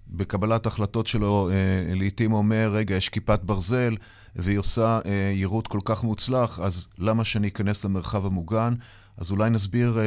בקבלת 0.07 0.65
החלטות 0.65 1.07
שלו 1.07 1.49
לעתים 1.95 2.33
אומר, 2.33 2.69
רגע, 2.73 2.95
יש 2.95 3.09
כיפת 3.09 3.39
ברזל, 3.43 3.95
והיא 4.35 4.57
עושה 4.57 4.99
יירוט 5.33 5.67
כל 5.67 5.79
כך 5.85 6.03
מוצלח, 6.03 6.59
אז 6.59 6.87
למה 6.97 7.23
שאני 7.25 7.47
אכנס 7.47 7.85
למרחב 7.85 8.25
המוגן? 8.25 8.73
אז 9.17 9.31
אולי 9.31 9.49
נסביר 9.49 9.99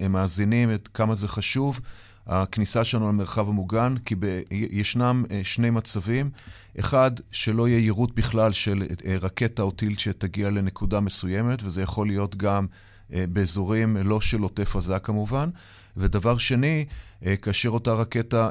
למאזינים 0.00 0.74
את 0.74 0.88
כמה 0.94 1.14
זה 1.14 1.28
חשוב. 1.28 1.80
הכניסה 2.26 2.84
שלנו 2.84 3.08
למרחב 3.08 3.48
המוגן, 3.48 3.94
כי 4.04 4.14
ב- 4.18 4.40
ישנם 4.50 5.24
שני 5.42 5.70
מצבים. 5.70 6.30
אחד, 6.80 7.10
שלא 7.30 7.68
יהיה 7.68 7.78
יירוט 7.78 8.10
בכלל 8.14 8.52
של 8.52 8.82
אה, 9.06 9.16
רקטה 9.20 9.62
או 9.62 9.70
טיל 9.70 9.98
שתגיע 9.98 10.50
לנקודה 10.50 11.00
מסוימת, 11.00 11.58
וזה 11.62 11.82
יכול 11.82 12.06
להיות 12.06 12.36
גם 12.36 12.66
אה, 13.12 13.24
באזורים 13.28 13.96
לא 13.96 14.20
של 14.20 14.40
עוטף 14.40 14.76
עזה 14.76 14.98
כמובן. 14.98 15.50
ודבר 15.96 16.38
שני, 16.38 16.84
אה, 17.26 17.36
כאשר 17.36 17.68
אותה 17.68 17.92
רקטה, 17.92 18.50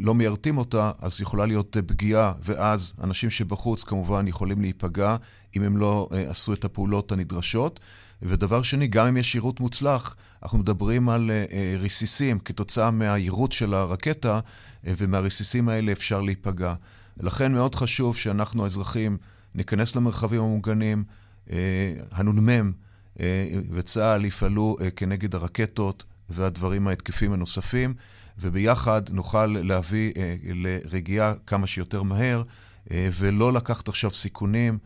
לא 0.00 0.14
מיירטים 0.14 0.58
אותה, 0.58 0.90
אז 0.98 1.20
יכולה 1.20 1.46
להיות 1.46 1.76
פגיעה, 1.86 2.32
ואז 2.44 2.92
אנשים 3.02 3.30
שבחוץ 3.30 3.84
כמובן 3.84 4.28
יכולים 4.28 4.60
להיפגע 4.60 5.16
אם 5.56 5.62
הם 5.62 5.76
לא 5.76 6.08
עשו 6.28 6.52
את 6.52 6.64
הפעולות 6.64 7.12
הנדרשות. 7.12 7.80
ודבר 8.22 8.62
שני, 8.62 8.86
גם 8.86 9.06
אם 9.06 9.16
יש 9.16 9.34
יירוט 9.34 9.60
מוצלח, 9.60 10.16
אנחנו 10.42 10.58
מדברים 10.58 11.08
על 11.08 11.30
רסיסים 11.78 12.38
כתוצאה 12.38 12.90
מהיירוט 12.90 13.52
של 13.52 13.74
הרקטה, 13.74 14.40
ומהרסיסים 14.84 15.68
האלה 15.68 15.92
אפשר 15.92 16.20
להיפגע. 16.20 16.74
ולכן 17.16 17.52
מאוד 17.52 17.74
חשוב 17.74 18.16
שאנחנו 18.16 18.64
האזרחים 18.64 19.16
ניכנס 19.54 19.96
למרחבים 19.96 20.42
המוגנים, 20.42 21.04
אה, 21.50 21.94
הנ"מ 22.12 22.72
אה, 23.20 23.48
וצה"ל 23.70 24.24
יפעלו 24.24 24.76
אה, 24.80 24.90
כנגד 24.90 25.34
הרקטות 25.34 26.04
והדברים 26.32 26.88
ההתקפים 26.88 27.32
הנוספים, 27.32 27.94
וביחד 28.38 29.02
נוכל 29.10 29.46
להביא 29.46 30.12
לרגיעה 30.54 31.34
כמה 31.46 31.66
שיותר 31.66 32.02
מהר, 32.02 32.42
ולא 32.90 33.52
לקחת 33.52 33.88
עכשיו 33.88 34.10
סיכונים. 34.10 34.78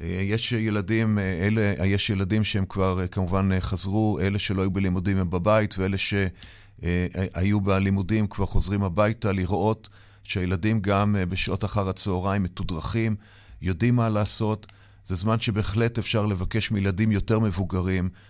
יש 0.00 0.52
ילדים, 0.52 1.18
אלה, 1.18 1.86
יש 1.86 2.10
ילדים 2.10 2.44
שהם 2.44 2.64
כבר 2.68 3.06
כמובן 3.10 3.60
חזרו, 3.60 4.18
אלה 4.20 4.38
שלא 4.38 4.62
היו 4.62 4.70
בלימודים 4.70 5.18
הם 5.18 5.30
בבית, 5.30 5.74
ואלה 5.78 5.96
שהיו 5.98 7.60
בלימודים 7.60 8.26
כבר 8.26 8.46
חוזרים 8.46 8.82
הביתה 8.82 9.32
לראות 9.32 9.88
שהילדים 10.22 10.80
גם 10.80 11.16
אה, 11.16 11.26
בשעות 11.26 11.64
אחר 11.64 11.88
הצהריים 11.88 12.42
מתודרכים, 12.42 13.16
יודעים 13.62 13.96
מה 13.96 14.08
לעשות. 14.08 14.66
זה 15.04 15.14
זמן 15.14 15.40
שבהחלט 15.40 15.98
אפשר 15.98 16.26
לבקש 16.26 16.70
מילדים 16.70 17.12
יותר 17.12 17.38
מבוגרים 17.38 18.04
אה, 18.04 18.29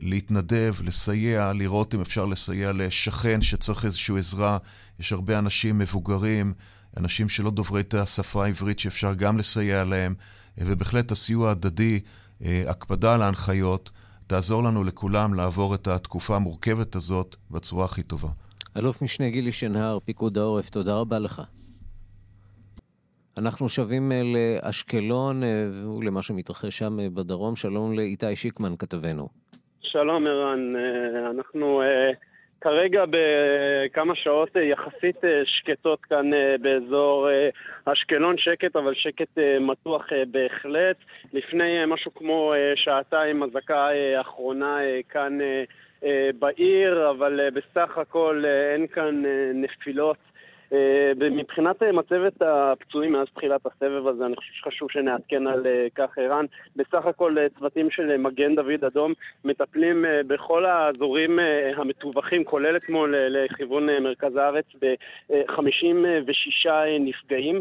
להתנדב, 0.00 0.74
לסייע, 0.84 1.52
לראות 1.52 1.94
אם 1.94 2.00
אפשר 2.00 2.26
לסייע 2.26 2.72
לשכן 2.72 3.42
שצריך 3.42 3.84
איזושהי 3.84 4.18
עזרה. 4.18 4.58
יש 5.00 5.12
הרבה 5.12 5.38
אנשים 5.38 5.78
מבוגרים, 5.78 6.54
אנשים 6.96 7.28
שלא 7.28 7.50
דוברי 7.50 7.80
את 7.80 7.94
השפה 7.94 8.44
העברית 8.44 8.78
שאפשר 8.78 9.14
גם 9.14 9.38
לסייע 9.38 9.84
להם, 9.84 10.14
אה, 10.60 10.64
ובהחלט 10.68 11.10
הסיוע 11.10 11.48
ההדדי, 11.48 12.00
אה, 12.44 12.64
הקפדה 12.66 13.14
על 13.14 13.22
ההנחיות, 13.22 13.90
תעזור 14.26 14.62
לנו 14.62 14.84
לכולם 14.84 15.34
לעבור 15.34 15.74
את 15.74 15.88
התקופה 15.88 16.36
המורכבת 16.36 16.96
הזאת 16.96 17.36
בצורה 17.50 17.84
הכי 17.84 18.02
טובה. 18.02 18.28
אלוף 18.76 19.02
משנה 19.02 19.30
גילי 19.30 19.52
שנהר, 19.52 19.98
פיקוד 20.04 20.38
העורף, 20.38 20.70
תודה 20.70 20.94
רבה 20.94 21.18
לך. 21.18 21.42
אנחנו 23.38 23.68
שבים 23.68 24.12
אה, 24.12 24.20
לאשקלון 24.34 25.42
אה, 25.42 25.48
ולמה 25.98 26.22
שמתרחש 26.22 26.78
שם 26.78 27.00
אה, 27.00 27.06
בדרום. 27.14 27.56
שלום 27.56 27.92
לאיתי 27.92 28.36
שיקמן, 28.36 28.76
כתבנו. 28.78 29.28
שלום, 29.82 30.26
ערן. 30.26 30.74
אנחנו 31.30 31.82
כרגע 32.60 33.04
בכמה 33.10 34.14
שעות 34.14 34.56
יחסית 34.56 35.16
שקטות 35.44 36.00
כאן 36.00 36.30
באזור 36.60 37.28
אשקלון, 37.84 38.38
שקט, 38.38 38.76
אבל 38.76 38.94
שקט 38.94 39.38
מתוח 39.60 40.06
בהחלט. 40.30 40.96
לפני 41.32 41.86
משהו 41.86 42.14
כמו 42.14 42.50
שעתיים, 42.74 43.42
אזעקה 43.42 43.88
אחרונה 44.20 44.78
כאן 45.08 45.38
בעיר, 46.38 47.10
אבל 47.10 47.40
בסך 47.50 47.98
הכל 47.98 48.44
אין 48.74 48.86
כאן 48.86 49.22
נפילות. 49.54 50.16
מבחינת 51.30 51.82
מצבת 51.82 52.42
הפצועים 52.42 53.12
מאז 53.12 53.26
תחילת 53.34 53.66
הסבב 53.66 54.06
הזה, 54.06 54.26
אני 54.26 54.36
חושב 54.36 54.52
שחשוב 54.54 54.90
שנעדכן 54.90 55.46
על 55.46 55.66
כך 55.94 56.18
ערן. 56.18 56.44
בסך 56.76 57.06
הכל 57.06 57.36
צוותים 57.58 57.90
של 57.90 58.16
מגן 58.16 58.54
דוד 58.54 58.84
אדום 58.86 59.12
מטפלים 59.44 60.04
בכל 60.26 60.64
האזורים 60.64 61.38
המטווחים, 61.76 62.44
כולל 62.44 62.76
אתמול 62.76 63.14
לכיוון 63.16 63.86
מרכז 64.00 64.36
הארץ, 64.36 64.64
ב-56 64.82 66.68
נפגעים, 67.00 67.60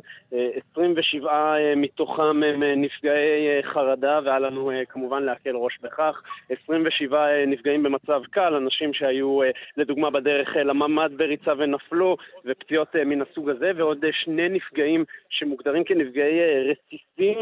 27 0.71 1.55
מתוכם 1.75 2.43
הם 2.43 2.63
נפגעי 2.63 3.63
חרדה, 3.63 4.19
והיה 4.23 4.39
לנו 4.39 4.71
כמובן 4.89 5.23
להקל 5.23 5.55
ראש 5.55 5.79
בכך, 5.83 6.21
27 6.63 7.45
נפגעים 7.47 7.83
במצב 7.83 8.21
קל, 8.31 8.53
אנשים 8.55 8.93
שהיו 8.93 9.39
לדוגמה 9.77 10.09
בדרך 10.09 10.55
לממ"ד 10.55 11.11
בריצה 11.17 11.51
ונפלו, 11.57 12.17
ופציעות 12.45 12.95
מן 13.05 13.21
הסוג 13.21 13.49
הזה, 13.49 13.71
ועוד 13.75 14.05
שני 14.11 14.49
נפגעים 14.49 15.05
שמוגדרים 15.29 15.83
כנפגעי 15.83 16.39
רסיסים, 16.71 17.37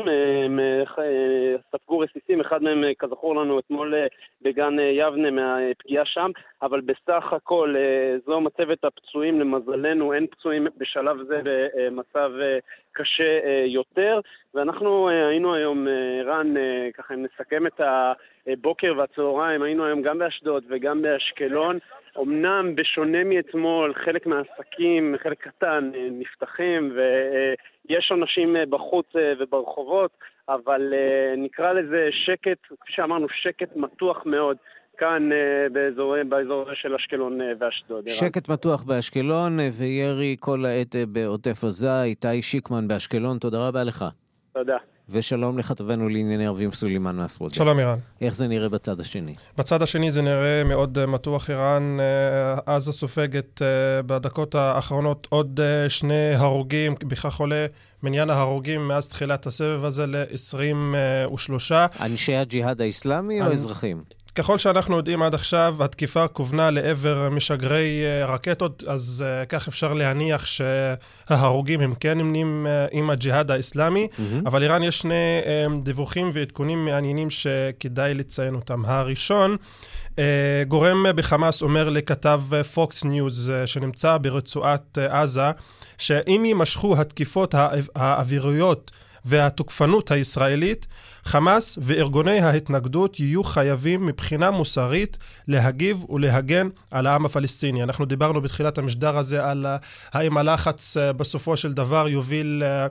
ספגו 1.72 2.00
רסיסים, 2.00 2.42
אחד 2.42 2.64
מהם 2.64 2.84
כזכור 3.00 3.36
לנו 3.36 3.60
אתמול 3.60 3.94
בגן 4.42 4.78
יבנה 4.80 5.32
מהפגיעה 5.32 6.06
שם, 6.06 6.32
אבל 6.62 6.82
בסך 6.82 7.34
הכל 7.34 7.76
זו 8.26 8.42
מצבת 8.42 8.84
הפצועים, 8.84 9.40
למזלנו 9.40 10.14
אין 10.14 10.28
פצועים 10.28 10.68
בשלב 10.78 11.18
זה 11.28 11.42
במצב 11.44 12.32
קשה 12.92 13.40
יותר, 13.66 14.20
ואנחנו 14.54 15.10
היינו 15.10 15.56
היום, 15.56 15.88
רן, 16.26 16.54
ככה 16.94 17.14
אם 17.14 17.24
נסכם 17.24 17.68
את 17.68 17.82
הבוקר 18.48 18.94
והצהריים, 18.98 19.62
היינו 19.62 19.86
היום 19.86 20.02
גם 20.02 20.20
באשדוד 20.20 20.64
וגם 20.70 21.02
באשקלון. 21.02 21.80
אמנם 22.20 22.76
בשונה 22.76 23.24
מאתמול, 23.24 23.94
חלק 24.06 24.26
מהעסקים, 24.26 25.16
חלק 25.24 25.48
קטן, 25.48 25.92
נפתחים 26.12 26.92
ויש 26.96 28.12
אנשים 28.12 28.56
בחוץ 28.70 29.06
וברחובות, 29.40 30.12
אבל 30.50 30.94
נקרא 31.38 31.74
לזה 31.74 32.10
שקט, 32.26 32.58
כפי 32.82 32.94
שאמרנו, 32.94 33.28
שקט 33.30 33.76
מתוח 33.76 34.26
מאוד. 34.26 34.58
כאן 34.98 35.30
באזור, 35.72 36.16
באזור 36.30 36.66
של 36.74 36.96
אשקלון 36.96 37.40
ואשדוד. 37.60 38.08
שקט 38.08 38.50
מתוח 38.50 38.84
באשקלון 38.84 39.60
וירי 39.80 40.36
כל 40.40 40.66
העת 40.66 40.96
בעוטף 41.08 41.64
עזה. 41.64 42.04
איתי 42.04 42.42
שיקמן 42.42 42.88
באשקלון, 42.88 43.38
תודה 43.38 43.68
רבה 43.68 43.84
לך. 43.84 44.06
תודה. 44.54 44.78
ושלום 45.10 45.58
לכתבנו 45.58 46.10
לענייני 46.10 46.48
ערבים 46.48 46.72
סולימאן 46.72 47.20
מסרוד. 47.20 47.54
שלום 47.54 47.80
איראן. 47.80 47.98
איך 48.22 48.36
זה 48.36 48.48
נראה 48.48 48.70
בצד 48.70 49.00
השני? 49.00 49.34
בצד 49.58 49.82
השני 49.82 50.12
זה 50.12 50.22
נראה 50.22 50.64
מאוד 50.64 50.98
uh, 50.98 51.08
מתוח 51.08 51.50
איראן. 51.50 51.98
Uh, 52.00 52.62
עזה 52.66 52.92
סופגת 52.92 53.62
uh, 53.62 53.66
בדקות 54.06 54.56
האחרונות 54.56 55.28
עוד 55.30 55.60
שני 55.90 56.36
הרוגים, 56.36 56.96
בכך 57.08 57.40
עולה 57.40 57.66
מניין 58.04 58.30
ההרוגים 58.30 58.88
מאז 58.88 59.10
תחילת 59.10 59.48
הסבב 59.48 59.86
הזה 59.86 60.06
ל-23. 60.06 61.72
אנשי 62.02 62.36
הג'יהאד 62.36 62.82
האיסלאמי 62.82 63.42
או 63.42 63.52
אזרחים? 63.52 64.04
ככל 64.36 64.58
שאנחנו 64.58 64.98
יודעים 64.98 65.22
עד 65.22 65.34
עכשיו, 65.34 65.76
התקיפה 65.80 66.28
כוונה 66.28 66.72
לעבר 66.72 67.30
משגרי 67.30 68.02
אה, 68.04 68.26
רקטות, 68.26 68.84
אז 68.88 69.24
uh, 69.44 69.46
כך 69.46 69.68
אפשר 69.68 69.94
להניח 69.94 70.46
שההרוגים 70.46 71.82
הם 71.82 71.94
כן 71.96 72.18
נמנים 72.18 72.68
uh, 72.68 72.90
עם 72.92 73.10
הג'יהאד 73.10 73.52
האיסלאמי, 73.52 74.08
mm-hmm. 74.12 74.46
אבל 74.46 74.64
איראן 74.64 74.84
יש 74.84 75.00
שני 75.00 75.42
דיווחים 75.84 76.32
ועדכונים 76.34 76.86
מעניינים 76.86 77.30
שכדאי 77.30 78.14
לציין 78.14 78.56
אותם. 78.56 78.86
הראשון, 78.86 79.56
uh, 80.10 80.18
גורם 80.68 81.06
בחמאס 81.16 81.62
אומר 81.62 81.90
לכתב 81.90 82.42
Fox 82.74 83.04
News 83.04 83.52
uh, 83.52 83.68
שנמצא 83.68 84.18
ברצועת 84.18 84.98
uh, 84.98 85.14
עזה, 85.14 85.52
שאם 85.98 86.44
יימשכו 86.46 87.02
התקיפות 87.02 87.56
האוויריות 87.96 88.92
והתוקפנות 89.26 90.12
הישראלית, 90.12 90.88
חמאס 91.24 91.80
וארגוני 91.82 92.40
ההתנגדות 92.40 93.20
יהיו 93.20 93.44
חייבים 93.44 94.06
מבחינה 94.06 94.52
מוסרית 94.52 95.18
להגיב 95.48 96.06
ולהגן 96.10 96.70
על 96.92 97.08
העם 97.08 97.26
הפלסטיני. 97.26 97.84
אנחנו 97.84 98.06
דיברנו 98.06 98.42
בתחילת 98.42 98.78
המשדר 98.78 99.18
הזה 99.18 99.46
על 99.46 99.66
האם 100.14 100.38
הלחץ 100.38 100.98
אה, 100.98 101.14
בסופו 101.14 101.58
של 101.58 101.74
דבר 101.74 102.08
יוביל 102.08 102.64
אה, 102.66 102.88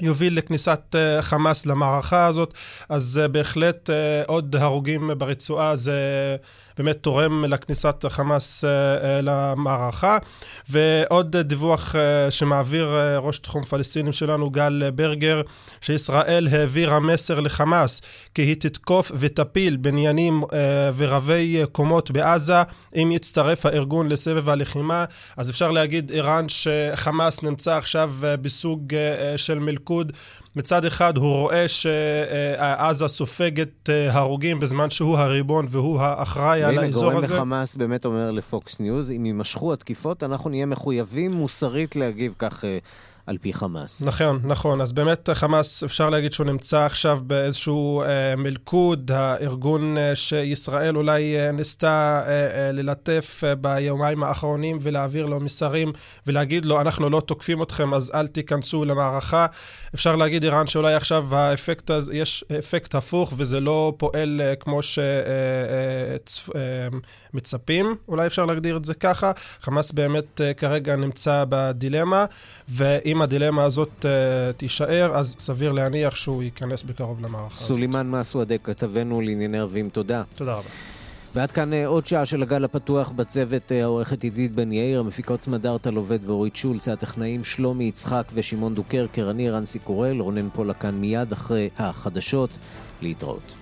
יוביל 0.00 0.38
לכניסת 0.38 0.94
חמאס 1.20 1.66
למערכה 1.66 2.26
הזאת, 2.26 2.54
אז 2.88 3.20
בהחלט 3.32 3.90
עוד 4.26 4.56
הרוגים 4.56 5.10
ברצועה 5.18 5.76
זה 5.76 6.00
באמת 6.78 6.96
תורם 7.02 7.44
לכניסת 7.44 8.04
חמאס 8.08 8.64
uh, 8.64 8.66
uh, 8.66 9.22
למערכה. 9.22 10.18
ועוד 10.68 11.36
דיווח 11.36 11.94
uh, 11.94 12.30
שמעביר 12.30 12.88
ראש 13.18 13.38
תחום 13.38 13.64
פלסטינים 13.64 14.12
שלנו, 14.12 14.50
גל 14.50 14.90
ברגר, 14.94 15.42
שישראל 15.80 16.48
העבירה 16.52 17.00
מסר 17.00 17.40
לחמאס 17.40 18.02
כי 18.34 18.42
היא 18.42 18.54
תתקוף 18.54 19.12
ותפיל 19.18 19.76
בניינים 19.76 20.42
ורבי 20.96 21.62
קומות 21.72 22.10
בעזה 22.10 22.62
אם 22.94 23.12
יצטרף 23.12 23.66
הארגון 23.66 24.08
לסבב 24.08 24.48
הלחימה. 24.48 25.04
אז 25.36 25.50
אפשר 25.50 25.70
להגיד, 25.70 26.10
ערן, 26.10 26.46
שחמאס 26.48 27.42
נמצא 27.42 27.76
עכשיו 27.76 28.12
בסוג 28.20 28.94
של 29.36 29.58
מלכוד. 29.58 30.06
מצד 30.56 30.84
אחד 30.84 31.16
הוא 31.16 31.40
רואה 31.40 31.68
שעזה 31.68 33.08
סופגת 33.08 33.90
אה, 33.90 34.12
הרוגים 34.12 34.60
בזמן 34.60 34.90
שהוא 34.90 35.18
הריבון 35.18 35.66
והוא 35.70 36.00
האחראי 36.00 36.64
על 36.64 36.78
האזור 36.78 37.04
הזה. 37.04 37.14
והנה 37.14 37.26
גורם 37.26 37.36
בחמאס 37.36 37.76
באמת 37.76 38.04
אומר 38.04 38.30
ל 38.30 38.43
Fox 38.43 38.80
News, 38.80 39.10
אם 39.10 39.26
יימשכו 39.26 39.72
התקיפות, 39.72 40.22
אנחנו 40.22 40.50
נהיה 40.50 40.66
מחויבים 40.66 41.32
מוסרית 41.32 41.96
להגיב 41.96 42.34
כך 42.38 42.64
אה, 42.64 42.78
על 43.26 43.38
פי 43.38 43.52
חמאס. 43.52 44.02
נכון, 44.02 44.40
נכון. 44.44 44.80
אז 44.80 44.92
באמת 44.92 45.28
חמאס, 45.34 45.84
אפשר 45.84 46.10
להגיד 46.10 46.32
שהוא 46.32 46.46
נמצא 46.46 46.80
עכשיו 46.80 47.20
באיזשהו 47.22 48.02
אה, 48.02 48.36
מלכוד, 48.36 49.10
הארגון 49.14 49.98
אה, 49.98 50.16
שישראל 50.16 50.96
אולי 50.96 51.36
אה, 51.36 51.52
ניסתה 51.52 52.22
אה, 52.26 52.66
אה, 52.66 52.72
ללטף 52.72 53.40
אה, 53.46 53.54
ביומיים 53.54 54.22
האחרונים 54.22 54.78
ולהעביר 54.82 55.26
לו 55.26 55.40
מסרים 55.40 55.92
ולהגיד 56.26 56.64
לו, 56.64 56.80
אנחנו 56.80 57.10
לא 57.10 57.20
תוקפים 57.20 57.62
אתכם, 57.62 57.94
אז 57.94 58.10
אל 58.14 58.26
תיכנסו 58.26 58.84
למערכה. 58.84 59.46
אפשר 59.94 60.16
להגיד, 60.16 60.44
איראן, 60.44 60.66
שאולי 60.66 60.94
עכשיו 60.94 61.36
האפקט 61.36 61.90
יש 62.12 62.44
אפקט 62.58 62.94
הפוך 62.94 63.32
וזה 63.36 63.60
לא 63.60 63.92
פועל 63.96 64.40
אה, 64.44 64.54
כמו 64.56 64.80
שמצפים, 67.32 67.86
אה, 67.86 67.90
אה, 67.90 67.96
אולי 68.08 68.26
אפשר 68.26 68.46
להגדיר 68.46 68.76
את 68.76 68.84
זה 68.84 68.94
ככה. 68.94 69.32
חמאס 69.60 69.92
באמת 69.92 70.40
אה, 70.40 70.54
כרגע 70.54 70.96
נמצא 70.96 71.44
בדילמה, 71.48 72.24
ואם... 72.68 73.13
אם 73.14 73.22
הדילמה 73.22 73.64
הזאת 73.64 73.90
uh, 74.00 74.06
תישאר, 74.56 75.10
אז 75.14 75.34
סביר 75.38 75.72
להניח 75.72 76.16
שהוא 76.16 76.42
ייכנס 76.42 76.82
בקרוב 76.82 77.22
למערכה 77.22 77.54
הזאת. 77.54 77.68
סולימאן 77.68 78.10
מסוודק, 78.10 78.60
כתבנו 78.64 79.20
לענייני 79.20 79.58
ערבים, 79.58 79.88
תודה. 79.88 80.22
תודה 80.36 80.52
רבה. 80.52 80.68
ועד 81.34 81.52
כאן 81.52 81.72
uh, 81.72 81.76
עוד 81.86 82.06
שעה 82.06 82.26
של 82.26 82.42
הגל 82.42 82.64
הפתוח 82.64 83.10
בצוות 83.10 83.72
uh, 83.72 83.74
העורכת 83.74 84.22
עידית 84.22 84.54
בן 84.54 84.72
יאיר, 84.72 85.00
המפיקות 85.00 85.42
סמדארטה 85.42 85.90
לובד 85.90 86.18
ואורית 86.24 86.56
שולץ, 86.56 86.88
הטכנאים 86.88 87.44
שלומי 87.44 87.84
יצחק 87.84 88.24
ושמעון 88.34 88.74
דוקרקר, 88.74 89.30
אני 89.30 89.50
רנסי 89.50 89.78
קורל, 89.78 90.20
רונן 90.20 90.48
פולה 90.52 90.74
כאן 90.74 90.94
מיד 90.94 91.32
אחרי 91.32 91.68
החדשות, 91.78 92.58
להתראות. 93.02 93.54